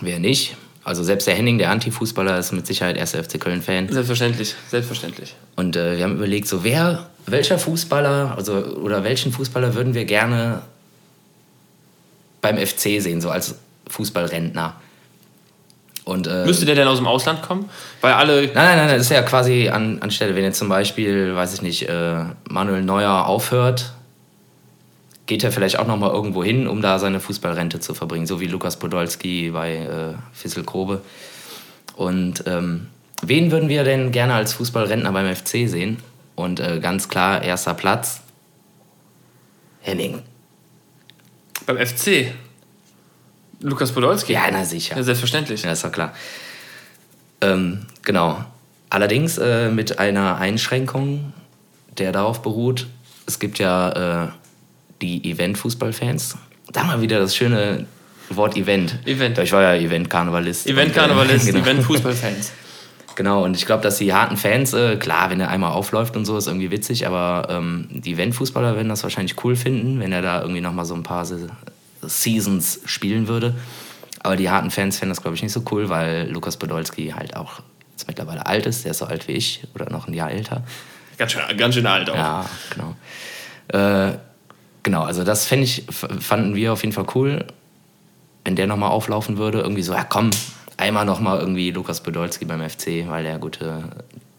Wer 0.00 0.18
nicht? 0.18 0.56
Also 0.84 1.02
selbst 1.02 1.26
der 1.26 1.34
Henning, 1.34 1.58
der 1.58 1.70
Anti-Fußballer, 1.70 2.38
ist 2.38 2.52
mit 2.52 2.66
Sicherheit 2.66 2.98
1. 2.98 3.12
FC 3.12 3.40
Köln-Fan. 3.40 3.88
Selbstverständlich, 3.90 4.54
selbstverständlich. 4.70 5.34
Und 5.56 5.76
äh, 5.76 5.96
wir 5.96 6.04
haben 6.04 6.16
überlegt, 6.16 6.48
so 6.48 6.64
wer, 6.64 7.10
welcher 7.26 7.58
Fußballer, 7.58 8.34
also 8.36 8.54
oder 8.54 9.04
welchen 9.04 9.32
Fußballer 9.32 9.74
würden 9.74 9.94
wir 9.94 10.04
gerne 10.04 10.62
beim 12.40 12.58
FC 12.58 13.00
sehen, 13.00 13.20
so 13.20 13.30
als 13.30 13.56
Fußballrentner. 13.88 14.76
Und, 16.04 16.26
äh, 16.26 16.44
Müsste 16.44 16.66
der 16.66 16.74
denn 16.74 16.86
aus 16.86 16.98
dem 16.98 17.06
Ausland 17.06 17.40
kommen? 17.40 17.70
Weil 18.02 18.12
alle. 18.12 18.42
Nein, 18.42 18.52
nein, 18.54 18.76
nein, 18.76 18.88
das 18.88 19.02
ist 19.06 19.10
ja 19.10 19.22
quasi 19.22 19.70
an, 19.70 20.00
anstelle, 20.02 20.36
wenn 20.36 20.44
jetzt 20.44 20.58
zum 20.58 20.68
Beispiel, 20.68 21.34
weiß 21.34 21.54
ich 21.54 21.62
nicht, 21.62 21.88
äh, 21.88 22.24
Manuel 22.48 22.82
Neuer 22.82 23.26
aufhört, 23.26 23.94
geht 25.26 25.42
er 25.42 25.50
vielleicht 25.50 25.78
auch 25.78 25.86
nochmal 25.86 26.10
irgendwo 26.10 26.44
hin, 26.44 26.68
um 26.68 26.82
da 26.82 26.98
seine 26.98 27.20
Fußballrente 27.20 27.80
zu 27.80 27.94
verbringen, 27.94 28.26
so 28.26 28.40
wie 28.40 28.46
Lukas 28.46 28.78
Podolski 28.78 29.50
bei 29.50 29.76
äh, 29.76 30.14
Fissel 30.34 30.64
Kobe. 30.64 31.00
Und 31.96 32.44
ähm, 32.46 32.88
wen 33.22 33.50
würden 33.50 33.70
wir 33.70 33.84
denn 33.84 34.12
gerne 34.12 34.34
als 34.34 34.52
Fußballrentner 34.52 35.10
beim 35.12 35.34
FC 35.34 35.66
sehen? 35.66 35.98
Und 36.34 36.60
äh, 36.60 36.80
ganz 36.80 37.08
klar, 37.08 37.42
erster 37.42 37.74
Platz, 37.74 38.20
Henning. 39.80 40.22
Beim 41.66 41.78
FC? 41.78 42.32
Lukas 43.60 43.92
Podolski? 43.92 44.32
Ja, 44.32 44.42
na 44.50 44.64
sicher. 44.64 44.96
Ja, 44.96 45.02
selbstverständlich. 45.02 45.62
Ja, 45.62 45.72
ist 45.72 45.84
doch 45.84 45.92
klar. 45.92 46.12
Ähm, 47.40 47.86
genau. 48.02 48.44
Allerdings 48.90 49.38
äh, 49.38 49.70
mit 49.70 49.98
einer 49.98 50.36
Einschränkung, 50.36 51.32
der 51.98 52.12
darauf 52.12 52.42
beruht, 52.42 52.86
es 53.26 53.38
gibt 53.38 53.58
ja 53.58 54.24
äh, 54.24 54.28
die 55.00 55.30
Event-Fußballfans. 55.30 56.36
Da 56.72 56.84
mal 56.84 57.00
wieder 57.00 57.18
das 57.18 57.34
schöne 57.34 57.86
Wort 58.30 58.56
Event. 58.56 58.98
Event. 59.06 59.38
Ich 59.38 59.52
war 59.52 59.62
ja 59.62 59.74
Event-Karnevalist. 59.74 60.66
Event-Karnevalist, 60.66 61.46
genau. 61.46 61.60
Event-Fußballfans. 61.60 62.52
Genau, 63.16 63.44
und 63.44 63.56
ich 63.56 63.66
glaube, 63.66 63.82
dass 63.82 63.98
die 63.98 64.12
harten 64.12 64.36
Fans, 64.36 64.72
äh, 64.72 64.96
klar, 64.96 65.30
wenn 65.30 65.40
er 65.40 65.48
einmal 65.48 65.72
aufläuft 65.72 66.16
und 66.16 66.24
so, 66.24 66.36
ist 66.36 66.46
irgendwie 66.46 66.70
witzig, 66.70 67.06
aber 67.06 67.46
ähm, 67.48 67.86
die 67.90 68.14
Event-Fußballer 68.14 68.74
werden 68.74 68.88
das 68.88 69.02
wahrscheinlich 69.02 69.42
cool 69.44 69.56
finden, 69.56 70.00
wenn 70.00 70.12
er 70.12 70.22
da 70.22 70.40
irgendwie 70.40 70.60
nochmal 70.60 70.84
so 70.84 70.94
ein 70.94 71.02
paar 71.02 71.24
Se 71.24 71.48
Seasons 72.02 72.80
spielen 72.84 73.28
würde. 73.28 73.54
Aber 74.22 74.36
die 74.36 74.50
harten 74.50 74.70
Fans 74.70 74.98
fänden 74.98 75.10
das, 75.10 75.22
glaube 75.22 75.36
ich, 75.36 75.42
nicht 75.42 75.52
so 75.52 75.62
cool, 75.70 75.88
weil 75.88 76.28
Lukas 76.30 76.56
Podolski 76.58 77.10
halt 77.16 77.36
auch 77.36 77.60
jetzt 77.92 78.08
mittlerweile 78.08 78.46
alt 78.46 78.66
ist, 78.66 78.84
der 78.84 78.90
ist 78.90 78.98
so 78.98 79.06
alt 79.06 79.28
wie 79.28 79.32
ich 79.32 79.62
oder 79.74 79.88
noch 79.90 80.08
ein 80.08 80.14
Jahr 80.14 80.30
älter. 80.30 80.62
Ganz 81.16 81.32
schön, 81.32 81.42
ganz 81.56 81.74
schön 81.74 81.86
alt 81.86 82.10
auch. 82.10 82.16
Ja, 82.16 82.44
genau. 82.70 82.96
Äh, 83.68 84.18
genau, 84.82 85.02
also 85.02 85.24
das 85.24 85.50
ich, 85.50 85.84
fanden 85.90 86.54
wir 86.54 86.72
auf 86.72 86.82
jeden 86.82 86.92
Fall 86.92 87.06
cool, 87.14 87.46
wenn 88.44 88.56
der 88.56 88.66
nochmal 88.66 88.90
auflaufen 88.90 89.38
würde. 89.38 89.60
Irgendwie 89.60 89.82
so, 89.82 89.92
ja 89.92 90.04
komm, 90.04 90.30
einmal 90.76 91.04
nochmal 91.04 91.38
irgendwie 91.40 91.70
Lukas 91.70 92.02
Podolski 92.02 92.44
beim 92.44 92.68
FC, 92.68 93.06
weil 93.08 93.24
der 93.24 93.38
gute, 93.38 93.84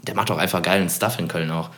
der 0.04 0.16
macht 0.16 0.30
doch 0.30 0.38
einfach 0.38 0.62
geilen 0.62 0.90
Stuff 0.90 1.20
in 1.20 1.28
Köln 1.28 1.52
auch. 1.52 1.70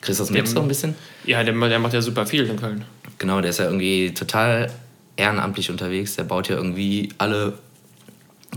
Kriegst 0.00 0.20
du 0.20 0.24
das 0.24 0.30
mit 0.30 0.46
so 0.46 0.60
ein 0.60 0.68
bisschen? 0.68 0.94
Ja, 1.24 1.42
der, 1.42 1.54
der 1.54 1.78
macht 1.78 1.94
ja 1.94 2.00
super 2.02 2.26
viel 2.26 2.46
in 2.46 2.56
Köln. 2.56 2.84
Genau, 3.18 3.40
der 3.40 3.50
ist 3.50 3.58
ja 3.58 3.64
irgendwie 3.64 4.12
total 4.12 4.70
ehrenamtlich 5.16 5.70
unterwegs. 5.70 6.16
Der 6.16 6.24
baut 6.24 6.48
ja 6.48 6.56
irgendwie 6.56 7.08
alle 7.18 7.54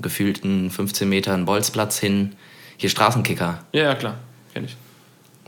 gefühlten 0.02 0.70
15 0.70 1.08
Meter 1.08 1.34
einen 1.34 1.46
Bolzplatz 1.46 1.98
hin. 1.98 2.34
Hier 2.78 2.90
Straßenkicker, 2.90 3.64
Ja, 3.72 3.84
ja, 3.84 3.96
klar. 3.96 4.16
Kenn 4.54 4.66
ich. 4.66 4.76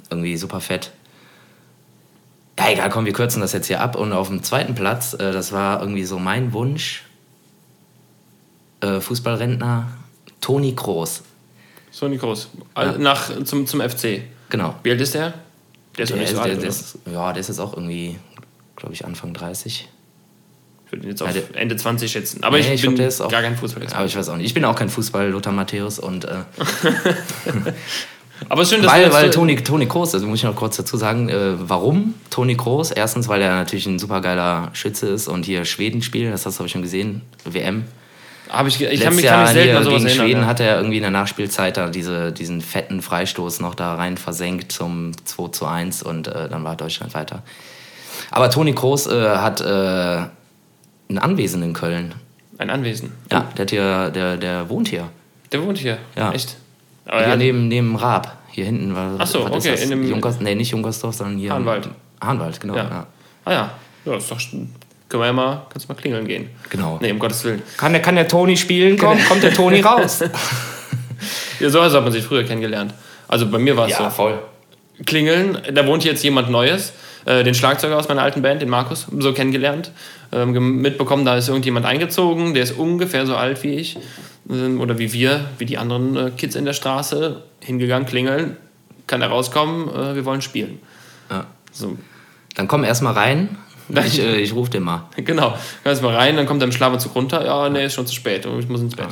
irgendwie 0.09 0.35
super 0.37 0.59
fett. 0.61 0.91
Ja, 2.59 2.69
egal, 2.69 2.89
komm, 2.89 3.05
wir 3.05 3.13
kürzen 3.13 3.41
das 3.41 3.53
jetzt 3.53 3.67
hier 3.67 3.81
ab. 3.81 3.95
Und 3.95 4.13
auf 4.13 4.27
dem 4.27 4.43
zweiten 4.43 4.75
Platz, 4.75 5.13
äh, 5.13 5.31
das 5.31 5.51
war 5.51 5.81
irgendwie 5.81 6.03
so 6.03 6.19
mein 6.19 6.53
Wunsch, 6.53 7.03
äh, 8.81 8.99
Fußballrentner, 8.99 9.87
Toni 10.41 10.73
Kroos. 10.75 11.23
Sony 11.91 12.17
Groß. 12.17 12.47
Also 12.73 12.99
nach, 12.99 13.43
zum, 13.43 13.67
zum 13.67 13.81
FC. 13.81 14.21
Genau. 14.49 14.75
Wie 14.83 14.91
alt 14.91 15.01
ist 15.01 15.13
der? 15.13 15.33
Der 15.97 16.03
ist 16.03 16.09
Der 16.11 16.17
nicht 16.17 16.29
so 16.29 16.35
der, 16.35 16.43
alt, 16.43 16.51
der 16.53 16.59
oder? 16.59 16.67
ist, 16.69 16.97
ja, 17.11 17.33
der 17.33 17.41
ist 17.41 17.49
jetzt 17.49 17.59
auch 17.59 17.73
irgendwie, 17.73 18.17
glaube 18.77 18.93
ich, 18.93 19.03
Anfang 19.03 19.33
30. 19.33 19.89
Ich 20.85 20.91
würde 20.91 21.05
ihn 21.05 21.09
jetzt 21.09 21.21
auf 21.21 21.27
Ja, 21.35 21.41
der- 21.41 21.59
Ende 21.61 21.75
20 21.75 22.09
schätzen. 22.09 22.43
Aber 22.45 22.57
Nee, 22.57 22.63
ich, 22.63 22.69
ich 22.75 22.81
bin 22.83 22.95
glaub, 22.95 23.09
der 23.09 23.25
auch- 23.25 23.29
gar 23.29 23.41
kein 23.41 23.51
Aber 23.51 23.59
Fußballexperte. 23.59 24.05
ich 24.07 24.15
weiß 24.15 24.29
auch 24.29 24.37
nicht. 24.37 24.45
Ich 24.45 24.53
bin 24.53 24.63
auch 24.63 24.75
kein 24.75 24.89
Fußball, 24.89 25.29
Lothar 25.29 25.51
Matthäus. 25.51 25.99
Und, 25.99 26.23
äh, 26.25 26.29
Aber 28.49 28.65
schön, 28.65 28.81
dass 28.81 28.91
du 28.91 28.97
weil 28.97 29.03
jetzt 29.05 29.13
weil 29.13 29.29
Toni, 29.29 29.55
Toni 29.57 29.85
Kroos, 29.87 30.13
also 30.15 30.25
muss 30.27 30.39
ich 30.39 30.43
noch 30.45 30.55
kurz 30.55 30.75
dazu 30.77 30.97
sagen, 30.97 31.29
äh, 31.29 31.53
warum 31.69 32.15
Toni 32.29 32.55
Kroos? 32.57 32.91
Erstens, 32.91 33.27
weil 33.27 33.41
er 33.41 33.55
natürlich 33.55 33.85
ein 33.85 33.99
supergeiler 33.99 34.69
Schütze 34.73 35.07
ist 35.09 35.27
und 35.27 35.45
hier 35.45 35.63
Schweden 35.65 36.01
spielt, 36.01 36.33
das 36.33 36.45
hast 36.45 36.55
du, 36.55 36.59
habe 36.59 36.67
ich 36.67 36.71
schon 36.71 36.81
gesehen, 36.81 37.21
WM. 37.45 37.83
Hab 38.51 38.67
ich, 38.67 38.81
ich 38.81 38.99
kann 38.99 39.15
mich, 39.15 39.23
Jahr 39.23 39.45
kann 39.45 39.55
mich 39.55 39.63
selten 39.63 39.77
an 39.77 39.83
sowas 39.83 39.97
gegen 39.97 40.07
erinnern. 40.07 40.25
Schweden 40.27 40.41
ja. 40.41 40.47
hat 40.47 40.59
er 40.59 40.77
irgendwie 40.77 40.97
in 40.97 41.03
der 41.03 41.11
Nachspielzeit 41.11 41.77
da 41.77 41.89
diese, 41.89 42.31
diesen 42.31 42.61
fetten 42.61 43.01
Freistoß 43.01 43.61
noch 43.61 43.75
da 43.75 43.95
rein 43.95 44.17
versenkt 44.17 44.71
zum 44.71 45.11
2 45.25 45.47
zu 45.49 45.65
1 45.65 46.03
und 46.03 46.27
äh, 46.27 46.49
dann 46.49 46.63
war 46.63 46.75
Deutschland 46.75 47.13
weiter. 47.13 47.43
Aber 48.29 48.49
Toni 48.49 48.73
Kroos 48.73 49.07
äh, 49.07 49.37
hat 49.37 49.61
äh, 49.61 50.25
ein 51.09 51.17
Anwesen 51.17 51.63
in 51.63 51.73
Köln. 51.73 52.13
Ein 52.57 52.69
Anwesen. 52.69 53.11
Ja, 53.31 53.47
der, 53.57 53.65
hier, 53.67 54.09
der, 54.09 54.37
der 54.37 54.69
wohnt 54.69 54.89
hier. 54.89 55.09
Der 55.51 55.63
wohnt 55.63 55.77
hier. 55.77 55.97
Ja. 56.15 56.31
Echt? 56.31 56.57
Aber 57.05 57.19
hier 57.19 57.29
ja, 57.29 57.35
neben, 57.35 57.67
neben 57.67 57.95
Raab. 57.95 58.37
Hier 58.51 58.65
hinten 58.65 58.93
war 58.93 59.15
Ach 59.17 59.27
so, 59.27 59.45
okay, 59.45 59.81
in 59.81 59.89
dem- 59.89 60.07
Junkers, 60.07 60.41
nee, 60.41 60.55
nicht 60.55 60.71
Junkersdorf, 60.71 61.15
sondern 61.15 61.37
hier. 61.37 61.53
Hahnwald. 61.53 61.89
Hahnwald, 62.21 62.59
genau. 62.59 62.75
Ja. 62.75 62.83
Ja. 62.83 63.07
Ah 63.45 63.51
ja. 63.51 63.71
Ja, 64.05 64.15
ist 64.17 64.29
doch. 64.29 64.39
Können 65.11 65.23
wir 65.23 65.27
ja 65.27 65.33
mal, 65.33 65.65
kannst 65.69 65.89
du 65.89 65.93
mal 65.93 65.99
klingeln 65.99 66.25
gehen. 66.25 66.49
Genau. 66.69 66.97
Nee, 67.01 67.11
um 67.11 67.19
Gottes 67.19 67.43
Willen. 67.43 67.61
Kann, 67.75 67.91
der, 67.91 68.01
kann 68.01 68.15
der 68.15 68.29
Toni 68.29 68.55
spielen? 68.55 68.97
Komm, 68.97 69.19
kommt 69.27 69.43
der 69.43 69.53
Toni 69.53 69.81
raus. 69.81 70.23
Ja, 71.59 71.69
so 71.69 71.83
hat 71.83 71.91
man 71.91 72.13
sich 72.13 72.23
früher 72.23 72.45
kennengelernt. 72.45 72.93
Also 73.27 73.45
bei 73.51 73.57
mir 73.57 73.75
war 73.75 73.89
es 73.89 73.97
so. 73.97 74.09
voll. 74.09 74.39
Klingeln, 75.05 75.57
da 75.73 75.85
wohnt 75.85 76.05
jetzt 76.05 76.23
jemand 76.23 76.49
Neues. 76.49 76.93
Äh, 77.25 77.43
den 77.43 77.53
Schlagzeuger 77.53 77.97
aus 77.97 78.07
meiner 78.07 78.23
alten 78.23 78.41
Band, 78.41 78.61
den 78.61 78.69
Markus, 78.69 79.05
so 79.19 79.33
kennengelernt. 79.33 79.91
Ähm, 80.31 80.81
mitbekommen, 80.81 81.25
da 81.25 81.35
ist 81.35 81.49
irgendjemand 81.49 81.85
eingezogen, 81.85 82.53
der 82.53 82.63
ist 82.63 82.71
ungefähr 82.71 83.25
so 83.25 83.35
alt 83.35 83.61
wie 83.63 83.75
ich. 83.75 83.97
Ähm, 84.49 84.79
oder 84.79 84.97
wie 84.97 85.11
wir, 85.11 85.41
wie 85.57 85.65
die 85.65 85.77
anderen 85.77 86.15
äh, 86.15 86.31
Kids 86.31 86.55
in 86.55 86.63
der 86.63 86.73
Straße. 86.73 87.41
Hingegangen, 87.59 88.07
klingeln. 88.07 88.55
Kann 89.07 89.21
er 89.21 89.27
rauskommen? 89.27 89.89
Äh, 89.89 90.15
wir 90.15 90.23
wollen 90.23 90.41
spielen. 90.41 90.79
Ja. 91.29 91.47
So, 91.73 91.97
Dann 92.55 92.69
komm 92.69 92.85
erst 92.85 93.03
mal 93.03 93.11
rein. 93.11 93.57
Ich, 94.05 94.19
äh, 94.19 94.39
ich 94.39 94.53
rufe 94.53 94.71
den 94.71 94.83
mal. 94.83 95.03
Genau. 95.17 95.55
Kannst 95.83 96.01
mal 96.01 96.15
rein, 96.15 96.35
dann 96.35 96.45
kommt 96.45 96.61
er 96.61 96.65
im 96.65 96.71
Schlafanzug 96.71 97.15
runter. 97.15 97.45
Ja, 97.45 97.69
nee, 97.69 97.85
ist 97.85 97.93
schon 97.93 98.07
zu 98.07 98.15
spät. 98.15 98.45
Ich 98.59 98.69
muss 98.69 98.81
ins 98.81 98.95
Bett. 98.95 99.09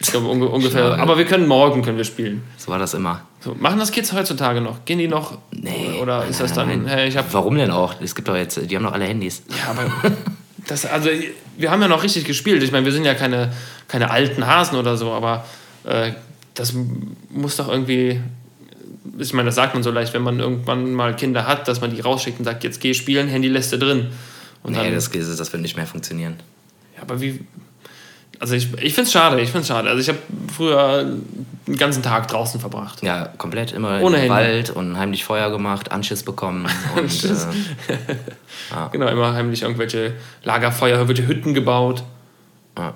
Ich 0.00 0.10
glaube 0.10 0.28
unge 0.28 0.46
ungefähr. 0.46 0.90
Schade. 0.90 1.02
Aber 1.02 1.18
wir 1.18 1.24
können 1.24 1.46
morgen 1.48 1.82
können 1.82 1.96
wir 1.96 2.04
spielen. 2.04 2.42
So 2.56 2.70
war 2.70 2.78
das 2.78 2.94
immer. 2.94 3.22
So, 3.40 3.56
machen 3.58 3.78
das 3.78 3.90
Kids 3.90 4.12
heutzutage 4.12 4.60
noch? 4.60 4.84
Gehen 4.84 4.98
die 4.98 5.08
noch? 5.08 5.38
Nee. 5.50 5.98
Oder 6.00 6.24
ist 6.26 6.40
das 6.40 6.52
dann? 6.52 6.68
Nein, 6.68 6.82
nein. 6.84 7.10
Hey. 7.10 7.24
Warum 7.32 7.56
denn 7.56 7.70
auch? 7.70 7.94
Es 8.00 8.14
gibt 8.14 8.28
doch 8.28 8.36
jetzt, 8.36 8.60
die 8.70 8.76
haben 8.76 8.84
doch 8.84 8.92
alle 8.92 9.06
Handys. 9.06 9.42
Ja, 9.48 9.70
aber 9.70 10.14
das, 10.66 10.86
also 10.86 11.10
wir 11.56 11.70
haben 11.70 11.82
ja 11.82 11.88
noch 11.88 12.04
richtig 12.04 12.24
gespielt. 12.24 12.62
Ich 12.62 12.70
meine, 12.70 12.84
wir 12.84 12.92
sind 12.92 13.04
ja 13.04 13.14
keine, 13.14 13.52
keine 13.88 14.10
alten 14.10 14.46
Hasen 14.46 14.78
oder 14.78 14.96
so, 14.96 15.10
aber 15.10 15.44
äh, 15.84 16.12
das 16.54 16.74
muss 17.30 17.56
doch 17.56 17.68
irgendwie. 17.68 18.20
Ich 19.18 19.32
meine, 19.32 19.46
das 19.46 19.56
sagt 19.56 19.74
man 19.74 19.82
so 19.82 19.90
leicht, 19.90 20.14
wenn 20.14 20.22
man 20.22 20.38
irgendwann 20.40 20.92
mal 20.92 21.14
Kinder 21.16 21.46
hat, 21.46 21.66
dass 21.68 21.80
man 21.80 21.94
die 21.94 22.00
rausschickt 22.00 22.38
und 22.38 22.44
sagt, 22.44 22.64
jetzt 22.64 22.80
geh 22.80 22.94
spielen, 22.94 23.28
Handy 23.28 23.48
lässt 23.48 23.72
du 23.72 23.78
drin. 23.78 24.08
Und 24.62 24.72
Nee, 24.72 24.84
dann, 24.84 24.94
das, 24.94 25.10
das 25.10 25.52
wird 25.52 25.62
nicht 25.62 25.76
mehr 25.76 25.86
funktionieren. 25.86 26.36
Ja, 26.96 27.02
aber 27.02 27.20
wie. 27.20 27.40
Also 28.40 28.54
ich, 28.54 28.72
ich 28.74 28.94
finde 28.94 29.08
es 29.08 29.12
schade, 29.12 29.40
ich 29.40 29.50
finde 29.50 29.62
es 29.62 29.68
schade. 29.68 29.88
Also 29.88 30.00
ich 30.00 30.08
habe 30.08 30.18
früher 30.54 31.16
den 31.66 31.76
ganzen 31.76 32.04
Tag 32.04 32.28
draußen 32.28 32.60
verbracht. 32.60 33.02
Ja, 33.02 33.26
komplett 33.36 33.72
immer 33.72 34.00
Ohne 34.00 34.24
im. 34.24 34.30
Wald 34.30 34.70
und 34.70 34.96
heimlich 34.96 35.24
Feuer 35.24 35.50
gemacht, 35.50 35.90
Anschiss 35.90 36.22
bekommen. 36.22 36.66
Und, 36.94 37.02
Anschiss. 37.02 37.46
äh, 37.88 38.14
Genau, 38.92 39.08
immer 39.08 39.32
heimlich 39.32 39.62
irgendwelche 39.62 40.12
Lagerfeuer, 40.44 40.94
irgendwelche 40.98 41.26
Hütten 41.26 41.54
gebaut. 41.54 42.04
ja. 42.78 42.94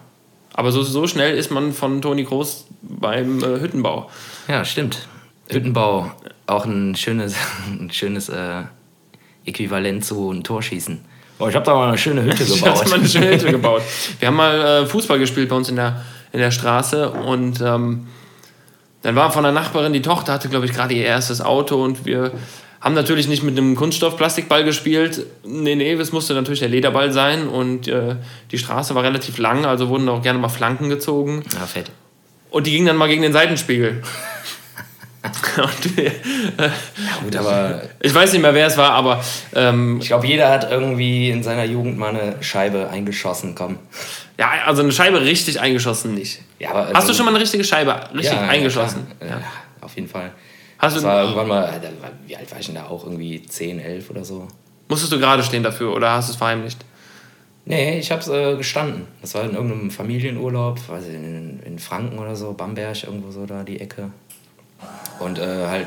Aber 0.54 0.70
so, 0.70 0.82
so 0.82 1.06
schnell 1.06 1.36
ist 1.36 1.50
man 1.50 1.72
von 1.72 2.02
Toni 2.02 2.24
Groß 2.24 2.66
beim 2.82 3.42
äh, 3.42 3.58
Hüttenbau. 3.60 4.10
ja, 4.48 4.64
stimmt. 4.64 5.08
Hüttenbau, 5.54 6.10
auch 6.46 6.64
ein 6.64 6.94
schönes, 6.96 7.34
ein 7.68 7.90
schönes 7.92 8.28
äh, 8.28 8.62
Äquivalent 9.44 10.04
zu 10.04 10.30
einem 10.30 10.42
Torschießen. 10.42 11.00
Oh, 11.38 11.48
ich 11.48 11.54
habe 11.56 11.64
da 11.66 11.74
mal 11.74 11.88
eine 11.88 11.98
schöne 11.98 12.22
Hütte 12.22 12.42
Ich 12.44 12.62
hatte 12.62 12.72
gebaut. 12.84 12.88
mal 12.90 12.98
eine 12.98 13.08
schöne 13.08 13.30
Hütte 13.30 13.50
gebaut. 13.50 13.82
Wir 14.20 14.28
haben 14.28 14.36
mal 14.36 14.82
äh, 14.82 14.86
Fußball 14.86 15.18
gespielt 15.18 15.48
bei 15.48 15.56
uns 15.56 15.68
in 15.68 15.76
der, 15.76 16.02
in 16.32 16.38
der 16.38 16.50
Straße 16.50 17.10
und 17.10 17.60
ähm, 17.60 18.06
dann 19.02 19.16
war 19.16 19.32
von 19.32 19.42
der 19.42 19.52
Nachbarin, 19.52 19.92
die 19.92 20.02
Tochter 20.02 20.32
hatte, 20.32 20.48
glaube 20.48 20.66
ich, 20.66 20.72
gerade 20.72 20.94
ihr 20.94 21.04
erstes 21.04 21.40
Auto 21.40 21.82
und 21.82 22.04
wir 22.06 22.30
haben 22.80 22.94
natürlich 22.94 23.26
nicht 23.26 23.42
mit 23.42 23.56
einem 23.58 23.74
Kunststoff-Plastikball 23.74 24.62
gespielt. 24.64 25.26
Nee, 25.44 25.74
nee, 25.74 25.92
es 25.94 26.12
musste 26.12 26.34
natürlich 26.34 26.60
der 26.60 26.68
Lederball 26.68 27.12
sein 27.12 27.48
und 27.48 27.88
äh, 27.88 28.16
die 28.52 28.58
Straße 28.58 28.94
war 28.94 29.02
relativ 29.02 29.38
lang, 29.38 29.64
also 29.64 29.88
wurden 29.88 30.08
auch 30.08 30.22
gerne 30.22 30.38
mal 30.38 30.48
Flanken 30.48 30.88
gezogen 30.88 31.42
Ja, 31.58 31.66
fett. 31.66 31.90
und 32.50 32.66
die 32.68 32.70
ging 32.72 32.86
dann 32.86 32.96
mal 32.96 33.08
gegen 33.08 33.22
den 33.22 33.32
Seitenspiegel. 33.32 34.02
und 35.56 35.96
wir, 35.96 36.12
Gut, 37.22 37.36
aber 37.36 37.82
ich 38.00 38.12
weiß 38.12 38.32
nicht 38.32 38.42
mehr, 38.42 38.54
wer 38.54 38.66
es 38.66 38.76
war, 38.76 38.90
aber 38.90 39.22
ähm, 39.54 39.98
ich 40.00 40.08
glaube, 40.08 40.26
jeder 40.26 40.50
hat 40.50 40.68
irgendwie 40.70 41.30
in 41.30 41.42
seiner 41.44 41.64
Jugend 41.64 41.96
mal 41.96 42.08
eine 42.08 42.42
Scheibe 42.42 42.88
eingeschossen. 42.90 43.54
Komm. 43.54 43.78
ja, 44.36 44.50
also 44.66 44.82
eine 44.82 44.90
Scheibe 44.90 45.20
richtig 45.20 45.60
eingeschossen 45.60 46.14
nicht. 46.14 46.40
Ja, 46.58 46.70
aber 46.70 46.90
Hast 46.92 47.08
du 47.08 47.14
schon 47.14 47.24
mal 47.24 47.30
eine 47.32 47.40
richtige 47.40 47.62
Scheibe 47.62 47.94
richtig 48.14 48.36
eingeschossen? 48.36 49.06
Ja, 49.20 49.26
ja, 49.28 49.42
auf 49.80 49.94
jeden 49.94 50.08
Fall. 50.08 50.32
Hast 50.78 50.96
Das 50.96 51.02
du, 51.02 51.08
war 51.08 51.22
irgendwann 51.22 51.46
mal, 51.46 51.80
wie 52.26 52.36
alt 52.36 52.50
war 52.50 52.58
ich 52.58 52.66
denn 52.66 52.74
da 52.74 52.86
auch? 52.86 53.04
Irgendwie 53.04 53.40
10, 53.40 53.78
11 53.78 54.10
oder 54.10 54.24
so. 54.24 54.48
musstest 54.88 55.12
du 55.12 55.20
gerade 55.20 55.44
stehen 55.44 55.62
dafür 55.62 55.94
oder 55.94 56.10
hast 56.10 56.28
du 56.28 56.32
es 56.32 56.36
verheimlicht? 56.36 56.84
Nee, 57.64 58.00
ich 58.00 58.10
hab's 58.10 58.26
äh, 58.26 58.56
gestanden. 58.56 59.06
Das 59.20 59.36
war 59.36 59.44
in 59.44 59.54
irgendeinem 59.54 59.92
Familienurlaub, 59.92 60.80
weiß 60.88 61.04
ich, 61.06 61.14
in, 61.14 61.60
in 61.64 61.78
Franken 61.78 62.18
oder 62.18 62.34
so, 62.34 62.52
Bamberg, 62.54 63.04
irgendwo 63.04 63.30
so 63.30 63.46
da 63.46 63.62
die 63.62 63.80
Ecke. 63.80 64.10
Und 65.18 65.38
äh, 65.38 65.66
halt 65.66 65.86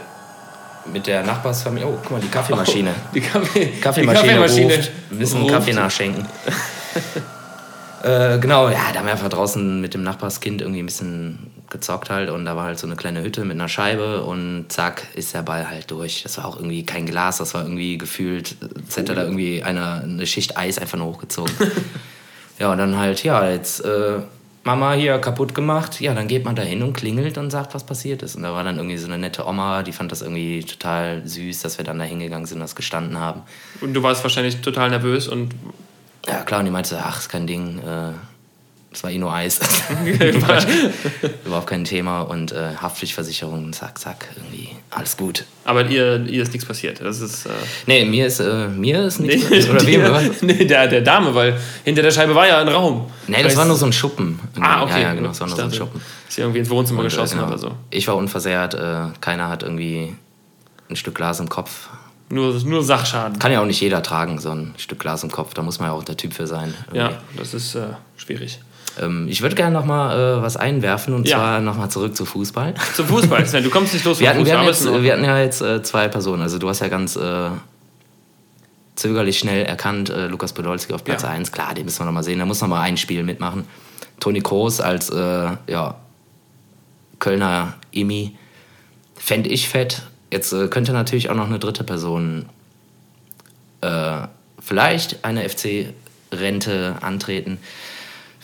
mit 0.91 1.07
der 1.07 1.23
Nachbarsfamilie. 1.23 1.87
Oh, 1.87 1.97
guck 2.01 2.11
mal, 2.11 2.21
die 2.21 2.27
Kaffeemaschine. 2.27 2.91
Oh, 2.91 3.09
die, 3.13 3.21
Kaffee, 3.21 3.67
Kaffeemaschine, 3.81 4.23
die 4.23 4.29
Kaffeemaschine 4.29 4.75
ruft. 4.75 4.91
Müssen 5.11 5.41
ruft. 5.41 5.53
Kaffee 5.53 5.73
nachschenken. 5.73 6.25
äh, 8.03 8.37
genau, 8.39 8.69
ja, 8.69 8.91
da 8.93 8.99
haben 8.99 9.05
wir 9.05 9.13
einfach 9.13 9.29
draußen 9.29 9.81
mit 9.81 9.93
dem 9.93 10.03
Nachbarskind 10.03 10.61
irgendwie 10.61 10.81
ein 10.81 10.85
bisschen 10.85 11.51
gezockt 11.69 12.09
halt 12.09 12.29
und 12.29 12.45
da 12.45 12.55
war 12.55 12.65
halt 12.65 12.79
so 12.79 12.87
eine 12.87 12.95
kleine 12.95 13.23
Hütte 13.23 13.43
mit 13.43 13.57
einer 13.57 13.67
Scheibe 13.67 14.23
und 14.23 14.65
zack 14.69 15.07
ist 15.15 15.33
der 15.33 15.41
Ball 15.41 15.69
halt 15.69 15.89
durch. 15.91 16.23
Das 16.23 16.37
war 16.37 16.45
auch 16.45 16.57
irgendwie 16.57 16.85
kein 16.85 17.05
Glas, 17.05 17.37
das 17.37 17.53
war 17.53 17.63
irgendwie 17.63 17.97
gefühlt, 17.97 18.55
als 18.61 18.97
hätte 18.97 19.15
da 19.15 19.23
irgendwie 19.23 19.63
einer 19.63 20.01
eine 20.03 20.27
Schicht 20.27 20.57
Eis 20.57 20.77
einfach 20.77 20.97
nur 20.97 21.07
hochgezogen. 21.07 21.53
ja, 22.59 22.71
und 22.71 22.77
dann 22.77 22.97
halt, 22.97 23.23
ja, 23.23 23.49
jetzt 23.49 23.83
äh, 23.83 24.19
Mama 24.65 24.93
hier 24.93 25.19
kaputt 25.19 25.53
gemacht, 25.53 26.01
ja, 26.01 26.15
dann 26.15 26.27
geht 26.27 26.43
man 26.43 26.55
da 26.55 26.63
hin 26.63 26.81
und 26.81 26.93
klingelt 26.93 27.37
und 27.37 27.51
sagt, 27.51 27.75
was 27.75 27.85
passiert 27.85 28.23
ist. 28.23 28.35
Und 28.35 28.41
da 28.41 28.51
war 28.51 28.63
dann 28.63 28.77
irgendwie 28.77 28.97
so 28.97 29.05
eine 29.05 29.19
nette 29.19 29.45
Oma, 29.45 29.83
die 29.83 29.91
fand 29.91 30.11
das 30.11 30.23
irgendwie 30.23 30.63
total 30.63 31.21
süß, 31.25 31.61
dass 31.61 31.77
wir 31.77 31.85
dann 31.85 31.99
da 31.99 32.05
hingegangen 32.05 32.47
sind 32.47 32.57
und 32.57 32.61
das 32.61 32.75
gestanden 32.75 33.19
haben. 33.19 33.43
Und 33.79 33.93
du 33.93 34.01
warst 34.01 34.23
wahrscheinlich 34.23 34.61
total 34.61 34.89
nervös 34.89 35.27
und 35.27 35.53
Ja, 36.27 36.41
klar, 36.41 36.61
und 36.61 36.65
die 36.65 36.71
meinte, 36.71 36.99
ach, 36.99 37.19
ist 37.19 37.29
kein 37.29 37.45
Ding, 37.45 37.77
äh, 37.77 38.13
das 38.95 39.03
war 39.03 39.11
eh 39.11 39.17
nur 39.17 39.33
Eis. 39.33 39.59
Überhaupt 41.45 41.67
kein 41.67 41.83
Thema. 41.83 42.21
Und 42.21 42.53
äh, 42.53 42.75
Haftpflichtversicherung, 42.81 43.73
zack, 43.73 43.99
zack, 43.99 44.29
irgendwie, 44.37 44.69
alles 44.89 45.17
gut. 45.17 45.43
aber 45.65 45.85
ihr, 45.87 46.25
ihr 46.27 46.43
ist 46.43 46.53
nichts 46.53 46.65
passiert. 46.65 47.01
Das 47.01 47.19
ist. 47.19 47.45
Äh, 47.45 47.49
Nee, 47.87 48.05
mir 48.05 48.25
ist, 48.27 48.39
äh, 48.39 48.69
mir 48.69 49.03
ist 49.03 49.19
nee, 49.19 49.35
nichts. 49.35 49.69
oder 49.69 49.85
wem? 49.85 50.31
nee, 50.41 50.63
der, 50.63 50.87
der 50.87 51.01
Dame, 51.01 51.35
weil 51.35 51.59
hinter 51.83 52.03
der 52.03 52.11
Scheibe 52.11 52.33
war 52.35 52.47
ja 52.47 52.59
ein 52.59 52.69
Raum. 52.69 53.11
Nee, 53.27 53.43
das 53.43 53.57
war 53.57 53.65
nur 53.65 53.75
so 53.75 53.85
ein 53.85 53.91
Schuppen. 53.91 54.39
Ah, 54.61 54.83
okay. 54.83 54.93
Ja, 54.93 54.99
ja 55.09 55.13
genau, 55.13 55.27
das 55.27 55.41
war 55.41 55.47
nur 55.47 55.55
Ich 55.55 55.59
so 55.59 55.65
ein 55.65 55.69
dachte, 55.71 55.77
Schuppen. 55.77 56.01
Ist 56.29 56.37
irgendwie 56.39 56.59
ins 56.59 56.69
Wohnzimmer 56.69 56.99
Und, 57.01 57.07
äh, 57.07 57.09
geschossen 57.09 57.35
genau, 57.39 57.49
oder 57.49 57.57
so. 57.57 57.71
Ich 57.89 58.07
war 58.07 58.15
unversehrt, 58.15 58.75
äh, 58.75 59.07
keiner 59.19 59.49
hat 59.49 59.63
irgendwie 59.63 60.15
ein 60.89 60.95
Stück 60.95 61.15
Glas 61.15 61.41
im 61.41 61.49
Kopf. 61.49 61.89
Nur, 62.29 62.53
nur 62.63 62.81
Sachschaden. 62.83 63.37
Kann 63.39 63.51
ja 63.51 63.61
auch 63.61 63.65
nicht 63.65 63.81
jeder 63.81 64.01
tragen, 64.01 64.39
so 64.39 64.51
ein 64.51 64.73
Stück 64.77 64.99
Glas 64.99 65.21
im 65.23 65.31
Kopf. 65.31 65.53
Da 65.53 65.61
muss 65.61 65.79
man 65.79 65.89
ja 65.89 65.93
auch 65.93 66.03
der 66.03 66.15
Typ 66.17 66.33
für 66.33 66.47
sein. 66.47 66.73
Ja, 66.93 67.09
irgendwie. 67.09 67.37
das 67.37 67.53
ist 67.53 67.75
äh, 67.75 67.87
schwierig. 68.17 68.59
Ähm, 69.01 69.27
ich 69.29 69.41
würde 69.41 69.55
gerne 69.55 69.73
noch 69.73 69.85
mal 69.85 70.37
äh, 70.39 70.41
was 70.41 70.57
einwerfen 70.57 71.13
und 71.13 71.27
Ja. 71.27 71.37
zwar 71.37 71.59
noch 71.61 71.77
mal 71.77 71.89
zurück 71.89 72.15
zu 72.15 72.25
Fußball. 72.25 72.73
Zum 72.95 73.07
Fußball, 73.07 73.45
Sven, 73.45 73.63
du 73.63 73.69
kommst 73.69 73.93
nicht 73.93 74.05
los 74.05 74.19
Wir 74.21 74.29
hatten, 74.29 74.39
wir, 74.45 74.45
Fußball. 74.57 74.59
hatten 74.67 74.87
aber 74.87 74.95
jetzt, 74.97 75.03
wir 75.03 75.11
hatten 75.13 75.23
ja 75.23 75.39
jetzt 75.39 75.61
äh, 75.61 75.83
zwei 75.83 76.07
Personen. 76.07 76.41
Also 76.41 76.57
du 76.59 76.69
hast 76.69 76.79
ja 76.79 76.87
ganz 76.87 77.15
äh, 77.15 77.49
zögerlich 78.95 79.37
schnell 79.39 79.65
erkannt, 79.65 80.09
äh, 80.09 80.27
Lukas 80.27 80.53
Podolski 80.53 80.93
auf 80.93 81.03
Platz 81.03 81.23
Ja. 81.23 81.29
1. 81.29 81.51
Klar, 81.51 81.73
den 81.73 81.85
müssen 81.85 81.99
wir 81.99 82.05
noch 82.05 82.13
mal 82.13 82.23
sehen. 82.23 82.37
Der 82.37 82.45
muss 82.45 82.61
noch 82.61 82.67
mal 82.69 82.81
ein 82.81 82.97
Spiel 82.97 83.23
mitmachen. 83.23 83.65
Toni 84.19 84.39
Kroos 84.41 84.79
als 84.79 85.09
äh, 85.09 85.49
ja, 85.67 85.95
Kölner 87.19 87.73
Imi 87.91 88.37
fände 89.15 89.49
ich 89.49 89.67
fett. 89.67 90.03
Jetzt 90.31 90.53
äh, 90.53 90.67
könnte 90.67 90.93
natürlich 90.93 91.29
auch 91.29 91.35
noch 91.35 91.47
eine 91.47 91.59
dritte 91.59 91.83
Person 91.83 92.45
äh, 93.81 94.19
vielleicht 94.59 95.23
eine 95.25 95.47
FC-Rente 95.49 96.95
antreten. 97.01 97.57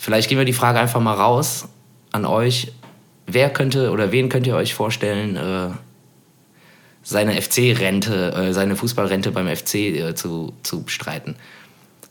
Vielleicht 0.02 0.28
gehen 0.28 0.36
wir 0.36 0.44
die 0.44 0.52
Frage 0.52 0.80
einfach 0.80 1.00
mal 1.00 1.14
raus 1.14 1.68
an 2.10 2.24
euch. 2.26 2.72
Wer 3.28 3.50
könnte 3.50 3.92
oder 3.92 4.10
wen 4.10 4.28
könnt 4.28 4.48
ihr 4.48 4.56
euch 4.56 4.74
vorstellen, 4.74 5.36
äh, 5.36 5.68
seine 7.04 7.40
FC-Rente, 7.40 8.32
äh, 8.32 8.52
seine 8.52 8.74
Fußballrente 8.74 9.30
beim 9.30 9.46
FC 9.46 9.74
äh, 9.76 10.14
zu, 10.16 10.54
zu 10.64 10.82
bestreiten? 10.82 11.36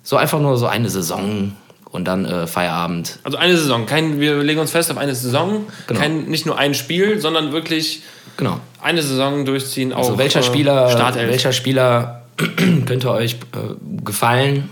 So 0.04 0.16
einfach 0.16 0.40
nur 0.40 0.56
so 0.58 0.68
eine 0.68 0.90
Saison 0.90 1.52
und 1.92 2.06
dann 2.06 2.24
äh, 2.24 2.48
Feierabend. 2.48 3.20
Also 3.24 3.38
eine 3.38 3.58
Saison. 3.58 3.86
Kein, 3.88 4.22
wir 4.22 4.42
legen 4.42 4.62
uns 4.62 4.72
fest 4.72 4.90
auf 4.90 4.98
eine 4.98 5.14
Saison. 5.14 5.66
Genau. 5.88 6.00
Kein, 6.00 6.24
nicht 6.30 6.46
nur 6.46 6.58
ein 6.58 6.74
Spiel, 6.74 7.20
sondern 7.20 7.52
wirklich 7.52 8.04
Genau. 8.38 8.62
eine 8.82 9.02
Saison 9.02 9.44
durchziehen. 9.44 9.92
Auch, 9.92 9.98
Also 9.98 10.18
welcher 10.18 10.44
Spieler, 10.44 10.90
Startelf. 10.92 11.30
welcher 11.30 11.52
Spieler 11.52 12.22
könnte 12.86 13.12
euch 13.12 13.34
äh, 13.34 13.76
gefallen 14.06 14.70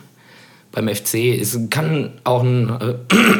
beim 0.72 0.88
FC? 0.88 1.40
Es 1.40 1.58
kann 1.70 2.12
auch 2.24 2.44
ein 2.44 2.70
äh, 2.70 2.96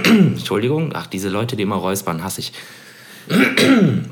Entschuldigung, 0.10 0.92
ach 0.94 1.08
diese 1.08 1.30
Leute, 1.30 1.56
die 1.56 1.64
immer 1.64 1.78
räuspern, 1.78 2.24
hasse 2.24 2.42
ich. 2.42 2.54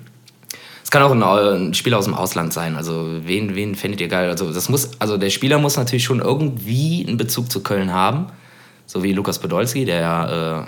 Es 0.84 0.92
kann 0.92 1.04
auch 1.04 1.12
ein, 1.12 1.22
ein 1.22 1.74
Spieler 1.74 1.98
aus 1.98 2.06
dem 2.06 2.14
Ausland 2.14 2.54
sein. 2.54 2.78
Also 2.78 3.20
wen, 3.26 3.56
wen 3.56 3.76
fändet 3.76 4.00
ihr 4.00 4.08
geil? 4.08 4.30
Also 4.30 4.54
das 4.54 4.70
muss, 4.70 4.92
also 5.00 5.18
der 5.18 5.30
Spieler 5.32 5.58
muss 5.58 5.76
natürlich 5.76 6.06
schon 6.06 6.22
irgendwie 6.22 7.06
einen 7.06 7.18
Bezug 7.18 7.52
zu 7.52 7.62
Köln 7.62 7.92
haben, 7.92 8.28
so 8.86 9.04
wie 9.04 9.12
Lukas 9.12 9.38
Podolski, 9.38 9.84
der 9.84 10.00
ja 10.00 10.62
äh, 10.62 10.66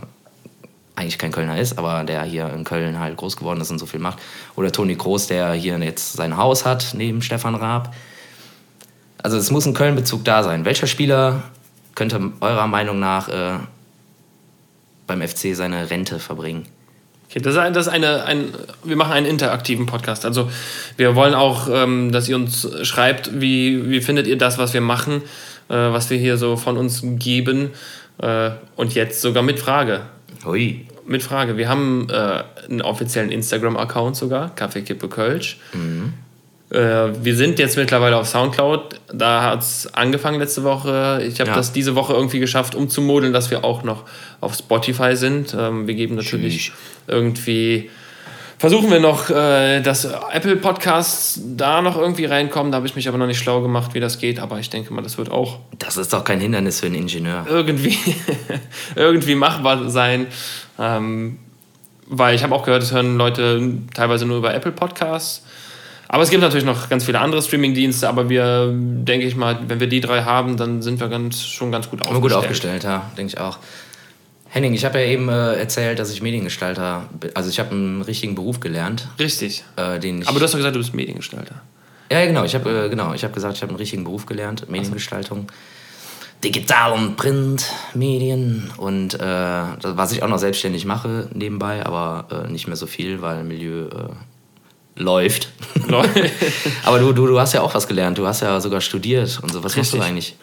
eigentlich 0.99 1.17
kein 1.17 1.31
Kölner 1.31 1.57
ist, 1.57 1.77
aber 1.77 2.03
der 2.03 2.23
hier 2.23 2.51
in 2.53 2.65
Köln 2.65 2.99
halt 2.99 3.15
groß 3.15 3.37
geworden 3.37 3.61
ist 3.61 3.71
und 3.71 3.79
so 3.79 3.85
viel 3.85 4.01
macht. 4.01 4.19
Oder 4.57 4.73
Toni 4.73 4.97
Kroos, 4.97 5.27
der 5.27 5.53
hier 5.53 5.77
jetzt 5.79 6.13
sein 6.17 6.35
Haus 6.35 6.65
hat, 6.65 6.93
neben 6.97 7.21
Stefan 7.21 7.55
Raab. 7.55 7.95
Also 9.23 9.37
es 9.37 9.51
muss 9.51 9.65
ein 9.65 9.73
Köln-Bezug 9.73 10.25
da 10.25 10.43
sein. 10.43 10.65
Welcher 10.65 10.87
Spieler 10.87 11.43
könnte 11.99 12.31
eurer 12.39 12.65
Meinung 12.65 12.97
nach 12.97 13.27
äh, 13.27 13.59
beim 15.05 15.21
FC 15.21 15.53
seine 15.53 15.89
Rente 15.89 16.17
verbringen? 16.17 16.65
Okay, 17.27 17.41
das 17.41 17.55
ist, 17.55 17.59
ein, 17.59 17.73
das 17.73 17.87
ist 17.87 17.93
eine, 17.93 18.23
ein, 18.23 18.53
wir 18.85 18.95
machen 18.95 19.11
einen 19.11 19.25
interaktiven 19.25 19.85
Podcast. 19.85 20.25
Also 20.25 20.49
wir 20.95 21.15
wollen 21.15 21.33
auch, 21.33 21.67
ähm, 21.69 22.13
dass 22.13 22.29
ihr 22.29 22.37
uns 22.37 22.65
schreibt, 22.87 23.41
wie, 23.41 23.89
wie 23.89 23.99
findet 23.99 24.27
ihr 24.27 24.37
das, 24.37 24.57
was 24.57 24.73
wir 24.73 24.79
machen, 24.79 25.23
äh, 25.67 25.73
was 25.73 26.09
wir 26.09 26.17
hier 26.17 26.37
so 26.37 26.55
von 26.55 26.77
uns 26.77 27.01
geben. 27.03 27.71
Äh, 28.19 28.51
und 28.77 28.95
jetzt 28.95 29.19
sogar 29.19 29.43
mit 29.43 29.59
Frage. 29.59 30.03
Hui. 30.45 30.87
Mit 31.05 31.21
Frage. 31.21 31.57
Wir 31.57 31.67
haben 31.67 32.07
äh, 32.09 32.43
einen 32.69 32.81
offiziellen 32.81 33.29
Instagram-Account 33.29 34.15
sogar, 34.15 34.55
Kaffeekippe 34.55 35.09
Kölsch. 35.09 35.57
Äh, 35.73 36.28
wir 36.71 37.35
sind 37.35 37.57
jetzt 37.57 37.77
mittlerweile 37.77 38.17
auf 38.17 38.27
Soundcloud. 38.27 38.99
Da 39.11 39.41
hat 39.41 39.61
es 39.61 39.91
angefangen 39.93 40.39
letzte 40.39 40.63
Woche. 40.63 41.23
Ich 41.27 41.39
habe 41.39 41.49
Ja. 41.49 41.55
das 41.55 41.71
diese 41.71 41.95
Woche 41.95 42.13
irgendwie 42.13 42.39
geschafft, 42.39 42.75
umzumodeln, 42.75 43.33
dass 43.33 43.49
wir 43.49 43.63
auch 43.65 43.81
noch 43.83 44.03
auf 44.39 44.53
Spotify 44.55 45.15
sind. 45.15 45.55
Ähm, 45.57 45.87
wir 45.87 45.95
geben 45.95 46.15
natürlich 46.15 46.65
Tschüss. 46.67 46.73
irgendwie. 47.07 47.89
Versuchen 48.59 48.91
wir 48.91 48.99
noch, 48.99 49.29
äh, 49.29 49.79
dass 49.81 50.03
Apple 50.33 50.57
Podcasts 50.57 51.39
da 51.55 51.81
noch 51.81 51.97
irgendwie 51.97 52.25
reinkommen. 52.25 52.71
Da 52.71 52.75
habe 52.75 52.87
ich 52.87 52.95
mich 52.95 53.07
aber 53.07 53.17
noch 53.17 53.25
nicht 53.25 53.39
schlau 53.39 53.61
gemacht, 53.61 53.93
wie 53.93 53.99
das 54.01 54.19
geht. 54.19 54.37
Aber 54.39 54.59
ich 54.59 54.69
denke 54.69 54.93
mal, 54.93 55.01
das 55.01 55.17
wird 55.17 55.31
auch 55.31 55.59
Das 55.79 55.95
ist 55.97 56.11
doch 56.13 56.23
kein 56.25 56.39
Hindernis 56.41 56.81
für 56.81 56.87
einen 56.87 56.95
Ingenieur. 56.95 57.47
irgendwie, 57.49 57.97
irgendwie 58.95 59.35
machbar 59.35 59.89
sein. 59.89 60.27
Ähm, 60.77 61.39
weil 62.07 62.35
ich 62.35 62.43
habe 62.43 62.53
auch 62.53 62.63
gehört, 62.65 62.83
es 62.83 62.91
hören 62.91 63.17
Leute 63.17 63.71
teilweise 63.93 64.25
nur 64.25 64.37
über 64.37 64.53
Apple 64.53 64.71
Podcasts. 64.73 65.43
Aber 66.11 66.23
es 66.23 66.31
gibt 66.31 66.41
natürlich 66.41 66.65
noch 66.65 66.89
ganz 66.89 67.05
viele 67.05 67.19
andere 67.19 67.39
Streaming-Dienste, 67.39 68.09
aber 68.09 68.29
wir, 68.29 68.73
denke 68.73 69.27
ich 69.27 69.35
mal, 69.35 69.59
wenn 69.67 69.79
wir 69.79 69.85
die 69.85 70.01
drei 70.01 70.23
haben, 70.23 70.57
dann 70.57 70.81
sind 70.81 70.99
wir 70.99 71.07
ganz, 71.07 71.43
schon 71.43 71.71
ganz 71.71 71.87
gut 71.87 72.01
aufgestellt. 72.01 72.21
gut 72.23 72.33
aufgestellt, 72.33 72.83
ja, 72.83 73.11
denke 73.15 73.33
ich 73.33 73.39
auch. 73.39 73.59
Henning, 74.49 74.73
ich 74.73 74.83
habe 74.85 74.99
ja 74.99 75.05
eben 75.05 75.29
äh, 75.29 75.53
erzählt, 75.53 75.99
dass 75.99 76.11
ich 76.11 76.23
Mediengestalter 76.23 77.07
bin. 77.19 77.35
Also 77.35 77.51
ich 77.51 77.59
habe 77.59 77.71
einen 77.71 78.01
richtigen 78.01 78.33
Beruf 78.33 78.59
gelernt, 78.59 79.07
Richtig. 79.19 79.63
äh, 79.75 79.99
den. 79.99 80.27
Aber 80.27 80.39
du 80.39 80.45
hast 80.45 80.53
doch 80.53 80.57
gesagt, 80.57 80.75
du 80.75 80.79
bist 80.79 80.95
Mediengestalter. 80.95 81.61
Ja, 82.11 82.25
genau. 82.25 82.43
Ich 82.43 82.55
habe 82.55 82.85
äh, 82.85 82.89
genau, 82.89 83.13
ich 83.13 83.23
habe 83.23 83.35
gesagt, 83.35 83.57
ich 83.57 83.61
habe 83.61 83.69
einen 83.69 83.77
richtigen 83.77 84.03
Beruf 84.03 84.25
gelernt, 84.25 84.67
Mediengestaltung, 84.67 85.45
Digital- 86.43 86.93
und 86.93 87.17
Printmedien 87.17 88.71
und 88.77 89.13
äh, 89.13 89.19
was 89.19 90.11
ich 90.11 90.23
auch 90.23 90.27
noch 90.27 90.39
selbstständig 90.39 90.85
mache 90.85 91.29
nebenbei, 91.35 91.85
aber 91.85 92.45
äh, 92.47 92.51
nicht 92.51 92.65
mehr 92.65 92.77
so 92.77 92.87
viel, 92.87 93.21
weil 93.21 93.43
Milieu 93.43 93.89
äh, 93.89 94.09
läuft. 94.99 95.49
aber 96.83 96.99
du, 96.99 97.13
du, 97.13 97.25
du 97.25 97.39
hast 97.39 97.53
ja 97.53 97.61
auch 97.61 97.73
was 97.73 97.87
gelernt. 97.87 98.17
Du 98.17 98.27
hast 98.27 98.41
ja 98.41 98.59
sogar 98.61 98.81
studiert 98.81 99.39
und 99.41 99.51
so. 99.51 99.63
Was 99.63 99.75
machst 99.75 99.93
du 99.93 99.97
Richtig. 99.97 100.09
eigentlich? 100.11 100.35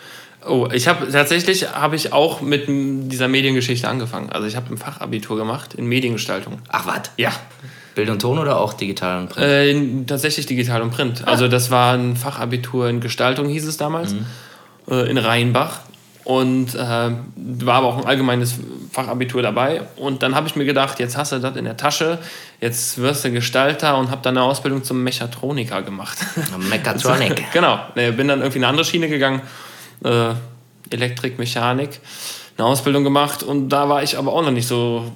Oh, 0.44 0.68
ich 0.72 0.86
habe 0.88 1.10
tatsächlich 1.10 1.72
habe 1.72 1.96
ich 1.96 2.12
auch 2.12 2.40
mit 2.40 2.64
dieser 2.68 3.28
Mediengeschichte 3.28 3.88
angefangen. 3.88 4.30
Also 4.30 4.46
ich 4.46 4.56
habe 4.56 4.72
ein 4.72 4.78
Fachabitur 4.78 5.36
gemacht 5.36 5.74
in 5.74 5.86
Mediengestaltung. 5.86 6.60
Ach 6.68 6.86
was? 6.86 7.10
Ja, 7.16 7.32
Bild 7.96 8.10
und 8.10 8.20
Ton 8.20 8.38
oder 8.38 8.60
auch 8.60 8.74
digital 8.74 9.22
und 9.22 9.30
Print? 9.30 9.46
Äh, 9.46 10.04
tatsächlich 10.06 10.46
digital 10.46 10.82
und 10.82 10.90
Print. 10.90 11.26
Also 11.26 11.48
das 11.48 11.70
war 11.70 11.94
ein 11.94 12.14
Fachabitur 12.14 12.88
in 12.88 13.00
Gestaltung, 13.00 13.48
hieß 13.48 13.66
es 13.66 13.76
damals, 13.76 14.14
äh, 14.88 15.10
in 15.10 15.18
Rheinbach. 15.18 15.80
Und 16.26 16.74
äh, 16.74 16.78
war 16.78 17.74
aber 17.74 17.86
auch 17.86 17.98
ein 17.98 18.04
allgemeines 18.04 18.56
Fachabitur 18.90 19.42
dabei. 19.42 19.82
Und 19.94 20.24
dann 20.24 20.34
habe 20.34 20.48
ich 20.48 20.56
mir 20.56 20.64
gedacht, 20.64 20.98
jetzt 20.98 21.16
hast 21.16 21.30
du 21.30 21.38
das 21.38 21.54
in 21.54 21.64
der 21.64 21.76
Tasche, 21.76 22.18
jetzt 22.60 22.98
wirst 22.98 23.24
du 23.24 23.30
Gestalter 23.30 23.96
und 23.96 24.10
habe 24.10 24.22
dann 24.22 24.36
eine 24.36 24.44
Ausbildung 24.44 24.82
zum 24.82 25.04
Mechatroniker 25.04 25.82
gemacht. 25.82 26.18
Mechatronic. 26.68 27.44
genau, 27.52 27.78
bin 27.94 28.26
dann 28.26 28.40
irgendwie 28.40 28.58
in 28.58 28.64
eine 28.64 28.68
andere 28.70 28.84
Schiene 28.84 29.08
gegangen, 29.08 29.40
äh, 30.02 30.30
Elektrik, 30.90 31.38
Mechanik, 31.38 32.00
eine 32.58 32.66
Ausbildung 32.66 33.04
gemacht 33.04 33.44
und 33.44 33.68
da 33.68 33.88
war 33.88 34.02
ich 34.02 34.18
aber 34.18 34.32
auch 34.32 34.42
noch 34.42 34.50
nicht 34.50 34.66
so 34.66 35.12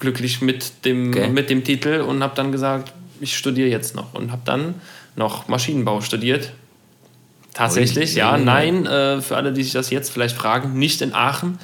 glücklich 0.00 0.40
mit 0.40 0.84
dem, 0.84 1.10
Okay. 1.10 1.28
mit 1.28 1.48
dem 1.48 1.62
Titel 1.62 2.00
und 2.00 2.24
habe 2.24 2.34
dann 2.34 2.50
gesagt, 2.50 2.92
ich 3.20 3.36
studiere 3.36 3.68
jetzt 3.68 3.94
noch 3.94 4.14
und 4.14 4.32
habe 4.32 4.42
dann 4.44 4.74
noch 5.14 5.46
Maschinenbau 5.46 6.00
studiert. 6.00 6.52
Tatsächlich, 7.54 8.14
ja, 8.14 8.38
nein. 8.38 8.86
Äh, 8.86 9.20
für 9.20 9.36
alle, 9.36 9.52
die 9.52 9.62
sich 9.62 9.72
das 9.72 9.90
jetzt 9.90 10.12
vielleicht 10.12 10.36
fragen, 10.36 10.78
nicht 10.78 11.02
in 11.02 11.14
Aachen. 11.14 11.58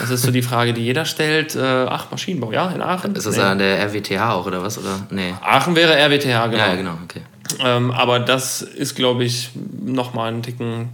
Das 0.00 0.10
ist 0.10 0.22
so 0.22 0.30
die 0.30 0.42
Frage, 0.42 0.72
die 0.72 0.82
jeder 0.82 1.04
stellt. 1.04 1.54
Äh, 1.54 1.60
ach, 1.60 2.10
Maschinenbau, 2.10 2.52
ja, 2.52 2.70
in 2.70 2.82
Aachen. 2.82 3.14
Ist 3.14 3.26
das 3.26 3.36
Nee. 3.36 3.42
an 3.42 3.58
der 3.58 3.78
RWTH 3.80 4.32
auch 4.32 4.46
oder 4.46 4.62
was? 4.62 4.78
Oder? 4.78 5.06
Nee. 5.10 5.34
Aachen 5.42 5.76
wäre 5.76 5.94
RWTH, 5.96 6.46
genau. 6.48 6.66
Ja, 6.66 6.74
genau, 6.74 6.98
okay. 7.04 7.20
Ähm, 7.60 7.90
aber 7.92 8.18
das 8.18 8.62
ist, 8.62 8.96
glaube 8.96 9.24
ich, 9.24 9.50
nochmal 9.84 10.28
einen 10.28 10.42
Ticken 10.42 10.88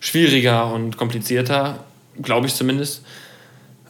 schwieriger 0.00 0.72
und 0.72 0.96
komplizierter, 0.96 1.78
glaube 2.20 2.46
ich 2.46 2.54
zumindest. 2.54 3.04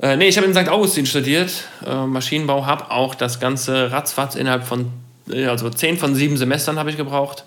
Äh, 0.02 0.16
nee, 0.16 0.28
ich 0.28 0.36
habe 0.36 0.46
in 0.46 0.54
St. 0.54 0.68
Augustin 0.68 1.06
studiert, 1.06 1.50
äh, 1.86 2.04
Maschinenbau, 2.06 2.66
habe 2.66 2.90
auch 2.90 3.14
das 3.14 3.40
ganze 3.40 3.90
ratzfatz 3.92 4.34
innerhalb 4.34 4.64
von, 4.64 4.90
äh, 5.30 5.46
also 5.46 5.70
zehn 5.70 5.96
von 5.96 6.14
sieben 6.14 6.36
Semestern 6.36 6.78
habe 6.78 6.90
ich 6.90 6.96
gebraucht. 6.98 7.44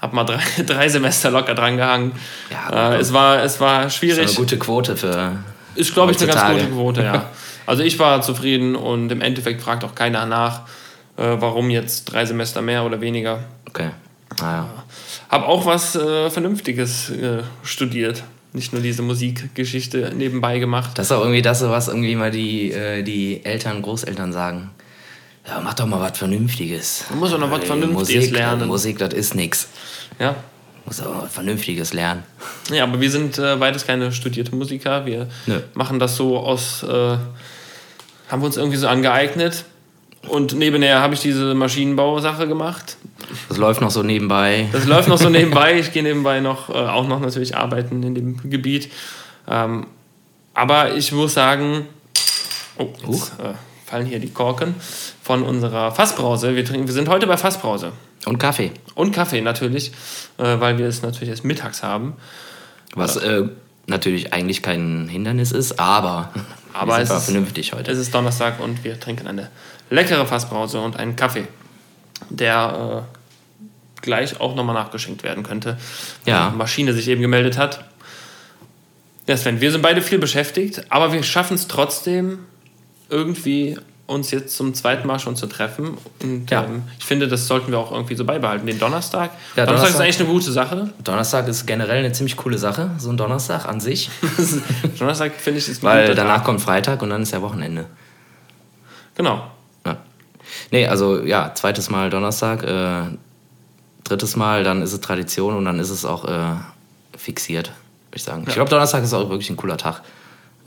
Habe 0.00 0.14
mal 0.14 0.24
drei, 0.24 0.40
drei 0.66 0.88
Semester 0.88 1.30
locker 1.30 1.54
dran 1.54 1.76
gehangen. 1.76 2.12
Ja, 2.50 2.92
äh, 2.92 2.96
es, 2.98 3.12
war, 3.12 3.42
es 3.42 3.60
war 3.60 3.84
Das 3.84 3.94
ist 3.94 3.98
schwierig. 3.98 4.26
eine 4.28 4.36
gute 4.36 4.58
Quote 4.58 4.96
für. 4.96 5.36
Ist, 5.74 5.92
glaube 5.94 6.12
ich, 6.12 6.18
eine 6.18 6.32
ganz 6.32 6.52
gute 6.52 6.72
Quote, 6.72 7.02
ja. 7.02 7.26
Also 7.66 7.82
ich 7.82 7.98
war 7.98 8.22
zufrieden 8.22 8.76
und 8.76 9.12
im 9.12 9.20
Endeffekt 9.20 9.60
fragt 9.60 9.84
auch 9.84 9.94
keiner 9.94 10.24
nach, 10.24 10.60
äh, 11.18 11.36
warum 11.38 11.68
jetzt 11.68 12.06
drei 12.06 12.24
Semester 12.24 12.62
mehr 12.62 12.84
oder 12.84 13.02
weniger. 13.02 13.40
Okay. 13.68 13.90
Naja. 14.40 14.68
Habe 15.28 15.46
auch 15.46 15.66
was 15.66 15.94
äh, 15.94 16.30
Vernünftiges 16.30 17.10
äh, 17.10 17.42
studiert. 17.62 18.22
Nicht 18.54 18.72
nur 18.72 18.80
diese 18.80 19.02
Musikgeschichte 19.02 20.12
nebenbei 20.16 20.58
gemacht. 20.58 20.92
Das 20.94 21.06
ist 21.06 21.12
auch 21.12 21.20
irgendwie 21.20 21.42
das, 21.42 21.62
was 21.62 21.88
irgendwie 21.88 22.16
mal 22.16 22.30
die, 22.30 22.72
äh, 22.72 23.02
die 23.02 23.44
Eltern, 23.44 23.82
Großeltern 23.82 24.32
sagen. 24.32 24.70
Ja, 25.48 25.60
mach 25.62 25.74
doch 25.74 25.86
mal 25.86 26.00
was 26.00 26.18
Vernünftiges. 26.18 27.04
Man 27.10 27.20
muss 27.20 27.30
doch 27.30 27.38
noch 27.38 27.50
was 27.50 27.62
Äh, 27.62 27.66
Vernünftiges 27.66 28.16
Musik, 28.24 28.30
lernen. 28.32 28.68
Musik, 28.68 28.98
das 28.98 29.14
ist 29.14 29.34
nix. 29.34 29.68
Ja. 30.18 30.34
Muss 30.84 31.00
auch 31.00 31.22
was 31.22 31.32
Vernünftiges 31.32 31.92
lernen. 31.92 32.22
ja, 32.70 32.84
aber 32.84 33.00
wir 33.00 33.10
sind 33.10 33.38
äh, 33.38 33.56
beides 33.56 33.86
keine 33.86 34.12
studierte 34.12 34.54
Musiker. 34.54 35.06
Wir 35.06 35.28
Nö. 35.46 35.60
machen 35.74 35.98
das 35.98 36.16
so 36.16 36.38
aus, 36.38 36.82
äh, 36.82 36.88
haben 38.28 38.42
wir 38.42 38.46
uns 38.46 38.56
irgendwie 38.56 38.76
so 38.76 38.88
angeeignet. 38.88 39.64
Und 40.28 40.52
nebenher 40.54 41.00
habe 41.00 41.14
ich 41.14 41.20
diese 41.20 41.54
Maschinenbausache 41.54 42.46
gemacht. 42.48 42.96
Das 43.48 43.56
läuft 43.56 43.80
noch 43.80 43.90
so 43.90 44.02
nebenbei. 44.02 44.68
Das 44.72 44.84
läuft 44.84 45.08
noch 45.08 45.16
so 45.18 45.28
nebenbei. 45.30 45.78
Ich 45.78 45.92
gehe 45.92 46.02
nebenbei 46.02 46.40
noch, 46.40 46.68
äh, 46.68 46.72
auch 46.72 47.06
noch 47.06 47.20
natürlich 47.20 47.56
arbeiten 47.56 48.02
in 48.02 48.14
dem 48.14 48.50
Gebiet. 48.50 48.90
Ähm, 49.48 49.86
aber 50.54 50.94
ich 50.94 51.12
muss 51.12 51.34
sagen, 51.34 51.86
oh, 52.78 52.88
jetzt 53.08 53.32
äh, 53.38 53.52
fallen 53.88 54.06
hier 54.06 54.18
die 54.20 54.30
Korken 54.30 54.74
von 55.22 55.42
unserer 55.42 55.92
Fassbrause. 55.92 56.54
Wir, 56.54 56.64
trinken, 56.64 56.86
wir 56.86 56.94
sind 56.94 57.08
heute 57.08 57.26
bei 57.26 57.36
Fassbrause. 57.36 57.92
Und 58.26 58.38
Kaffee. 58.38 58.72
Und 58.94 59.12
Kaffee 59.12 59.40
natürlich, 59.40 59.92
äh, 60.38 60.60
weil 60.60 60.76
wir 60.78 60.86
es 60.86 61.02
natürlich 61.02 61.30
erst 61.30 61.44
mittags 61.44 61.82
haben. 61.82 62.14
Was 62.94 63.16
äh, 63.16 63.44
natürlich 63.86 64.32
eigentlich 64.32 64.62
kein 64.62 65.08
Hindernis 65.08 65.52
ist, 65.52 65.78
aber, 65.80 66.32
Aber 66.74 67.00
es 67.00 67.10
ist- 67.10 67.24
vernünftig 67.24 67.72
heute. 67.72 67.90
Es 67.90 67.98
ist 67.98 68.14
Donnerstag 68.14 68.60
und 68.60 68.84
wir 68.84 69.00
trinken 69.00 69.26
eine 69.26 69.48
leckere 69.90 70.26
Fassbrause 70.26 70.80
und 70.80 70.98
einen 70.98 71.16
Kaffee, 71.16 71.46
der 72.28 73.06
äh, 73.08 74.02
gleich 74.02 74.38
auch 74.40 74.54
nochmal 74.54 74.74
nachgeschenkt 74.74 75.22
werden 75.22 75.42
könnte. 75.44 75.78
Ja. 76.26 76.50
Die 76.50 76.56
Maschine 76.56 76.92
sich 76.92 77.08
eben 77.08 77.22
gemeldet 77.22 77.56
hat. 77.56 77.84
Ja, 79.26 79.36
Sven, 79.36 79.60
wir 79.60 79.70
sind 79.72 79.82
beide 79.82 80.02
viel 80.02 80.18
beschäftigt, 80.18 80.82
aber 80.90 81.12
wir 81.12 81.22
schaffen 81.22 81.54
es 81.54 81.68
trotzdem 81.68 82.40
irgendwie 83.08 83.78
uns 84.06 84.30
jetzt 84.30 84.56
zum 84.56 84.72
zweiten 84.72 85.06
Mal 85.06 85.18
schon 85.18 85.36
zu 85.36 85.46
treffen. 85.46 85.98
Und 86.22 86.50
Ja. 86.50 86.64
ähm, 86.64 86.82
ich 86.98 87.04
finde, 87.04 87.28
das 87.28 87.46
sollten 87.46 87.70
wir 87.72 87.78
auch 87.78 87.92
irgendwie 87.92 88.14
so 88.14 88.24
beibehalten. 88.24 88.66
Den 88.66 88.78
Donnerstag. 88.78 89.32
Ja, 89.54 89.66
Donnerstag, 89.66 89.88
ist 89.90 89.96
Donnerstag- 89.98 90.00
eigentlich 90.02 90.20
eine 90.20 90.28
gute 90.28 90.52
Sache. 90.52 90.90
Donnerstag 91.04 91.46
ist 91.48 91.66
generell 91.66 91.98
eine 91.98 92.12
ziemlich 92.12 92.36
coole 92.38 92.56
Sache, 92.56 92.90
so 92.96 93.10
ein 93.10 93.18
Donnerstag 93.18 93.66
an 93.66 93.80
sich. 93.80 94.08
Donnerstag 94.98 95.32
finde 95.34 95.58
ich 95.58 95.68
ist 95.68 95.82
Weil 95.82 96.14
danach 96.14 96.36
Tag. 96.36 96.44
kommt 96.44 96.60
Freitag 96.62 97.02
und 97.02 97.10
dann 97.10 97.22
ist 97.22 97.32
ja 97.32 97.42
Wochenende. 97.42 97.84
Genau. 99.14 99.42
Ja. 99.84 99.98
Nee, 100.70 100.86
also 100.86 101.22
ja, 101.22 101.52
zweites 101.54 101.90
Mal 101.90 102.08
Donnerstag, 102.08 102.62
äh, 102.62 103.02
drittes 104.04 104.36
Mal, 104.36 104.64
dann 104.64 104.80
ist 104.80 104.94
es 104.94 105.00
Tradition 105.02 105.54
und 105.54 105.66
dann 105.66 105.78
ist 105.80 105.90
es 105.90 106.06
auch 106.06 106.24
äh, 106.24 106.54
fixiert, 107.16 107.66
würde 107.68 108.16
ich 108.16 108.22
sagen. 108.22 108.44
Ich 108.46 108.54
glaube, 108.54 108.70
Donnerstag 108.70 109.02
ist 109.04 109.12
auch 109.12 109.28
wirklich 109.28 109.50
ein 109.50 109.56
cooler 109.56 109.76
Tag. 109.76 110.00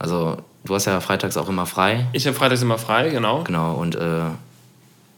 Also, 0.02 0.36
du 0.64 0.74
hast 0.74 0.86
ja 0.86 1.00
freitags 1.00 1.36
auch 1.36 1.48
immer 1.48 1.66
frei. 1.66 2.06
Ich 2.12 2.26
habe 2.26 2.36
freitags 2.36 2.62
immer 2.62 2.78
frei, 2.78 3.10
genau. 3.10 3.44
Genau, 3.44 3.74
und 3.74 3.94
äh, 3.94 4.22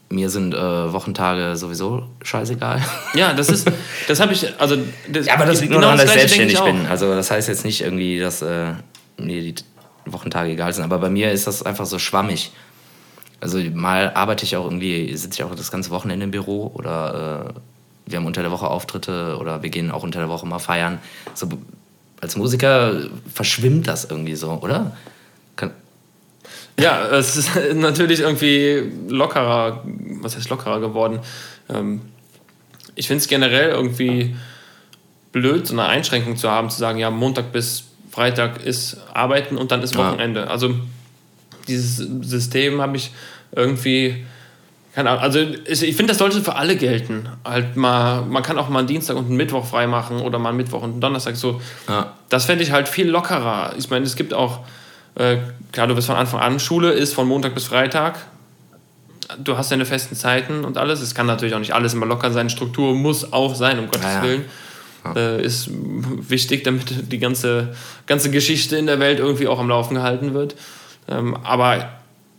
mir 0.09 0.29
sind 0.29 0.53
äh, 0.53 0.93
Wochentage 0.93 1.55
sowieso 1.55 2.03
scheißegal. 2.21 2.81
Ja, 3.15 3.33
das 3.33 3.49
ist, 3.49 3.71
das 4.07 4.19
habe 4.19 4.33
ich, 4.33 4.59
also 4.59 4.77
das, 5.11 5.25
Ja, 5.25 5.35
aber 5.35 5.45
das 5.45 5.61
liegt 5.61 5.71
nur 5.71 5.81
genau 5.81 5.93
daran, 5.93 6.05
dass 6.05 6.15
ich 6.15 6.21
selbstständig 6.21 6.61
bin. 6.61 6.85
Also 6.87 7.13
das 7.15 7.31
heißt 7.31 7.47
jetzt 7.47 7.65
nicht 7.65 7.81
irgendwie, 7.81 8.19
dass 8.19 8.41
äh, 8.41 8.73
mir 9.17 9.41
die 9.41 9.55
Wochentage 10.05 10.51
egal 10.51 10.73
sind. 10.73 10.83
Aber 10.83 10.99
bei 10.99 11.09
mir 11.09 11.31
ist 11.31 11.47
das 11.47 11.63
einfach 11.63 11.85
so 11.85 11.97
schwammig. 11.97 12.51
Also 13.41 13.59
mal 13.73 14.11
arbeite 14.13 14.43
ich 14.43 14.55
auch 14.57 14.65
irgendwie, 14.65 15.15
sitze 15.15 15.41
ich 15.41 15.43
auch 15.43 15.55
das 15.55 15.71
ganze 15.71 15.91
Wochenende 15.91 16.25
im 16.25 16.31
Büro 16.31 16.71
oder 16.73 17.53
äh, 17.55 17.59
wir 18.07 18.17
haben 18.17 18.25
unter 18.25 18.41
der 18.41 18.51
Woche 18.51 18.67
Auftritte 18.67 19.37
oder 19.39 19.63
wir 19.63 19.69
gehen 19.69 19.91
auch 19.91 20.03
unter 20.03 20.19
der 20.19 20.29
Woche 20.29 20.45
mal 20.45 20.59
feiern. 20.59 20.99
So, 21.33 21.47
als 22.25 22.35
Musiker 22.35 23.01
verschwimmt 23.31 23.87
das 23.87 24.05
irgendwie 24.05 24.35
so, 24.35 24.51
oder? 24.61 24.97
Kann, 25.55 25.71
Ja, 26.79 27.05
es 27.09 27.37
ist 27.37 27.51
natürlich 27.75 28.21
irgendwie 28.21 28.91
lockerer, 29.07 29.83
was 30.21 30.35
heißt 30.35 30.49
lockerer 30.49 30.79
geworden. 30.79 31.19
Ähm, 31.69 32.01
ich 32.95 33.07
finde 33.07 33.21
es 33.21 33.27
generell 33.27 33.69
irgendwie 33.69 34.35
blöd, 35.31 35.67
so 35.67 35.73
eine 35.73 35.85
Einschränkung 35.85 36.35
zu 36.35 36.49
haben, 36.49 36.69
zu 36.71 36.79
sagen, 36.79 36.97
ja, 36.97 37.11
Montag 37.11 37.51
bis 37.51 37.83
Freitag 38.11 38.63
ist 38.63 38.97
Arbeiten 39.13 39.57
und 39.57 39.71
dann 39.71 39.83
ist 39.83 39.93
Ja. 39.93 40.07
Wochenende. 40.07 40.49
Also 40.49 40.73
dieses 41.67 41.97
System 42.21 42.81
habe 42.81 42.97
ich 42.97 43.11
irgendwie, 43.51 44.25
keine 44.95 45.09
Ahnung, 45.09 45.23
also 45.23 45.39
ich 45.39 45.95
finde, 45.97 46.07
das 46.13 46.19
sollte 46.19 46.41
für 46.41 46.55
alle 46.55 46.77
gelten. 46.77 47.27
Halt 47.43 47.75
mal, 47.75 48.21
man 48.21 48.41
kann 48.43 48.57
auch 48.57 48.69
mal 48.69 48.79
einen 48.79 48.87
Dienstag 48.87 49.17
und 49.17 49.25
einen 49.25 49.35
Mittwoch 49.35 49.65
frei 49.65 49.87
machen 49.87 50.21
oder 50.21 50.39
mal 50.39 50.49
einen 50.49 50.57
Mittwoch 50.57 50.81
und 50.83 50.91
einen 50.91 51.01
Donnerstag 51.01 51.35
so. 51.35 51.59
ja. 51.89 52.13
Das 52.29 52.45
fände 52.45 52.63
ich 52.63 52.71
halt 52.71 52.87
viel 52.87 53.09
lockerer. 53.09 53.73
Ich 53.77 53.89
meine, 53.89 54.05
es 54.05 54.15
gibt 54.15 54.33
auch, 54.33 54.61
äh, 55.15 55.37
klar, 55.73 55.87
du 55.87 55.95
bist 55.95 56.07
von 56.07 56.15
Anfang 56.15 56.39
an, 56.39 56.61
Schule 56.61 56.91
ist 56.93 57.13
von 57.13 57.27
Montag 57.27 57.53
bis 57.53 57.65
Freitag. 57.65 58.19
Du 59.43 59.57
hast 59.57 59.69
deine 59.69 59.85
festen 59.85 60.15
Zeiten 60.15 60.63
und 60.63 60.77
alles. 60.77 61.01
Es 61.01 61.13
kann 61.13 61.25
natürlich 61.25 61.55
auch 61.55 61.59
nicht 61.59 61.73
alles 61.73 61.93
immer 61.93 62.05
locker 62.05 62.31
sein. 62.31 62.49
Struktur 62.49 62.95
muss 62.95 63.33
auch 63.33 63.53
sein, 63.53 63.79
um 63.79 63.87
Gottes 63.87 64.05
Ja, 64.05 64.13
ja. 64.13 64.23
Willen. 64.23 64.45
Äh, 65.13 65.43
ist 65.43 65.69
wichtig, 65.71 66.63
damit 66.63 67.11
die 67.11 67.19
ganze, 67.19 67.75
ganze 68.07 68.31
Geschichte 68.31 68.77
in 68.77 68.87
der 68.87 68.99
Welt 68.99 69.19
irgendwie 69.19 69.47
auch 69.47 69.59
am 69.59 69.67
Laufen 69.67 69.95
gehalten 69.95 70.33
wird. 70.33 70.55
Ähm, 71.09 71.35
aber 71.43 71.89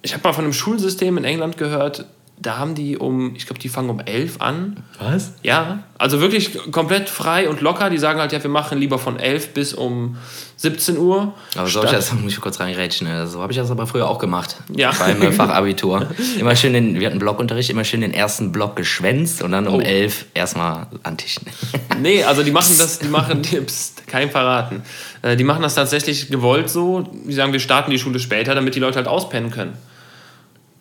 ich 0.01 0.15
habe 0.15 0.27
mal 0.27 0.33
von 0.33 0.45
einem 0.45 0.55
Schulsystem 0.55 1.19
in 1.19 1.25
England 1.25 1.59
gehört, 1.59 2.07
da 2.39 2.59
haben 2.59 2.74
die 2.74 2.97
um, 2.99 3.34
ich 3.34 3.47
glaube, 3.47 3.61
die 3.61 3.68
fangen 3.68 3.89
um 3.91 3.99
11 4.01 4.41
an. 4.41 4.76
Was? 5.01 5.32
Ja, 5.43 5.80
also 5.99 6.20
wirklich 6.20 6.59
komplett 6.70 7.09
frei 7.09 7.49
und 7.49 7.61
locker. 7.62 7.89
Die 7.91 7.99
sagen 7.99 8.20
halt, 8.20 8.32
ja, 8.32 8.43
wir 8.43 8.51
machen 8.51 8.78
lieber 8.78 8.99
von 8.99 9.18
11 9.18 9.55
bis 9.55 9.72
um 9.72 10.16
17 10.57 10.99
Uhr. 10.99 11.32
Aber 11.55 11.64
so 11.66 11.80
Statt- 11.80 11.84
hab 11.84 11.91
ich 11.93 11.97
das, 11.97 12.12
muss 12.12 12.32
ich 12.32 12.41
kurz 12.41 12.61
reingerätschen. 12.61 13.07
ne? 13.09 13.26
So 13.26 13.41
habe 13.41 13.53
ich 13.53 13.59
das 13.59 13.70
aber 13.70 13.87
früher 13.87 14.09
auch 14.09 14.18
gemacht. 14.18 14.57
Ja. 14.74 14.93
Beim 14.99 15.32
Fachabitur. 15.32 16.09
Immer 16.39 16.55
schön 16.57 16.74
den, 16.74 17.01
wir 17.01 17.07
hatten 17.09 17.18
Blockunterricht, 17.18 17.70
immer 17.70 17.84
schön 17.84 18.03
den 18.03 18.12
ersten 18.12 18.53
Block 18.53 18.76
geschwänzt 18.76 19.43
und 19.43 19.53
dann 19.53 19.66
um 19.66 19.76
Oh. 19.76 19.80
elf 19.80 20.26
erstmal 20.34 20.87
Antichen. 21.03 21.47
Nee, 22.01 22.22
also 22.24 22.43
die 22.43 22.51
machen 22.51 22.74
das, 22.78 22.99
die 22.99 23.09
machen, 23.09 23.41
die, 23.51 23.57
pst, 23.62 24.07
kein 24.07 24.30
verraten. 24.30 24.82
Äh, 25.22 25.37
Die 25.37 25.45
machen 25.45 25.62
das 25.62 25.74
tatsächlich 25.74 26.28
gewollt 26.28 26.68
so. 26.68 27.01
Die 27.26 27.32
sagen, 27.32 27.53
wir 27.55 27.61
starten 27.61 27.91
die 27.91 27.99
Schule 27.99 28.18
später, 28.20 28.55
damit 28.55 28.74
die 28.74 28.80
Leute 28.80 28.97
halt 28.97 29.09
auspennen 29.09 29.51
können. 29.51 29.72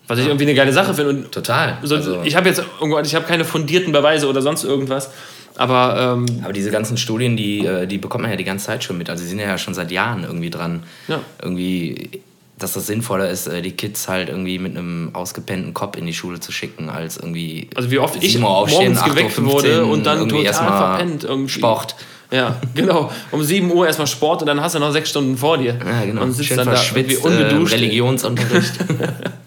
Was 0.08 0.20
ich 0.20 0.28
irgendwie 0.28 0.46
eine 0.46 0.54
geile 0.54 0.72
Sache 0.72 0.94
finde. 0.94 1.10
Und 1.10 1.32
Total. 1.32 1.78
so, 1.84 1.96
also, 1.96 2.22
ich 2.24 2.36
habe 2.36 2.48
jetzt 2.48 2.62
ich 3.04 3.16
habe 3.16 3.26
keine 3.26 3.46
fundierten 3.46 3.92
Beweise 3.92 4.28
oder 4.28 4.42
sonst 4.42 4.64
irgendwas. 4.64 5.10
Aber 5.58 6.18
ähm, 6.18 6.26
aber 6.44 6.54
diese 6.54 6.70
ganzen 6.70 6.98
Studien, 6.98 7.38
die, 7.38 7.66
äh, 7.66 7.88
die 7.88 7.98
bekommt 7.98 8.24
man 8.24 8.32
ja 8.32 8.38
die 8.38 8.44
ganze 8.44 8.66
Zeit 8.66 8.84
schon 8.84 8.98
mit. 8.98 9.10
Also 9.10 9.24
sie 9.24 9.30
sind 9.30 9.40
ja 9.40 9.58
schon 9.58 9.74
seit 9.74 9.92
Jahren 9.92 10.24
irgendwie 10.24 10.50
dran. 10.50 10.84
Ja. 11.08 11.22
Irgendwie, 11.42 12.22
dass 12.60 12.74
das 12.74 12.88
sinnvoller 12.88 13.30
ist, 13.30 13.48
äh, 13.48 13.62
die 13.62 13.72
Kids 13.72 14.08
halt 14.08 14.30
irgendwie 14.30 14.60
mit 14.60 14.78
einem 14.78 15.12
ausgepennten 15.14 15.74
Kopf 15.74 15.98
in 15.98 16.06
die 16.06 16.14
Schule 16.14 16.40
zu 16.40 16.52
schicken, 16.52 16.90
als 16.90 17.18
irgendwie. 17.18 17.70
also 17.76 17.90
wie 17.90 18.00
oft 18.00 18.22
ich 18.22 18.34
7 18.34 18.44
Uhr 18.44 18.50
aufstehen, 18.50 18.94
morgens 18.94 19.00
8 19.00 19.08
Uhr 19.08 19.16
geweckt 19.16 19.32
15 19.32 19.54
wurde 19.54 19.86
und 19.86 20.06
dann 20.06 20.28
total 20.28 20.46
erstmal 20.46 20.78
verpennt. 20.78 21.24
Irgendwie. 21.24 21.52
Sport. 21.52 21.96
Ja, 22.32 22.58
genau. 22.74 23.12
Um 23.32 23.44
7 23.44 23.72
Uhr 23.72 23.86
erstmal 23.86 24.08
Sport 24.08 24.42
und 24.42 24.48
dann 24.48 24.60
hast 24.60 24.76
du 24.76 24.80
noch 24.80 24.92
sechs 24.92 25.10
Stunden 25.10 25.38
vor 25.38 25.58
dir. 25.58 25.78
Ja, 25.86 26.06
genau. 26.06 26.24
Und 26.24 26.34
sitzt 26.34 26.50
Schön 26.50 26.58
dann 26.58 26.68
da 26.68 26.82
irgendwie 26.84 27.14
äh, 27.14 27.18
ungeduscht. 27.18 27.74
Religionsunterricht. 27.74 28.74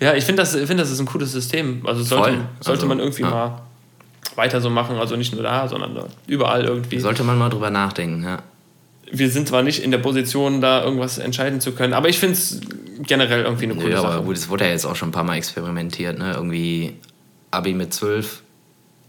Ja, 0.00 0.14
ich 0.14 0.24
finde 0.24 0.42
das, 0.42 0.54
ich 0.54 0.66
find, 0.66 0.78
das 0.78 0.90
ist 0.90 1.00
ein 1.00 1.06
cooles 1.06 1.32
System. 1.32 1.82
Also 1.86 2.02
sollte, 2.02 2.30
Voll. 2.32 2.40
sollte 2.60 2.70
Also, 2.82 2.86
man 2.86 2.98
irgendwie 2.98 3.22
ja. 3.22 3.30
mal 3.30 3.62
weiter 4.34 4.60
so 4.60 4.68
machen. 4.70 4.96
Also 4.98 5.16
nicht 5.16 5.32
nur 5.32 5.42
da, 5.42 5.66
sondern 5.68 5.96
überall 6.26 6.64
irgendwie. 6.64 7.00
Sollte 7.00 7.24
man 7.24 7.38
mal 7.38 7.48
drüber 7.48 7.70
nachdenken, 7.70 8.22
ja. 8.22 8.38
Wir 9.10 9.30
sind 9.30 9.46
zwar 9.48 9.62
nicht 9.62 9.82
in 9.82 9.92
der 9.92 9.98
Position, 9.98 10.60
da 10.60 10.82
irgendwas 10.82 11.18
entscheiden 11.18 11.60
zu 11.60 11.72
können, 11.72 11.94
aber 11.94 12.08
ich 12.08 12.18
finde 12.18 12.34
es 12.34 12.60
generell 13.04 13.44
irgendwie 13.44 13.64
eine 13.66 13.76
coole 13.76 13.90
Ja, 13.92 14.00
Sache. 14.02 14.14
aber 14.14 14.24
gut, 14.24 14.36
es 14.36 14.48
wurde 14.48 14.64
ja 14.64 14.70
jetzt 14.72 14.84
auch 14.84 14.96
schon 14.96 15.10
ein 15.10 15.12
paar 15.12 15.22
Mal 15.22 15.36
experimentiert, 15.36 16.18
ne? 16.18 16.32
Irgendwie 16.34 16.96
Abi 17.52 17.72
mit 17.72 17.94
12 17.94 18.42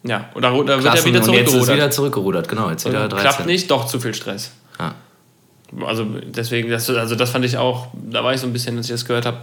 Ja, 0.03 0.29
oder, 0.35 0.53
oder 0.53 0.83
wird 0.83 0.95
er 0.95 1.03
wieder 1.03 1.19
und 1.23 1.33
jetzt 1.33 1.47
ist 1.47 1.51
zurückgerudert. 1.51 1.75
wieder 1.75 1.91
zurückgerudert, 1.91 2.47
genau. 2.47 2.69
Jetzt 2.69 2.87
wieder 2.87 3.05
Äh, 3.05 3.09
13. 3.09 3.19
Klappt 3.27 3.45
nicht, 3.47 3.71
doch 3.71 3.87
zu 3.87 3.99
viel 3.99 4.13
Stress. 4.13 4.51
Ja. 4.79 4.93
Also 5.85 6.05
deswegen, 6.27 6.69
das, 6.69 6.87
also 6.91 7.15
das 7.15 7.31
fand 7.31 7.43
ich 7.43 7.57
auch, 7.57 7.87
da 7.93 8.23
war 8.23 8.33
ich 8.35 8.39
so 8.39 8.45
ein 8.47 8.53
bisschen, 8.53 8.77
als 8.77 8.85
ich 8.85 8.91
das 8.93 9.03
gehört 9.05 9.25
habe, 9.25 9.39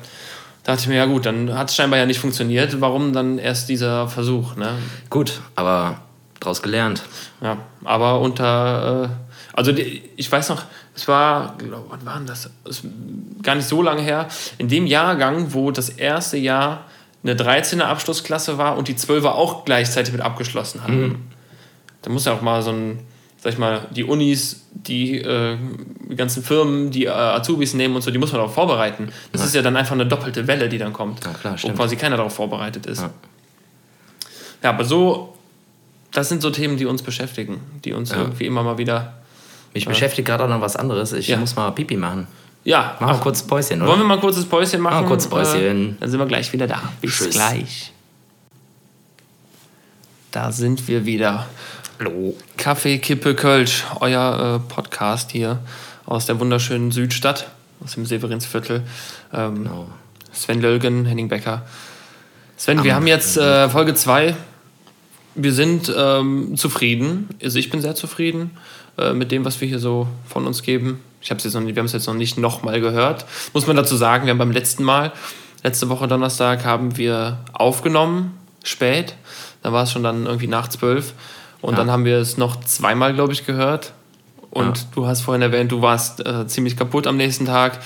dachte 0.64 0.82
ich 0.82 0.88
mir, 0.88 0.96
ja 0.96 1.06
gut, 1.06 1.26
dann 1.26 1.56
hat 1.56 1.70
es 1.70 1.76
scheinbar 1.76 1.98
ja 1.98 2.06
nicht 2.06 2.18
funktioniert. 2.18 2.80
Warum 2.80 3.12
dann 3.12 3.38
erst 3.38 3.68
dieser 3.68 4.08
Versuch? 4.08 4.56
Ne? 4.56 4.74
Gut, 5.10 5.40
aber 5.54 5.98
draus 6.40 6.62
gelernt. 6.62 7.02
Ja, 7.40 7.58
aber 7.84 8.20
unter, 8.20 9.04
äh, 9.04 9.56
also 9.56 9.72
die, 9.72 10.02
ich 10.16 10.30
weiß 10.30 10.48
noch, 10.48 10.64
es 10.96 11.08
war, 11.08 11.54
glaub, 11.58 11.86
wann 11.90 12.04
war 12.04 12.16
denn 12.18 12.26
das? 12.26 12.50
Es 12.68 12.82
gar 13.42 13.54
nicht 13.54 13.68
so 13.68 13.82
lange 13.82 14.02
her. 14.02 14.28
In 14.58 14.68
dem 14.68 14.86
Jahrgang, 14.86 15.52
wo 15.52 15.70
das 15.70 15.88
erste 15.88 16.36
Jahr 16.36 16.84
eine 17.22 17.34
13er 17.34 17.82
Abschlussklasse 17.82 18.58
war 18.58 18.76
und 18.76 18.88
die 18.88 18.94
12er 18.94 19.30
auch 19.30 19.64
gleichzeitig 19.64 20.12
mit 20.12 20.22
abgeschlossen 20.22 20.82
haben. 20.82 21.30
Da 22.02 22.10
muss 22.10 22.26
ja 22.26 22.34
auch 22.34 22.42
mal 22.42 22.62
so 22.62 22.70
ein, 22.70 22.98
sag 23.44 23.52
ich 23.52 23.58
mal, 23.58 23.86
die 23.90 24.04
Unis, 24.04 24.62
die, 24.72 25.18
äh, 25.18 25.58
ganzen 26.16 26.42
Firmen, 26.42 26.90
die 26.90 27.04
äh, 27.04 27.10
Azubis 27.10 27.74
nehmen 27.74 27.94
und 27.94 28.00
so, 28.02 28.10
die 28.10 28.16
muss 28.18 28.32
man 28.32 28.38
darauf 28.40 28.54
vorbereiten. 28.54 29.10
Das 29.32 29.44
ist 29.44 29.54
ja 29.54 29.60
dann 29.60 29.76
einfach 29.76 29.92
eine 29.92 30.06
doppelte 30.06 30.46
Welle, 30.46 30.70
die 30.70 30.78
dann 30.78 30.94
kommt. 30.94 31.22
Ja, 31.24 31.32
klar, 31.34 31.56
wo 31.62 31.68
quasi 31.72 31.96
keiner 31.96 32.16
darauf 32.16 32.34
vorbereitet 32.34 32.86
ist. 32.86 33.02
Ja. 33.02 33.10
Ja, 34.62 34.70
aber 34.70 34.84
so, 34.86 35.34
das 36.10 36.30
sind 36.30 36.40
so 36.40 36.48
Themen, 36.48 36.78
die 36.78 36.86
uns 36.86 37.02
beschäftigen, 37.02 37.60
die 37.84 37.92
uns 37.92 38.12
irgendwie 38.12 38.46
immer 38.46 38.62
mal 38.62 38.78
wieder. 38.78 39.12
Mich 39.74 39.84
beschäftigt 39.84 40.26
gerade 40.26 40.44
auch 40.44 40.48
noch 40.48 40.62
was 40.62 40.74
anderes. 40.76 41.12
Ich 41.12 41.28
Ja. 41.28 41.36
muss 41.36 41.54
mal 41.54 41.70
Pipi 41.72 41.96
machen. 41.98 42.26
Ja, 42.64 42.96
Machen 42.98 43.16
wir 43.18 43.20
kurz 43.20 43.42
ein 43.42 43.46
Päuschen, 43.48 43.82
oder? 43.82 43.90
wollen 43.90 44.00
wir 44.00 44.06
mal 44.06 44.14
ein 44.14 44.20
kurzes 44.20 44.46
Päuschen 44.46 44.80
machen? 44.80 44.94
Machen 44.94 45.04
wir 45.04 45.08
kurz 45.08 45.26
Päuschen. 45.26 45.90
Äh, 45.90 45.94
dann 46.00 46.08
sind 46.10 46.18
wir 46.18 46.24
gleich 46.26 46.50
wieder 46.50 46.66
da. 46.66 46.80
Bis 47.02 47.10
Tschüss. 47.14 47.30
gleich. 47.34 47.92
Da 50.30 50.50
sind 50.50 50.88
wir 50.88 51.04
wieder. 51.04 51.46
Hallo. 52.00 52.34
Kaffee, 52.56 52.98
Kippe, 52.98 53.36
Kölsch, 53.36 53.84
euer 54.00 54.56
äh, 54.56 54.72
Podcast 54.72 55.30
hier 55.30 55.60
aus 56.06 56.26
der 56.26 56.40
wunderschönen 56.40 56.90
Südstadt, 56.90 57.48
aus 57.84 57.92
dem 57.94 58.04
Severinsviertel. 58.04 58.82
Ähm, 59.32 59.62
Genau. 59.62 59.88
Sven 60.32 60.60
Lölgen, 60.60 61.04
Henning 61.04 61.28
Becker. 61.28 61.62
Sven, 62.56 62.82
wir 62.82 62.96
haben 62.96 63.06
jetzt 63.06 63.36
äh, 63.36 63.68
Folge 63.68 63.94
2. 63.94 64.34
Wir 65.36 65.52
sind 65.52 65.92
ähm, 65.96 66.56
zufrieden. 66.56 67.28
Also 67.40 67.60
ich 67.60 67.70
bin 67.70 67.80
sehr 67.80 67.94
zufrieden 67.94 68.50
äh, 68.98 69.12
mit 69.12 69.30
dem, 69.30 69.44
was 69.44 69.60
wir 69.60 69.68
hier 69.68 69.78
so 69.78 70.08
von 70.26 70.48
uns 70.48 70.62
geben. 70.62 71.00
Ich 71.20 71.30
hab's 71.30 71.44
jetzt 71.44 71.54
noch 71.54 71.60
nicht, 71.60 71.76
wir 71.76 71.80
haben 71.80 71.86
es 71.86 71.92
jetzt 71.92 72.08
noch 72.08 72.14
nicht 72.14 72.36
nochmal 72.38 72.80
gehört. 72.80 73.24
Muss 73.52 73.68
man 73.68 73.76
dazu 73.76 73.94
sagen, 73.94 74.26
wir 74.26 74.32
haben 74.32 74.38
beim 74.38 74.50
letzten 74.50 74.82
Mal, 74.82 75.12
letzte 75.62 75.88
Woche 75.88 76.08
Donnerstag, 76.08 76.64
haben 76.64 76.96
wir 76.96 77.38
aufgenommen, 77.52 78.36
spät. 78.64 79.14
Da 79.62 79.72
war 79.72 79.84
es 79.84 79.92
schon 79.92 80.02
dann 80.02 80.26
irgendwie 80.26 80.48
nach 80.48 80.66
zwölf. 80.66 81.14
Und 81.64 81.72
Ja. 81.72 81.78
dann 81.78 81.90
haben 81.90 82.04
wir 82.04 82.18
es 82.18 82.36
noch 82.36 82.60
zweimal, 82.60 83.14
glaube 83.14 83.32
ich, 83.32 83.46
gehört. 83.46 83.94
Und 84.50 84.76
Ja. 84.78 84.84
du 84.94 85.06
hast 85.06 85.22
vorhin 85.22 85.40
erwähnt, 85.40 85.72
du 85.72 85.80
warst 85.80 86.20
äh, 86.24 86.46
ziemlich 86.46 86.76
kaputt 86.76 87.06
am 87.06 87.16
nächsten 87.16 87.46
Tag. 87.46 87.78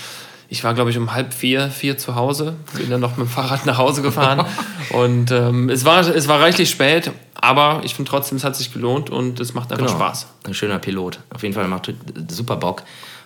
Ich 0.48 0.64
war, 0.64 0.74
glaube 0.74 0.90
ich, 0.90 0.98
um 0.98 1.12
halb 1.14 1.32
vier, 1.32 1.70
vier 1.70 1.96
zu 1.96 2.16
Hause. 2.16 2.56
Bin 2.74 2.90
dann 2.90 3.00
noch 3.00 3.16
mit 3.16 3.26
dem 3.26 3.30
Fahrrad 3.30 3.66
nach 3.66 3.78
Hause 3.78 4.02
gefahren. 4.02 4.44
und 4.90 5.30
ähm, 5.30 5.68
es, 5.70 5.84
war, 5.84 6.00
es 6.00 6.26
war 6.26 6.40
reichlich 6.40 6.70
spät, 6.70 7.12
aber 7.34 7.82
ich 7.84 7.94
finde 7.94 8.10
trotzdem, 8.10 8.36
es 8.36 8.42
hat 8.42 8.56
sich 8.56 8.72
gelohnt 8.72 9.10
und 9.10 9.38
es 9.38 9.54
macht 9.54 9.70
einfach 9.70 9.86
Genau. 9.86 9.96
Spaß. 9.98 10.26
Ein 10.44 10.54
schöner 10.54 10.80
Pilot. 10.80 11.20
Auf 11.32 11.44
jeden 11.44 11.54
Fall 11.54 11.68
macht 11.68 11.92
super 12.28 12.56
Bock. 12.56 12.82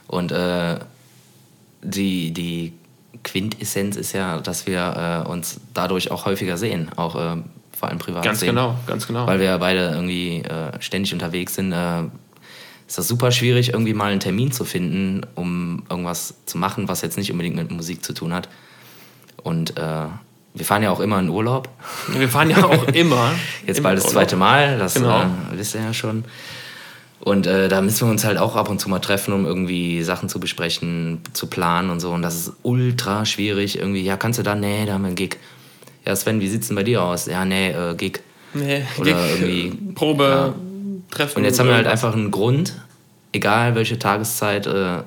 Und 0.06 0.32
äh, 0.32 0.76
die, 1.82 2.30
die 2.32 2.74
Quintessenz 3.24 3.96
ist 3.96 4.12
ja, 4.12 4.36
dass 4.38 4.66
wir 4.66 5.24
äh, 5.26 5.28
uns 5.30 5.60
dadurch 5.72 6.10
auch 6.10 6.26
häufiger 6.26 6.58
sehen. 6.58 6.90
Auch 6.96 7.16
äh, 7.16 7.36
vor 7.82 7.88
allem 7.88 7.98
privat 7.98 8.22
Ganz 8.22 8.38
sehen. 8.38 8.50
genau, 8.50 8.76
ganz 8.86 9.08
genau. 9.08 9.26
Weil 9.26 9.40
wir 9.40 9.46
ja 9.46 9.58
beide 9.58 9.88
irgendwie 9.90 10.36
äh, 10.42 10.70
ständig 10.78 11.12
unterwegs 11.12 11.56
sind. 11.56 11.72
Äh, 11.72 12.02
ist 12.86 12.96
das 12.96 13.08
super 13.08 13.32
schwierig, 13.32 13.72
irgendwie 13.72 13.92
mal 13.92 14.12
einen 14.12 14.20
Termin 14.20 14.52
zu 14.52 14.64
finden, 14.64 15.22
um 15.34 15.82
irgendwas 15.90 16.34
zu 16.46 16.58
machen, 16.58 16.86
was 16.86 17.00
jetzt 17.02 17.18
nicht 17.18 17.32
unbedingt 17.32 17.56
mit 17.56 17.72
Musik 17.72 18.04
zu 18.04 18.12
tun 18.12 18.32
hat. 18.32 18.48
Und 19.42 19.76
äh, 19.78 19.82
wir 20.54 20.64
fahren 20.64 20.84
ja 20.84 20.92
auch 20.92 21.00
immer 21.00 21.18
in 21.18 21.28
Urlaub. 21.28 21.68
wir 22.16 22.28
fahren 22.28 22.50
ja 22.50 22.62
auch 22.64 22.86
immer. 22.92 23.32
Jetzt 23.66 23.78
im 23.78 23.82
bald 23.82 23.98
das 23.98 24.06
zweite 24.10 24.36
Mal, 24.36 24.78
das 24.78 24.94
Genau. 24.94 25.22
äh, 25.22 25.26
wisst 25.54 25.74
ihr 25.74 25.80
ja 25.80 25.92
schon. 25.92 26.24
Und 27.18 27.48
äh, 27.48 27.66
da 27.68 27.80
müssen 27.80 28.06
wir 28.06 28.12
uns 28.12 28.24
halt 28.24 28.38
auch 28.38 28.54
ab 28.54 28.70
und 28.70 28.78
zu 28.80 28.88
mal 28.88 29.00
treffen, 29.00 29.34
um 29.34 29.44
irgendwie 29.44 30.04
Sachen 30.04 30.28
zu 30.28 30.38
besprechen, 30.38 31.20
zu 31.32 31.48
planen 31.48 31.90
und 31.90 31.98
so. 31.98 32.12
Und 32.12 32.22
das 32.22 32.36
ist 32.36 32.52
ultra 32.62 33.24
schwierig. 33.24 33.76
Irgendwie, 33.78 34.02
ja, 34.02 34.16
kannst 34.16 34.38
du 34.38 34.44
da? 34.44 34.54
Nee, 34.54 34.86
da 34.86 34.92
haben 34.92 35.02
wir 35.02 35.06
einen 35.08 35.16
Gig. 35.16 35.36
Ja, 36.04 36.16
Sven, 36.16 36.40
wie 36.40 36.48
sieht's 36.48 36.68
denn 36.68 36.76
bei 36.76 36.82
dir 36.82 37.02
aus? 37.02 37.26
Ja, 37.26 37.44
nee, 37.44 37.70
äh, 37.70 37.94
Gig. 37.94 38.20
Nee, 38.54 38.82
Oder 38.98 39.12
Gig, 39.12 39.40
irgendwie- 39.40 39.92
Probe, 39.94 40.24
ja. 40.24 40.54
Treffen. 41.10 41.38
Und 41.38 41.44
jetzt 41.44 41.58
haben 41.58 41.68
wir 41.68 41.74
halt 41.76 41.86
einfach 41.86 42.14
einen 42.14 42.30
Grund, 42.30 42.74
egal 43.32 43.74
welche 43.74 43.98
Tageszeit, 43.98 44.66
äh, 44.66 44.98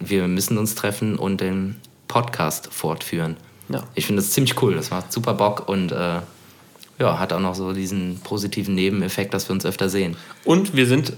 wir 0.00 0.26
müssen 0.28 0.58
uns 0.58 0.74
treffen 0.74 1.16
und 1.18 1.40
den 1.40 1.76
Podcast 2.08 2.72
fortführen. 2.72 3.36
Ja. 3.68 3.82
Ich 3.94 4.06
finde 4.06 4.22
das 4.22 4.32
ziemlich 4.32 4.60
cool. 4.62 4.74
Das 4.74 4.90
macht 4.90 5.12
super 5.12 5.34
Bock 5.34 5.68
und 5.68 5.92
äh, 5.92 6.20
ja, 6.98 7.18
hat 7.18 7.32
auch 7.32 7.40
noch 7.40 7.54
so 7.54 7.72
diesen 7.72 8.20
positiven 8.24 8.74
Nebeneffekt, 8.74 9.32
dass 9.34 9.48
wir 9.48 9.54
uns 9.54 9.64
öfter 9.64 9.88
sehen. 9.88 10.16
Und 10.44 10.74
wir 10.74 10.86
sind 10.86 11.12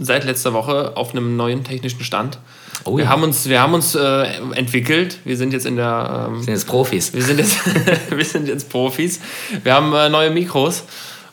seit 0.00 0.24
letzter 0.24 0.52
Woche 0.52 0.96
auf 0.96 1.12
einem 1.12 1.36
neuen 1.36 1.62
technischen 1.64 2.02
Stand. 2.02 2.38
Oh 2.84 2.96
wir, 2.96 3.04
ja. 3.04 3.10
haben 3.10 3.22
uns, 3.22 3.48
wir 3.48 3.60
haben 3.60 3.74
uns 3.74 3.94
äh, 3.94 4.22
entwickelt. 4.54 5.18
Wir 5.24 5.36
sind 5.36 5.52
jetzt 5.52 5.66
in 5.66 5.76
der. 5.76 6.26
Ähm, 6.28 6.36
Wir 6.36 6.42
sind 6.44 6.54
jetzt 6.54 6.66
Profis. 6.66 7.12
wir, 7.12 7.22
sind 7.22 7.38
jetzt, 7.38 7.58
wir 8.10 8.24
sind 8.24 8.48
jetzt 8.48 8.68
Profis. 8.70 9.20
Wir 9.62 9.74
haben 9.74 9.92
äh, 9.94 10.08
neue 10.08 10.30
Mikros 10.30 10.84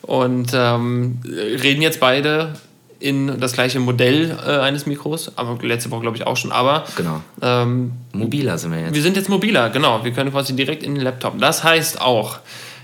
und 0.02 0.52
ähm, 0.54 1.20
reden 1.26 1.82
jetzt 1.82 2.00
beide 2.00 2.54
in 3.00 3.40
das 3.40 3.54
gleiche 3.54 3.80
Modell 3.80 4.38
äh, 4.46 4.58
eines 4.60 4.86
Mikros. 4.88 5.32
Aber 5.38 5.58
letzte 5.66 5.92
Woche, 5.92 6.02
glaube 6.02 6.18
ich, 6.18 6.26
auch 6.28 6.36
schon. 6.36 6.52
Aber 6.52 6.84
Genau. 6.98 7.22
ähm, 7.42 7.92
Mobiler 8.12 8.58
sind 8.58 8.72
wir 8.72 8.82
jetzt. 8.82 8.96
wir 8.96 9.02
sind 9.02 9.16
jetzt 9.16 9.30
mobiler, 9.30 9.70
genau. 9.70 10.04
Wir 10.04 10.12
können 10.12 10.32
quasi 10.32 10.56
direkt 10.56 10.82
in 10.84 10.96
den 10.96 11.04
Laptop. 11.04 11.40
Das 11.40 11.64
heißt 11.64 12.02
auch, 12.02 12.40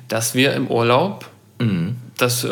dass 0.07 0.35
wir 0.35 0.53
im 0.53 0.67
Urlaub, 0.67 1.25
das 2.17 2.43
äh, 2.43 2.49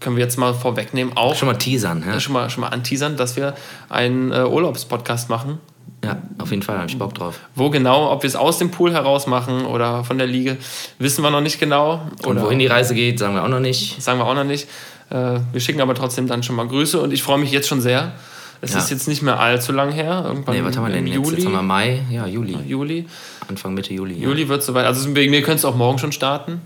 können 0.00 0.16
wir 0.16 0.22
jetzt 0.24 0.36
mal 0.38 0.54
vorwegnehmen, 0.54 1.16
auch 1.16 1.34
Schon 1.34 1.48
mal 1.48 1.54
teasern, 1.56 2.04
ja? 2.06 2.20
schon 2.20 2.32
mal, 2.32 2.50
schon 2.50 2.60
mal 2.62 2.68
anteasern, 2.68 3.16
dass 3.16 3.36
wir 3.36 3.54
einen 3.88 4.32
äh, 4.32 4.44
Urlaubspodcast 4.44 5.30
machen. 5.30 5.58
Ja, 6.04 6.16
auf 6.38 6.50
jeden 6.50 6.62
Fall, 6.62 6.78
habe 6.78 6.88
ich 6.88 6.96
Bock 6.98 7.14
drauf. 7.14 7.40
Wo 7.56 7.70
genau, 7.70 8.12
ob 8.12 8.22
wir 8.22 8.28
es 8.28 8.36
aus 8.36 8.58
dem 8.58 8.70
Pool 8.70 8.92
heraus 8.92 9.26
machen 9.26 9.64
oder 9.66 10.04
von 10.04 10.16
der 10.18 10.28
Liege, 10.28 10.56
wissen 11.00 11.22
wir 11.24 11.30
noch 11.30 11.40
nicht 11.40 11.58
genau. 11.58 12.02
Und 12.24 12.26
Oder 12.36 12.42
wohin 12.42 12.60
die 12.60 12.68
Reise 12.68 12.94
geht, 12.94 13.18
sagen 13.18 13.34
wir 13.34 13.42
auch 13.42 13.48
noch 13.48 13.58
nicht. 13.58 14.00
sagen 14.00 14.20
wir 14.20 14.26
auch 14.26 14.34
noch 14.34 14.44
nicht. 14.44 14.68
Äh, 15.10 15.40
wir 15.52 15.60
schicken 15.60 15.80
aber 15.80 15.94
trotzdem 15.94 16.28
dann 16.28 16.42
schon 16.44 16.54
mal 16.54 16.68
Grüße 16.68 17.00
und 17.00 17.12
ich 17.12 17.22
freue 17.22 17.38
mich 17.38 17.50
jetzt 17.50 17.66
schon 17.66 17.80
sehr. 17.80 18.12
Es 18.60 18.72
Ja. 18.74 18.78
ist 18.78 18.90
jetzt 18.90 19.08
nicht 19.08 19.22
mehr 19.22 19.40
allzu 19.40 19.72
lang 19.72 19.90
her. 19.90 20.22
Irgendwann 20.26 20.54
Nee, 20.56 20.64
was 20.64 20.76
haben 20.76 20.84
wir 20.84 20.90
denn 20.92 21.06
im 21.06 21.06
jetzt? 21.06 21.16
Juli. 21.16 21.36
Jetzt 21.36 21.46
haben 21.46 21.52
wir 21.52 21.62
Mai, 21.62 22.02
ja, 22.10 22.26
Juli. 22.26 22.56
Juli. 22.66 23.06
Anfang 23.48 23.74
Mitte 23.74 23.92
Juli. 23.94 24.14
ja. 24.14 24.28
Juli 24.28 24.48
wird 24.48 24.62
soweit. 24.62 24.84
Also 24.84 25.14
wegen 25.16 25.30
mir 25.30 25.42
könntest 25.42 25.64
du 25.64 25.68
auch 25.68 25.76
morgen 25.76 25.98
schon 25.98 26.12
starten. 26.12 26.60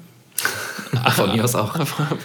Von 1.16 1.32
mir 1.34 1.43
aus 1.45 1.55
auch. 1.55 1.74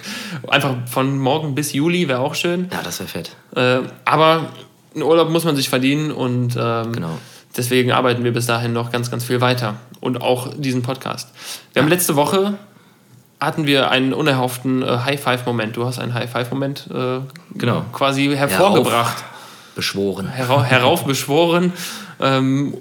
Einfach 0.48 0.74
von 0.90 1.18
morgen 1.18 1.54
bis 1.54 1.72
Juli 1.72 2.06
wäre 2.08 2.20
auch 2.20 2.34
schön. 2.34 2.68
Ja, 2.72 2.82
das 2.82 2.98
wäre 3.00 3.08
fett. 3.08 3.30
Äh, 3.56 3.80
aber 4.04 4.50
einen 4.94 5.02
Urlaub 5.02 5.30
muss 5.30 5.44
man 5.44 5.56
sich 5.56 5.68
verdienen 5.68 6.10
und 6.12 6.56
ähm, 6.60 6.92
Genau. 6.92 7.18
deswegen 7.56 7.92
arbeiten 7.92 8.24
wir 8.24 8.32
bis 8.32 8.46
dahin 8.46 8.72
noch 8.72 8.90
ganz, 8.92 9.10
ganz 9.10 9.24
viel 9.24 9.40
weiter. 9.40 9.76
Und 10.00 10.20
auch 10.20 10.50
diesen 10.56 10.82
Podcast. 10.82 11.28
Wir 11.72 11.82
haben 11.82 11.88
letzte 11.88 12.14
Woche 12.16 12.54
hatten 13.40 13.66
wir 13.66 13.90
einen 13.90 14.12
unerhofften 14.12 14.82
äh, 14.82 14.98
High-Five-Moment. 15.04 15.76
Du 15.76 15.84
hast 15.86 15.98
einen 15.98 16.12
High-Five-Moment 16.14 16.88
äh, 16.92 17.20
Genau. 17.54 17.84
quasi 17.92 18.34
hervorgebracht, 18.36 19.24
Beschworen. 19.76 20.28
hera 20.28 20.62
heraufbeschworen. 20.62 21.72
Ähm, 22.20 22.74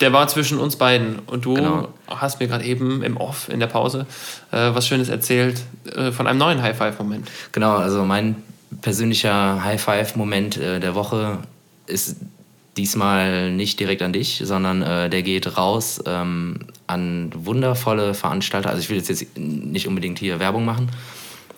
der 0.00 0.12
war 0.12 0.28
zwischen 0.28 0.58
uns 0.58 0.76
beiden. 0.76 1.18
Und 1.20 1.44
du 1.44 1.54
Genau. 1.54 1.88
hast 2.06 2.40
mir 2.40 2.48
gerade 2.48 2.64
eben 2.64 3.02
im 3.02 3.16
Off, 3.16 3.48
in 3.48 3.60
der 3.60 3.66
Pause, 3.66 4.06
äh, 4.52 4.70
was 4.72 4.86
Schönes 4.86 5.08
erzählt 5.08 5.60
äh, 5.94 6.12
von 6.12 6.26
einem 6.26 6.38
neuen 6.38 6.62
High-Five-Moment. 6.62 7.28
Genau, 7.52 7.76
also 7.76 8.04
mein 8.04 8.36
persönlicher 8.80 9.62
High-Five-Moment 9.64 10.56
äh, 10.58 10.80
der 10.80 10.94
Woche 10.94 11.38
ist 11.86 12.16
diesmal 12.76 13.50
nicht 13.50 13.80
direkt 13.80 14.02
an 14.02 14.12
dich, 14.12 14.40
sondern 14.44 14.82
äh, 14.82 15.10
der 15.10 15.22
geht 15.22 15.56
raus 15.58 16.00
ähm, 16.06 16.60
an 16.86 17.32
wundervolle 17.34 18.14
Veranstalter. 18.14 18.70
Also 18.70 18.80
ich 18.80 18.88
will 18.88 18.98
jetzt, 18.98 19.08
jetzt 19.08 19.36
nicht 19.36 19.88
unbedingt 19.88 20.18
hier 20.20 20.38
Werbung 20.38 20.64
machen, 20.64 20.88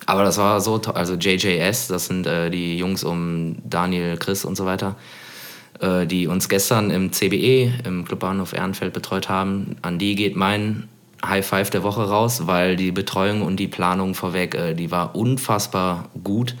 aber 0.07 0.23
das 0.23 0.37
war 0.37 0.61
so 0.61 0.79
toll. 0.79 0.95
Also 0.95 1.13
JJS, 1.13 1.87
das 1.89 2.07
sind 2.07 2.25
äh, 2.25 2.49
die 2.49 2.77
Jungs 2.77 3.03
um 3.03 3.57
Daniel, 3.63 4.17
Chris 4.17 4.45
und 4.45 4.55
so 4.55 4.65
weiter, 4.65 4.95
äh, 5.81 6.05
die 6.05 6.27
uns 6.27 6.47
gestern 6.49 6.91
im 6.91 7.11
CBE, 7.11 7.71
im 7.85 8.05
Clubbahnhof 8.05 8.53
Ehrenfeld 8.53 8.93
betreut 8.93 9.29
haben. 9.29 9.75
An 9.81 9.99
die 9.99 10.15
geht 10.15 10.35
mein 10.35 10.87
High 11.25 11.45
Five 11.45 11.69
der 11.69 11.83
Woche 11.83 12.07
raus, 12.07 12.47
weil 12.47 12.75
die 12.75 12.91
Betreuung 12.91 13.41
und 13.41 13.57
die 13.57 13.67
Planung 13.67 14.15
vorweg, 14.15 14.55
äh, 14.55 14.73
die 14.73 14.91
war 14.91 15.15
unfassbar 15.15 16.09
gut 16.23 16.55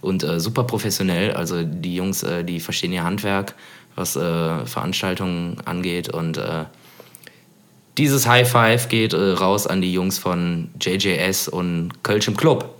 und 0.00 0.22
äh, 0.22 0.40
super 0.40 0.64
professionell. 0.64 1.32
Also 1.32 1.62
die 1.62 1.96
Jungs, 1.96 2.22
äh, 2.22 2.44
die 2.44 2.60
verstehen 2.60 2.92
ihr 2.92 3.04
Handwerk, 3.04 3.54
was 3.94 4.16
äh, 4.16 4.66
Veranstaltungen 4.66 5.58
angeht 5.64 6.08
und 6.08 6.38
äh, 6.38 6.64
dieses 7.98 8.26
High 8.26 8.50
Five 8.50 8.90
geht 8.90 9.14
raus 9.14 9.66
an 9.66 9.80
die 9.80 9.90
Jungs 9.90 10.18
von 10.18 10.68
JJS 10.78 11.48
und 11.48 12.02
Kölsch 12.02 12.28
im 12.28 12.36
Club. 12.36 12.75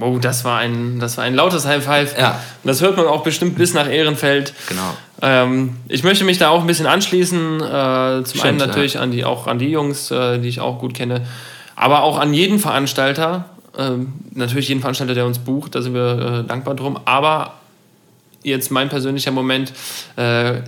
Oh, 0.00 0.18
das 0.20 0.44
war 0.44 0.58
ein, 0.58 1.00
das 1.00 1.16
war 1.16 1.24
ein 1.24 1.34
lautes 1.34 1.66
High 1.66 1.84
Five. 1.84 2.18
Ja. 2.18 2.40
Das 2.62 2.80
hört 2.80 2.96
man 2.96 3.06
auch 3.06 3.22
bestimmt 3.22 3.56
bis 3.56 3.74
nach 3.74 3.88
Ehrenfeld. 3.88 4.54
Genau. 4.68 4.96
Ähm, 5.20 5.76
ich 5.88 6.04
möchte 6.04 6.24
mich 6.24 6.38
da 6.38 6.50
auch 6.50 6.60
ein 6.60 6.66
bisschen 6.66 6.86
anschließen. 6.86 7.60
Äh, 7.60 7.60
zum 7.60 8.24
Stimmt, 8.26 8.44
einen 8.44 8.58
natürlich 8.58 8.98
an 8.98 9.10
die, 9.10 9.24
auch 9.24 9.46
an 9.46 9.58
die 9.58 9.70
Jungs, 9.70 10.10
äh, 10.10 10.38
die 10.38 10.48
ich 10.48 10.60
auch 10.60 10.78
gut 10.78 10.94
kenne, 10.94 11.26
aber 11.74 12.02
auch 12.02 12.18
an 12.18 12.32
jeden 12.32 12.58
Veranstalter. 12.58 13.46
Ähm, 13.76 14.12
natürlich 14.32 14.68
jeden 14.68 14.80
Veranstalter, 14.80 15.14
der 15.14 15.26
uns 15.26 15.38
bucht, 15.38 15.74
da 15.74 15.82
sind 15.82 15.94
wir 15.94 16.42
äh, 16.44 16.48
dankbar 16.48 16.74
drum. 16.74 16.98
Aber 17.04 17.54
jetzt 18.42 18.70
mein 18.70 18.88
persönlicher 18.88 19.30
Moment. 19.30 19.72
Äh, 20.16 20.60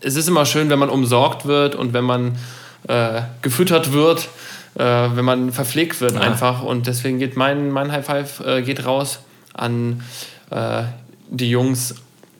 es 0.00 0.16
ist 0.16 0.28
immer 0.28 0.46
schön, 0.46 0.68
wenn 0.68 0.78
man 0.78 0.88
umsorgt 0.88 1.46
wird 1.46 1.74
und 1.74 1.92
wenn 1.92 2.04
man 2.04 2.36
äh, 2.88 3.22
gefüttert 3.40 3.92
wird, 3.92 4.28
äh, 4.74 4.82
wenn 4.84 5.24
man 5.24 5.52
verpflegt 5.52 6.00
wird 6.00 6.14
Ja. 6.14 6.20
einfach. 6.20 6.62
Und 6.62 6.86
deswegen 6.86 7.18
geht 7.18 7.36
mein, 7.36 7.70
mein 7.70 7.92
High 7.92 8.04
Five 8.06 8.40
äh, 8.46 8.62
geht 8.62 8.84
raus 8.86 9.20
an 9.54 10.02
äh, 10.50 10.82
die 11.30 11.50
Jungs, 11.50 11.94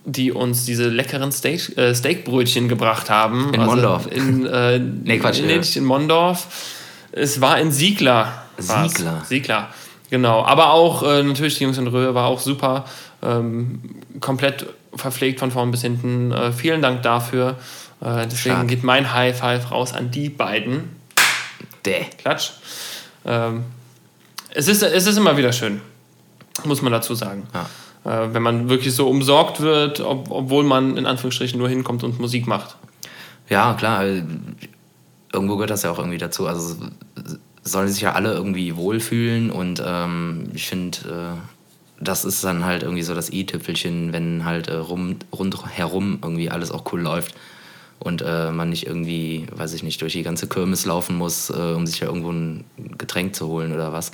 die 0.04 0.32
uns 0.32 0.64
diese 0.64 0.88
leckeren 0.88 1.30
Steak, 1.32 1.76
äh, 1.78 1.94
Steakbrötchen 1.94 2.68
gebracht 2.68 3.08
haben. 3.10 3.52
In 3.54 3.64
Mondorf. 3.64 4.06
In, 4.10 4.46
äh, 4.46 4.78
Nee, 5.04 5.18
Quatsch, 5.18 5.40
Nee, 5.44 5.56
ja. 5.56 5.62
in 5.76 5.84
Mondorf. 5.84 6.46
Es 7.12 7.40
war 7.40 7.58
in 7.60 7.70
Siegler. 7.70 8.42
war's. 8.56 8.92
Siegler. 8.94 9.22
Siegler, 9.26 9.68
genau. 10.10 10.44
Aber 10.44 10.72
auch 10.72 11.02
äh, 11.02 11.22
natürlich 11.22 11.58
die 11.58 11.64
Jungs 11.64 11.78
in 11.78 11.86
Röhe 11.86 12.14
war 12.14 12.26
auch 12.26 12.40
super. 12.40 12.84
Ähm, 13.22 13.80
komplett 14.20 14.66
verpflegt 14.94 15.38
von 15.38 15.50
vorn 15.50 15.70
bis 15.70 15.82
hinten. 15.82 16.34
Vielen 16.56 16.82
Dank 16.82 17.02
dafür. 17.02 17.56
Deswegen 18.00 18.56
Stark. 18.56 18.68
geht 18.68 18.82
mein 18.84 19.14
High 19.14 19.38
Five 19.38 19.70
raus 19.70 19.94
an 19.94 20.10
die 20.10 20.28
beiden. 20.28 20.90
Däh. 21.84 22.06
Klatsch. 22.18 22.50
Ähm, 23.24 23.64
es, 24.50 24.68
ist, 24.68 24.82
es 24.82 25.06
ist 25.06 25.16
immer 25.16 25.36
wieder 25.36 25.52
schön, 25.52 25.80
muss 26.64 26.82
man 26.82 26.92
dazu 26.92 27.14
sagen. 27.14 27.46
Ja. 27.54 28.24
Äh, 28.24 28.34
wenn 28.34 28.42
man 28.42 28.68
wirklich 28.68 28.94
so 28.94 29.08
umsorgt 29.08 29.60
wird, 29.60 30.00
ob, 30.00 30.30
obwohl 30.30 30.64
man 30.64 30.96
in 30.96 31.06
Anführungsstrichen 31.06 31.58
nur 31.58 31.68
hinkommt 31.68 32.04
und 32.04 32.18
Musik 32.18 32.46
macht. 32.46 32.76
Ja, 33.48 33.74
klar. 33.74 34.04
äh, 34.04 34.22
Irgendwo 35.32 35.54
gehört 35.56 35.70
das 35.70 35.82
ja 35.82 35.90
auch 35.90 35.98
irgendwie 35.98 36.18
dazu. 36.18 36.46
Also 36.46 36.76
sollen 37.62 37.88
sich 37.88 38.02
ja 38.02 38.12
alle 38.12 38.34
irgendwie 38.34 38.76
wohlfühlen 38.76 39.50
und 39.50 39.82
ähm, 39.84 40.50
ich 40.52 40.66
finde, 40.66 40.98
äh, 41.08 42.04
das 42.04 42.24
ist 42.26 42.44
dann 42.44 42.64
halt 42.64 42.82
irgendwie 42.82 43.02
so 43.02 43.14
das 43.14 43.30
i-Tüpfelchen, 43.30 44.12
wenn 44.12 44.44
halt 44.44 44.68
äh, 44.68 44.74
rum, 44.74 45.16
rundherum 45.32 46.18
irgendwie 46.20 46.50
alles 46.50 46.70
auch 46.70 46.92
cool 46.92 47.00
läuft 47.00 47.34
und 48.02 48.22
äh, 48.22 48.50
man 48.50 48.70
nicht 48.70 48.86
irgendwie, 48.86 49.46
weiß 49.54 49.74
ich 49.74 49.82
nicht, 49.82 50.00
durch 50.02 50.12
die 50.14 50.22
ganze 50.22 50.48
Kirmes 50.48 50.84
laufen 50.86 51.16
muss, 51.16 51.50
äh, 51.50 51.52
um 51.52 51.86
sich 51.86 52.00
ja 52.00 52.08
irgendwo 52.08 52.30
ein 52.30 52.64
Getränk 52.98 53.36
zu 53.36 53.46
holen 53.46 53.72
oder 53.72 53.92
was. 53.92 54.10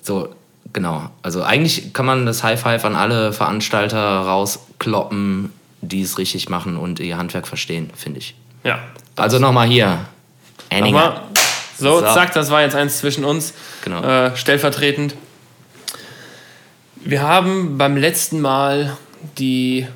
So, 0.00 0.34
genau. 0.72 1.10
Also 1.22 1.42
eigentlich 1.42 1.92
kann 1.92 2.06
man 2.06 2.24
das 2.24 2.42
High 2.44 2.60
Five 2.60 2.84
an 2.84 2.94
alle 2.94 3.32
Veranstalter 3.32 3.98
rauskloppen, 3.98 5.52
die 5.80 6.02
es 6.02 6.18
richtig 6.18 6.48
machen 6.48 6.76
und 6.76 7.00
ihr 7.00 7.18
Handwerk 7.18 7.48
verstehen, 7.48 7.90
finde 7.94 8.20
ich. 8.20 8.36
Ja. 8.62 8.78
Also 9.16 9.38
nochmal 9.38 9.66
hier. 9.66 10.06
Nochmal. 10.72 11.22
So, 11.76 12.00
So. 12.00 12.06
zack, 12.06 12.32
das 12.32 12.50
war 12.50 12.62
jetzt 12.62 12.76
eins 12.76 12.98
zwischen 12.98 13.24
uns. 13.24 13.54
Genau. 13.82 14.02
Äh, 14.02 14.36
stellvertretend. 14.36 15.14
Wir 16.96 17.22
haben 17.22 17.78
beim 17.78 17.96
letzten 17.96 18.40
Mal 18.40 18.96
die 19.38 19.86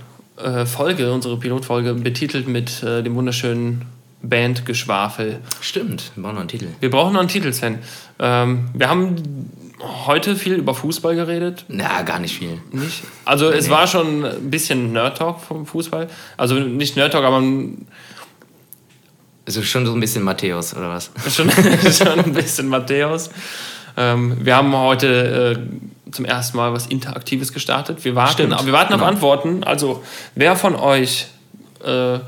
äh, 0.43 0.66
Folge, 0.66 1.12
unsere 1.12 1.36
Pilotfolge, 1.38 1.95
betitelt 1.95 2.49
mit 2.49 2.82
äh, 2.82 3.03
dem 3.03 3.14
wunderschönen 3.14 3.82
Bandgeschwafel. 4.22 5.40
Stimmt, 5.61 6.12
wir 6.14 6.22
brauchen 6.22 6.34
noch 6.34 6.40
einen 6.40 6.49
Titel. 6.49 6.68
Wir 6.80 6.90
brauchen 6.90 7.12
noch 7.12 7.20
einen 7.20 7.28
Titel, 7.28 7.53
Sven. 7.53 7.78
Ähm, 8.18 8.68
wir 8.74 8.88
haben 8.88 9.16
heute 10.07 10.36
viel 10.36 10.55
über 10.55 10.74
Fußball 10.74 11.16
geredet. 11.16 11.64
Na, 11.68 12.03
gar 12.03 12.20
nicht 12.20 12.38
viel. 12.38 12.61
Nicht? 12.70 13.03
Also 13.24 13.51
es 13.51 13.66
nee. 13.66 13.72
war 13.72 13.86
schon 13.86 14.24
ein 14.24 14.51
bisschen 14.51 14.93
Nerd-Talk 14.93 15.40
vom 15.40 15.66
Fußball. 15.66 16.09
Also 16.36 16.55
nicht 16.55 16.97
Nerd-Talk, 16.97 17.24
aber 17.24 17.43
Also 19.47 19.62
schon 19.62 19.86
so 19.86 19.93
ein 19.93 20.01
bisschen 20.01 20.22
Matthäus, 20.22 20.74
oder 20.76 20.88
was? 20.90 21.11
schon, 21.34 21.51
schon 21.93 22.20
ein 22.20 22.32
bisschen 22.32 22.68
Matthäus. 22.68 23.30
Ähm, 23.97 24.36
wir 24.40 24.57
haben 24.57 24.74
heute 24.74 25.57
äh, 25.57 26.01
zum 26.12 26.24
ersten 26.24 26.56
Mal 26.56 26.72
was 26.72 26.86
Interaktives 26.86 27.52
gestartet. 27.52 28.04
Wir 28.04 28.14
warten, 28.14 28.32
Stimmt, 28.32 28.66
wir 28.66 28.72
warten 28.72 28.92
auf 28.92 29.00
genau. 29.00 29.10
Antworten. 29.10 29.64
Also, 29.64 30.02
wer 30.34 30.56
von 30.56 30.76
euch 30.76 31.26
äh, 31.84 32.18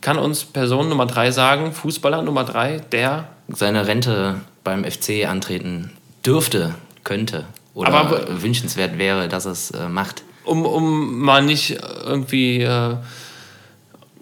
kann 0.00 0.18
uns 0.18 0.44
Person 0.44 0.88
Nummer 0.88 1.06
3 1.06 1.30
sagen, 1.30 1.72
Fußballer 1.72 2.22
Nummer 2.22 2.44
3, 2.44 2.78
der. 2.92 3.28
Seine 3.48 3.86
Rente 3.86 4.40
beim 4.62 4.84
FC 4.84 5.26
antreten 5.28 5.90
dürfte, 6.24 6.74
könnte. 7.04 7.44
Oder 7.74 7.92
Aber- 7.92 8.42
wünschenswert 8.42 8.98
wäre, 8.98 9.28
dass 9.28 9.44
es 9.44 9.70
äh, 9.72 9.88
macht. 9.88 10.22
Um, 10.44 10.64
um 10.66 11.20
mal 11.20 11.42
nicht 11.42 11.78
irgendwie 12.04 12.60
äh, 12.62 12.96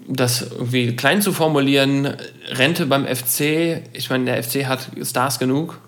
das 0.06 0.42
irgendwie 0.42 0.94
klein 0.96 1.20
zu 1.22 1.32
formulieren, 1.32 2.16
Rente 2.48 2.86
beim 2.86 3.06
FC, 3.06 3.82
ich 3.92 4.08
meine, 4.10 4.26
der 4.26 4.42
FC 4.42 4.66
hat 4.66 4.88
Stars 5.02 5.38
genug, 5.38 5.78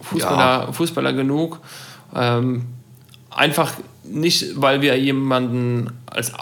Fußballer, 0.00 0.72
Fußballer 0.72 1.12
genug. 1.12 1.60
Ähm, 2.14 2.66
einfach 3.30 3.72
nicht, 4.04 4.60
weil 4.60 4.80
wir 4.82 4.98
jemanden 4.98 5.90
als, 6.06 6.32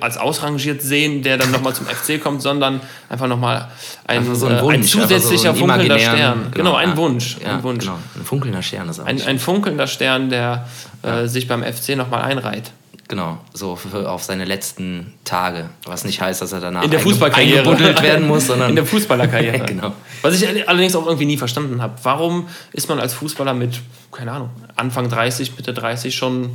als 0.00 0.18
ausrangiert 0.18 0.82
sehen, 0.82 1.22
der 1.22 1.38
dann 1.38 1.50
nochmal 1.50 1.74
zum 1.74 1.86
FC 1.86 2.20
kommt, 2.22 2.42
sondern 2.42 2.80
einfach 3.08 3.28
nochmal 3.28 3.68
ein, 4.06 4.18
Einfach 4.18 4.34
so 4.34 4.46
ein 4.46 4.58
äh, 4.58 4.62
Wunsch. 4.62 4.74
ein 4.74 4.80
einfach 4.80 4.90
so 4.90 5.00
zusätzlicher 5.00 5.50
einen 5.50 5.58
funkelnder 5.58 5.98
Stern. 5.98 6.46
Genau, 6.52 6.74
ein 6.74 6.90
ja. 6.90 6.96
Wunsch. 6.96 7.36
Ja, 7.42 7.56
ein 7.56 7.62
Wunsch. 7.62 7.84
Genau. 7.84 7.98
Ein 8.16 8.24
funkelnder 8.24 8.62
Stern 8.62 8.88
ist 8.88 9.00
auch 9.00 9.06
Ein, 9.06 9.22
ein 9.22 9.38
funkelnder 9.38 9.86
Stern, 9.86 10.30
der 10.30 10.68
äh, 11.02 11.26
sich 11.26 11.48
beim 11.48 11.62
FC 11.62 11.96
nochmal 11.96 12.22
einreiht. 12.22 12.72
Genau, 13.08 13.38
so 13.52 13.76
für, 13.76 14.10
auf 14.10 14.24
seine 14.24 14.44
letzten 14.44 15.14
Tage. 15.24 15.70
Was 15.84 16.04
nicht 16.04 16.20
heißt, 16.20 16.42
dass 16.42 16.52
er 16.52 16.60
danach 16.60 16.82
In 16.82 16.90
der 16.90 16.98
Fußballkarriere. 16.98 17.58
eingebuddelt 17.60 18.02
werden 18.02 18.26
muss, 18.26 18.46
sondern 18.48 18.70
In 18.70 18.76
der 18.76 18.86
Fußballerkarriere. 18.86 19.56
Genau. 19.66 19.92
Was 20.22 20.40
ich 20.40 20.68
allerdings 20.68 20.96
auch 20.96 21.06
irgendwie 21.06 21.26
nie 21.26 21.36
verstanden 21.36 21.80
habe. 21.80 21.94
Warum 22.02 22.48
ist 22.72 22.88
man 22.88 22.98
als 22.98 23.14
Fußballer 23.14 23.54
mit, 23.54 23.80
keine 24.10 24.32
Ahnung, 24.32 24.50
Anfang 24.74 25.08
30, 25.08 25.56
Mitte 25.56 25.72
30 25.72 26.14
schon, 26.14 26.50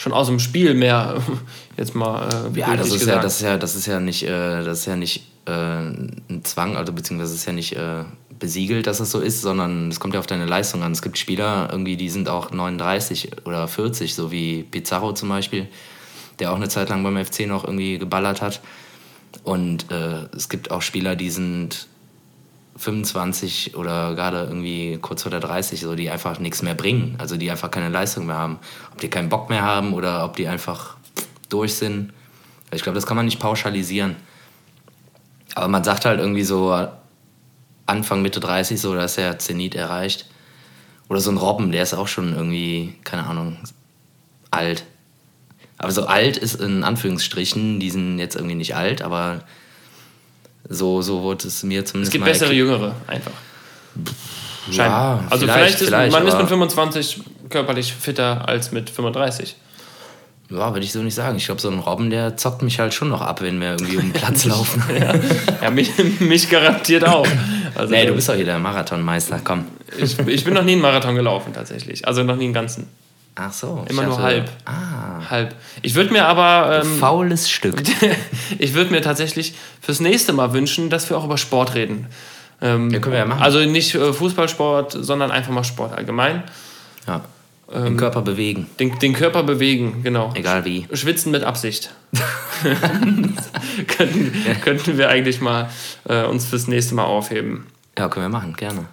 schon 0.00 0.12
aus 0.14 0.28
dem 0.28 0.40
Spiel 0.40 0.72
mehr, 0.74 1.20
jetzt 1.76 1.94
mal 1.94 2.26
äh, 2.54 2.58
Ja, 2.58 2.74
das 2.74 2.90
ist 2.90 3.06
ja, 3.06 3.20
das 3.20 3.36
ist 3.36 3.42
ja, 3.42 3.58
das 3.58 3.76
ist 3.76 3.86
ja 3.86 4.00
nicht, 4.00 4.22
äh, 4.22 4.64
das 4.64 4.80
ist 4.80 4.86
ja 4.86 4.96
nicht 4.96 5.26
äh, 5.44 5.52
ein 5.52 6.40
Zwang, 6.42 6.76
also 6.76 6.92
beziehungsweise 6.94 7.34
es 7.34 7.40
ist 7.40 7.46
ja 7.46 7.52
nicht 7.52 7.76
äh, 7.76 8.04
besiegelt, 8.38 8.86
dass 8.86 9.00
es 9.00 9.10
so 9.10 9.20
ist, 9.20 9.42
sondern 9.42 9.90
es 9.90 10.00
kommt 10.00 10.14
ja 10.14 10.20
auf 10.20 10.26
deine 10.26 10.46
Leistung 10.46 10.82
an. 10.82 10.92
Es 10.92 11.02
gibt 11.02 11.18
Spieler, 11.18 11.68
irgendwie, 11.70 11.98
die 11.98 12.08
sind 12.08 12.30
auch 12.30 12.50
39 12.50 13.44
oder 13.44 13.68
40, 13.68 14.14
so 14.14 14.32
wie 14.32 14.62
Pizarro 14.62 15.12
zum 15.12 15.28
Beispiel, 15.28 15.68
der 16.38 16.50
auch 16.50 16.56
eine 16.56 16.70
Zeit 16.70 16.88
lang 16.88 17.02
beim 17.02 17.22
FC 17.22 17.46
noch 17.46 17.64
irgendwie 17.64 17.98
geballert 17.98 18.40
hat. 18.40 18.62
Und 19.44 19.90
äh, 19.92 20.24
es 20.34 20.48
gibt 20.48 20.70
auch 20.70 20.80
Spieler, 20.80 21.14
die 21.14 21.30
sind 21.30 21.88
25 22.76 23.76
oder 23.76 24.14
gerade 24.14 24.44
irgendwie 24.44 24.98
kurz 25.00 25.22
vor 25.22 25.30
der 25.30 25.40
30, 25.40 25.80
so, 25.80 25.94
die 25.94 26.10
einfach 26.10 26.38
nichts 26.38 26.62
mehr 26.62 26.74
bringen. 26.74 27.16
Also 27.18 27.36
die 27.36 27.50
einfach 27.50 27.70
keine 27.70 27.88
Leistung 27.88 28.26
mehr 28.26 28.38
haben. 28.38 28.58
Ob 28.92 29.00
die 29.00 29.08
keinen 29.08 29.28
Bock 29.28 29.50
mehr 29.50 29.62
haben 29.62 29.92
oder 29.92 30.24
ob 30.24 30.36
die 30.36 30.48
einfach 30.48 30.96
durch 31.48 31.74
sind. 31.74 32.12
Ich 32.72 32.82
glaube, 32.82 32.94
das 32.94 33.06
kann 33.06 33.16
man 33.16 33.26
nicht 33.26 33.40
pauschalisieren. 33.40 34.16
Aber 35.54 35.68
man 35.68 35.84
sagt 35.84 36.04
halt 36.04 36.20
irgendwie 36.20 36.44
so 36.44 36.88
Anfang, 37.86 38.22
Mitte 38.22 38.40
30, 38.40 38.80
so, 38.80 38.94
da 38.94 39.04
ist 39.04 39.16
der 39.16 39.38
Zenit 39.38 39.74
erreicht. 39.74 40.26
Oder 41.08 41.20
so 41.20 41.30
ein 41.30 41.38
Robben, 41.38 41.72
der 41.72 41.82
ist 41.82 41.92
auch 41.92 42.06
schon 42.06 42.34
irgendwie, 42.34 42.94
keine 43.02 43.26
Ahnung, 43.26 43.58
alt. 44.52 44.84
Aber 45.76 45.90
so 45.90 46.06
alt 46.06 46.36
ist 46.36 46.54
in 46.60 46.84
Anführungsstrichen, 46.84 47.80
die 47.80 47.90
sind 47.90 48.18
jetzt 48.18 48.36
irgendwie 48.36 48.54
nicht 48.54 48.76
alt, 48.76 49.02
aber 49.02 49.42
so, 50.68 51.02
so 51.02 51.22
wurde 51.22 51.48
es 51.48 51.62
mir 51.62 51.82
es 51.82 51.90
zumindest 51.90 52.12
gibt 52.12 52.24
mal 52.24 52.30
bessere. 52.30 52.52
Jüngere, 52.52 52.94
einfach. 53.06 53.32
Scheinbar. 54.70 55.20
Ja, 55.22 55.24
also 55.30 55.46
vielleicht, 55.46 55.56
vielleicht, 55.56 55.80
ist 55.80 55.86
vielleicht, 55.88 56.12
man 56.12 56.22
ist 56.26 56.32
mit 56.34 56.40
aber- 56.40 56.48
25 56.48 57.20
körperlich 57.48 57.92
fitter 57.92 58.48
als 58.48 58.70
mit 58.72 58.88
35. 58.90 59.56
Ja, 60.50 60.72
würde 60.72 60.84
ich 60.84 60.92
so 60.92 61.00
nicht 61.00 61.14
sagen. 61.14 61.36
Ich 61.36 61.46
glaube, 61.46 61.60
so 61.60 61.70
ein 61.70 61.78
Robben, 61.78 62.10
der 62.10 62.36
zockt 62.36 62.62
mich 62.62 62.80
halt 62.80 62.92
schon 62.92 63.08
noch 63.08 63.20
ab, 63.20 63.40
wenn 63.40 63.60
wir 63.60 63.70
irgendwie 63.70 63.96
um 63.96 64.02
den 64.02 64.12
Platz 64.12 64.44
laufen. 64.46 64.82
Ja, 65.62 65.70
mich, 65.70 65.92
mich 66.20 66.50
garantiert 66.50 67.06
auch. 67.06 67.26
Also, 67.76 67.92
nee, 67.94 68.04
du 68.04 68.14
bist 68.14 68.28
doch 68.28 68.34
hier 68.34 68.44
der 68.44 68.58
Marathonmeister, 68.58 69.40
komm. 69.44 69.66
ich, 69.96 70.18
ich 70.18 70.44
bin 70.44 70.54
noch 70.54 70.64
nie 70.64 70.72
einen 70.72 70.80
Marathon 70.80 71.14
gelaufen, 71.14 71.52
tatsächlich. 71.52 72.06
Also 72.06 72.24
noch 72.24 72.34
nie 72.36 72.44
einen 72.46 72.52
ganzen. 72.52 72.88
Ach 73.34 73.52
so. 73.52 73.84
Immer 73.88 74.04
nur 74.04 74.20
halb. 74.20 74.50
Ah, 74.64 75.30
Halb. 75.30 75.54
Ich 75.82 75.94
würde 75.94 76.12
mir 76.12 76.26
aber. 76.26 76.82
Ähm, 76.82 76.98
faules 76.98 77.50
Stück. 77.50 77.82
ich 78.58 78.74
würde 78.74 78.90
mir 78.90 79.02
tatsächlich 79.02 79.54
fürs 79.80 80.00
nächste 80.00 80.32
Mal 80.32 80.52
wünschen, 80.52 80.90
dass 80.90 81.08
wir 81.08 81.16
auch 81.16 81.24
über 81.24 81.38
Sport 81.38 81.74
reden. 81.74 82.06
Ähm, 82.60 82.90
Ja, 82.90 82.98
können 82.98 83.12
wir 83.12 83.20
ja 83.20 83.26
machen. 83.26 83.42
Also 83.42 83.60
nicht 83.60 83.94
äh, 83.94 84.12
Fußballsport, 84.12 84.96
sondern 85.00 85.30
einfach 85.30 85.52
mal 85.52 85.64
Sport 85.64 85.96
allgemein. 85.96 86.42
Ja. 87.06 87.22
Den 87.72 87.96
Körper 87.96 88.22
bewegen. 88.22 88.66
Den, 88.80 88.98
den 88.98 89.12
Körper 89.12 89.44
bewegen, 89.44 90.02
genau. 90.02 90.32
Egal 90.34 90.64
wie. 90.64 90.88
Schwitzen 90.92 91.30
mit 91.30 91.44
Absicht. 91.44 91.94
könnten, 93.86 94.32
könnten 94.62 94.98
wir 94.98 95.08
eigentlich 95.08 95.40
mal 95.40 95.70
äh, 96.08 96.24
uns 96.24 96.46
fürs 96.46 96.66
nächste 96.66 96.96
Mal 96.96 97.04
aufheben. 97.04 97.68
Ja, 97.96 98.08
können 98.08 98.26
wir 98.26 98.30
machen, 98.30 98.54
gerne. 98.56 98.86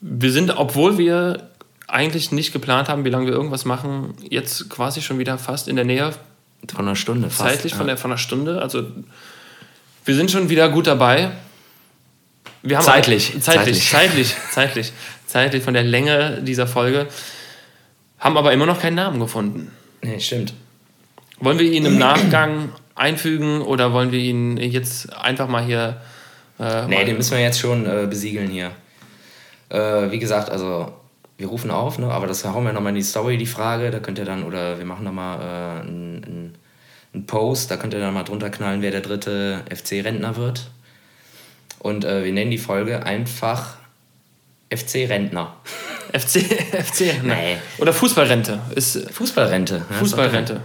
Wir 0.00 0.30
sind, 0.32 0.56
obwohl 0.56 0.98
wir 0.98 1.50
eigentlich 1.92 2.32
nicht 2.32 2.52
geplant 2.52 2.88
haben, 2.88 3.04
wie 3.04 3.10
lange 3.10 3.26
wir 3.26 3.32
irgendwas 3.34 3.64
machen, 3.64 4.14
jetzt 4.28 4.68
quasi 4.70 5.02
schon 5.02 5.18
wieder 5.18 5.38
fast 5.38 5.68
in 5.68 5.76
der 5.76 5.84
Nähe. 5.84 6.12
Von 6.72 6.86
einer 6.86 6.96
Stunde 6.96 7.28
fast. 7.28 7.50
Zeitlich 7.50 7.74
von, 7.74 7.86
der, 7.86 7.96
von 7.96 8.10
einer 8.12 8.18
Stunde. 8.18 8.62
Also 8.62 8.84
wir 10.04 10.14
sind 10.14 10.30
schon 10.30 10.48
wieder 10.48 10.68
gut 10.68 10.86
dabei. 10.86 11.32
Zeitlich, 12.80 13.34
Auch, 13.36 13.40
zeitlich, 13.40 13.90
zeitlich, 13.90 14.34
zeitlich, 14.52 14.92
zeitlich 15.26 15.62
von 15.64 15.74
der 15.74 15.82
Länge 15.82 16.40
dieser 16.42 16.68
Folge. 16.68 17.08
Haben 18.20 18.36
aber 18.36 18.52
immer 18.52 18.66
noch 18.66 18.80
keinen 18.80 18.94
Namen 18.94 19.18
gefunden. 19.18 19.72
Nee, 20.02 20.20
stimmt. 20.20 20.54
Wollen 21.40 21.58
wir 21.58 21.70
ihn 21.72 21.84
im 21.84 21.98
Nachgang 21.98 22.68
einfügen 22.94 23.62
oder 23.62 23.92
wollen 23.92 24.12
wir 24.12 24.20
ihn 24.20 24.56
jetzt 24.56 25.12
einfach 25.12 25.48
mal 25.48 25.64
hier. 25.64 26.00
Äh, 26.60 26.86
Nee, 26.86 26.94
mal- 26.96 27.04
den 27.04 27.16
müssen 27.16 27.32
wir 27.32 27.40
jetzt 27.40 27.58
schon 27.58 27.84
äh, 27.84 28.06
besiegeln 28.08 28.48
hier. 28.48 28.70
Äh, 29.68 30.12
wie 30.12 30.20
gesagt, 30.20 30.48
also 30.50 30.92
wir 31.38 31.48
rufen 31.48 31.70
auf, 31.70 31.98
ne? 31.98 32.10
aber 32.10 32.26
das 32.26 32.44
hauen 32.44 32.64
wir 32.64 32.72
nochmal 32.72 32.90
in 32.90 32.96
die 32.96 33.02
Story, 33.02 33.36
die 33.36 33.46
Frage. 33.46 33.90
Da 33.90 33.98
könnt 33.98 34.18
ihr 34.18 34.24
dann, 34.24 34.44
oder 34.44 34.78
wir 34.78 34.84
machen 34.84 35.04
nochmal 35.04 35.40
äh, 35.40 35.80
einen 35.80 36.54
einen 37.12 37.26
Post, 37.26 37.70
da 37.70 37.76
könnt 37.76 37.94
ihr 37.94 38.00
dann 38.00 38.14
mal 38.14 38.22
drunter 38.24 38.50
knallen, 38.50 38.82
wer 38.82 38.90
der 38.90 39.00
dritte 39.00 39.62
FC-Rentner 39.70 40.36
wird. 40.36 40.70
Und 41.78 42.04
äh, 42.04 42.24
wir 42.24 42.32
nennen 42.32 42.50
die 42.50 42.58
Folge 42.58 43.04
einfach 43.04 43.76
FC-Rentner. 44.70 45.56
FC, 46.12 46.40
FC, 46.72 47.22
ne? 47.22 47.34
Nee. 47.34 47.56
Oder 47.78 47.92
Fußballrente. 47.92 48.60
Ist 48.74 49.10
Fußballrente. 49.10 49.84
Fußballrente. 49.98 50.60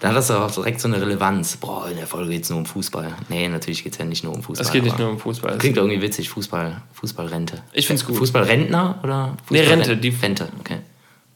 Da 0.00 0.08
hat 0.08 0.16
das 0.16 0.30
auch 0.30 0.50
direkt 0.50 0.80
so 0.80 0.88
eine 0.88 1.00
Relevanz. 1.00 1.56
Boah, 1.56 1.88
in 1.88 1.96
der 1.96 2.06
Folge 2.06 2.30
geht 2.30 2.44
es 2.44 2.50
nur 2.50 2.58
um 2.58 2.66
Fußball. 2.66 3.14
Nee, 3.28 3.48
natürlich 3.48 3.82
geht 3.84 3.92
es 3.94 3.98
ja 3.98 4.04
nicht 4.04 4.22
nur 4.24 4.34
um 4.34 4.42
Fußball. 4.42 4.66
Es 4.66 4.72
geht 4.72 4.82
nicht 4.84 4.98
nur 4.98 5.08
um 5.08 5.18
Fußball. 5.18 5.56
Klingt 5.58 5.76
irgendwie 5.78 6.02
witzig, 6.02 6.28
Fußball, 6.28 6.82
Fußballrente. 6.92 7.62
Ich 7.72 7.86
find's 7.86 8.04
gut. 8.04 8.16
Fußballrentner 8.16 8.98
oder 9.02 9.36
Nee, 9.48 9.60
Fußballren- 9.62 9.68
Rente, 9.70 9.96
die- 9.96 10.08
Rente, 10.10 10.48
okay. 10.60 10.78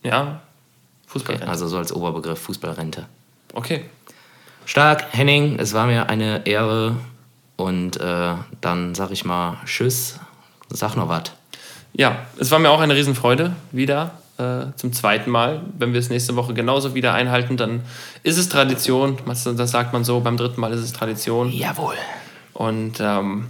Ja, 0.02 0.20
okay. 0.22 0.30
Fußballrente. 1.06 1.48
Also 1.48 1.66
so 1.68 1.78
als 1.78 1.92
Oberbegriff 1.92 2.38
Fußballrente. 2.40 3.06
Okay. 3.54 3.84
Stark, 4.66 5.06
Henning, 5.12 5.58
es 5.58 5.72
war 5.72 5.86
mir 5.86 6.08
eine 6.10 6.46
Ehre. 6.46 6.96
Und 7.56 7.96
äh, 8.00 8.34
dann 8.60 8.94
sag 8.94 9.10
ich 9.10 9.24
mal 9.24 9.56
Tschüss. 9.64 10.20
Sag 10.70 10.94
noch 10.94 11.08
was. 11.08 11.22
Ja, 11.94 12.26
es 12.38 12.50
war 12.50 12.58
mir 12.60 12.70
auch 12.70 12.80
eine 12.80 12.94
Riesenfreude, 12.94 13.56
wieder 13.72 14.12
äh, 14.38 14.66
zum 14.76 14.92
zweiten 14.92 15.30
Mal. 15.30 15.62
Wenn 15.78 15.92
wir 15.92 16.00
es 16.00 16.10
nächste 16.10 16.36
Woche 16.36 16.54
genauso 16.54 16.94
wieder 16.94 17.12
einhalten, 17.14 17.56
dann 17.56 17.82
ist 18.22 18.38
es 18.38 18.48
Tradition. 18.48 19.18
Das 19.26 19.44
sagt 19.44 19.92
man 19.92 20.04
so, 20.04 20.20
beim 20.20 20.36
dritten 20.36 20.60
Mal 20.60 20.72
ist 20.72 20.80
es 20.80 20.92
Tradition. 20.92 21.50
Jawohl. 21.50 21.96
Und 22.54 22.98
ähm, 23.00 23.46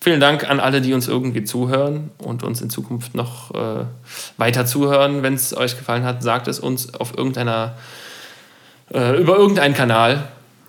vielen 0.00 0.20
Dank 0.20 0.48
an 0.48 0.60
alle, 0.60 0.80
die 0.80 0.92
uns 0.92 1.08
irgendwie 1.08 1.44
zuhören 1.44 2.10
und 2.18 2.42
uns 2.42 2.60
in 2.60 2.70
Zukunft 2.70 3.14
noch 3.14 3.54
äh, 3.54 3.84
weiter 4.36 4.66
zuhören. 4.66 5.22
Wenn 5.22 5.34
es 5.34 5.56
euch 5.56 5.76
gefallen 5.76 6.04
hat, 6.04 6.22
sagt 6.22 6.48
es 6.48 6.60
uns 6.60 6.94
auf 6.94 7.16
irgendeiner, 7.16 7.74
äh, 8.92 9.16
über 9.20 9.36
irgendeinen 9.36 9.74
Kanal. 9.74 10.28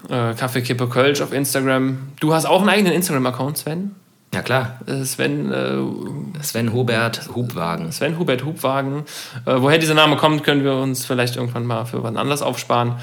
Äh, 0.09 0.36
Kaffee 0.36 0.61
Kippe 0.61 0.88
Kölsch 0.88 1.22
auf 1.22 1.34
Instagram. 1.34 2.09
Du 2.20 2.34
hast 2.34 2.45
auch 2.45 2.61
einen 2.61 2.70
eigenen 2.70 2.93
Instagram-Account, 2.93 3.57
Sven. 3.57 3.95
Ja 4.36 4.42
klar. 4.42 4.80
Äh, 4.86 5.06
Sven, 5.06 5.52
äh, 5.52 6.44
Sven 6.44 6.74
Hubert 6.74 7.30
Hubwagen. 7.34 7.92
Sven 7.94 8.20
Hubert 8.20 8.44
Hubwagen. 8.44 9.04
Äh, 9.46 9.56
woher 9.58 9.78
dieser 9.78 9.94
Name 9.94 10.18
kommt, 10.18 10.44
können 10.44 10.64
wir 10.66 10.76
uns 10.76 11.06
vielleicht 11.06 11.38
irgendwann 11.38 11.66
mal 11.66 11.86
für 11.86 12.04
wann 12.04 12.18
anders 12.18 12.42
aufsparen. 12.42 12.96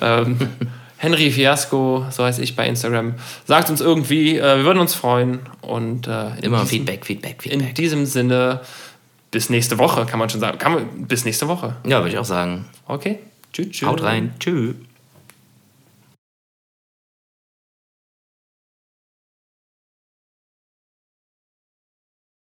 Ähm, 0.00 0.36
Henry 0.96 1.30
Fiasco, 1.30 2.06
so 2.10 2.24
heiße 2.24 2.42
ich 2.42 2.56
bei 2.56 2.66
Instagram. 2.66 3.14
Sagt 3.44 3.70
uns 3.70 3.80
irgendwie, 3.80 4.36
äh, 4.38 4.56
wir 4.56 4.64
würden 4.64 4.80
uns 4.80 4.94
freuen. 4.94 5.40
Und 5.60 6.08
äh, 6.08 6.30
in 6.38 6.44
Immer 6.44 6.60
diesem, 6.62 6.68
Feedback, 6.68 7.06
Feedback, 7.06 7.46
In 7.46 7.60
Feedback. 7.60 7.74
diesem 7.76 8.06
Sinne, 8.06 8.60
bis 9.30 9.50
nächste 9.50 9.78
Woche, 9.78 10.06
kann 10.06 10.18
man 10.18 10.28
schon 10.28 10.40
sagen. 10.40 10.58
Kann 10.58 10.72
man, 10.72 11.06
bis 11.06 11.24
nächste 11.24 11.46
Woche. 11.46 11.76
Ja, 11.86 11.98
würde 11.98 12.10
ich 12.10 12.18
auch 12.18 12.24
sagen. 12.24 12.64
Okay. 12.86 13.20
Tschüss. 13.52 13.70
tschüss. 13.70 13.88
Haut 13.88 14.02
rein. 14.02 14.34
Tschüss. 14.40 14.74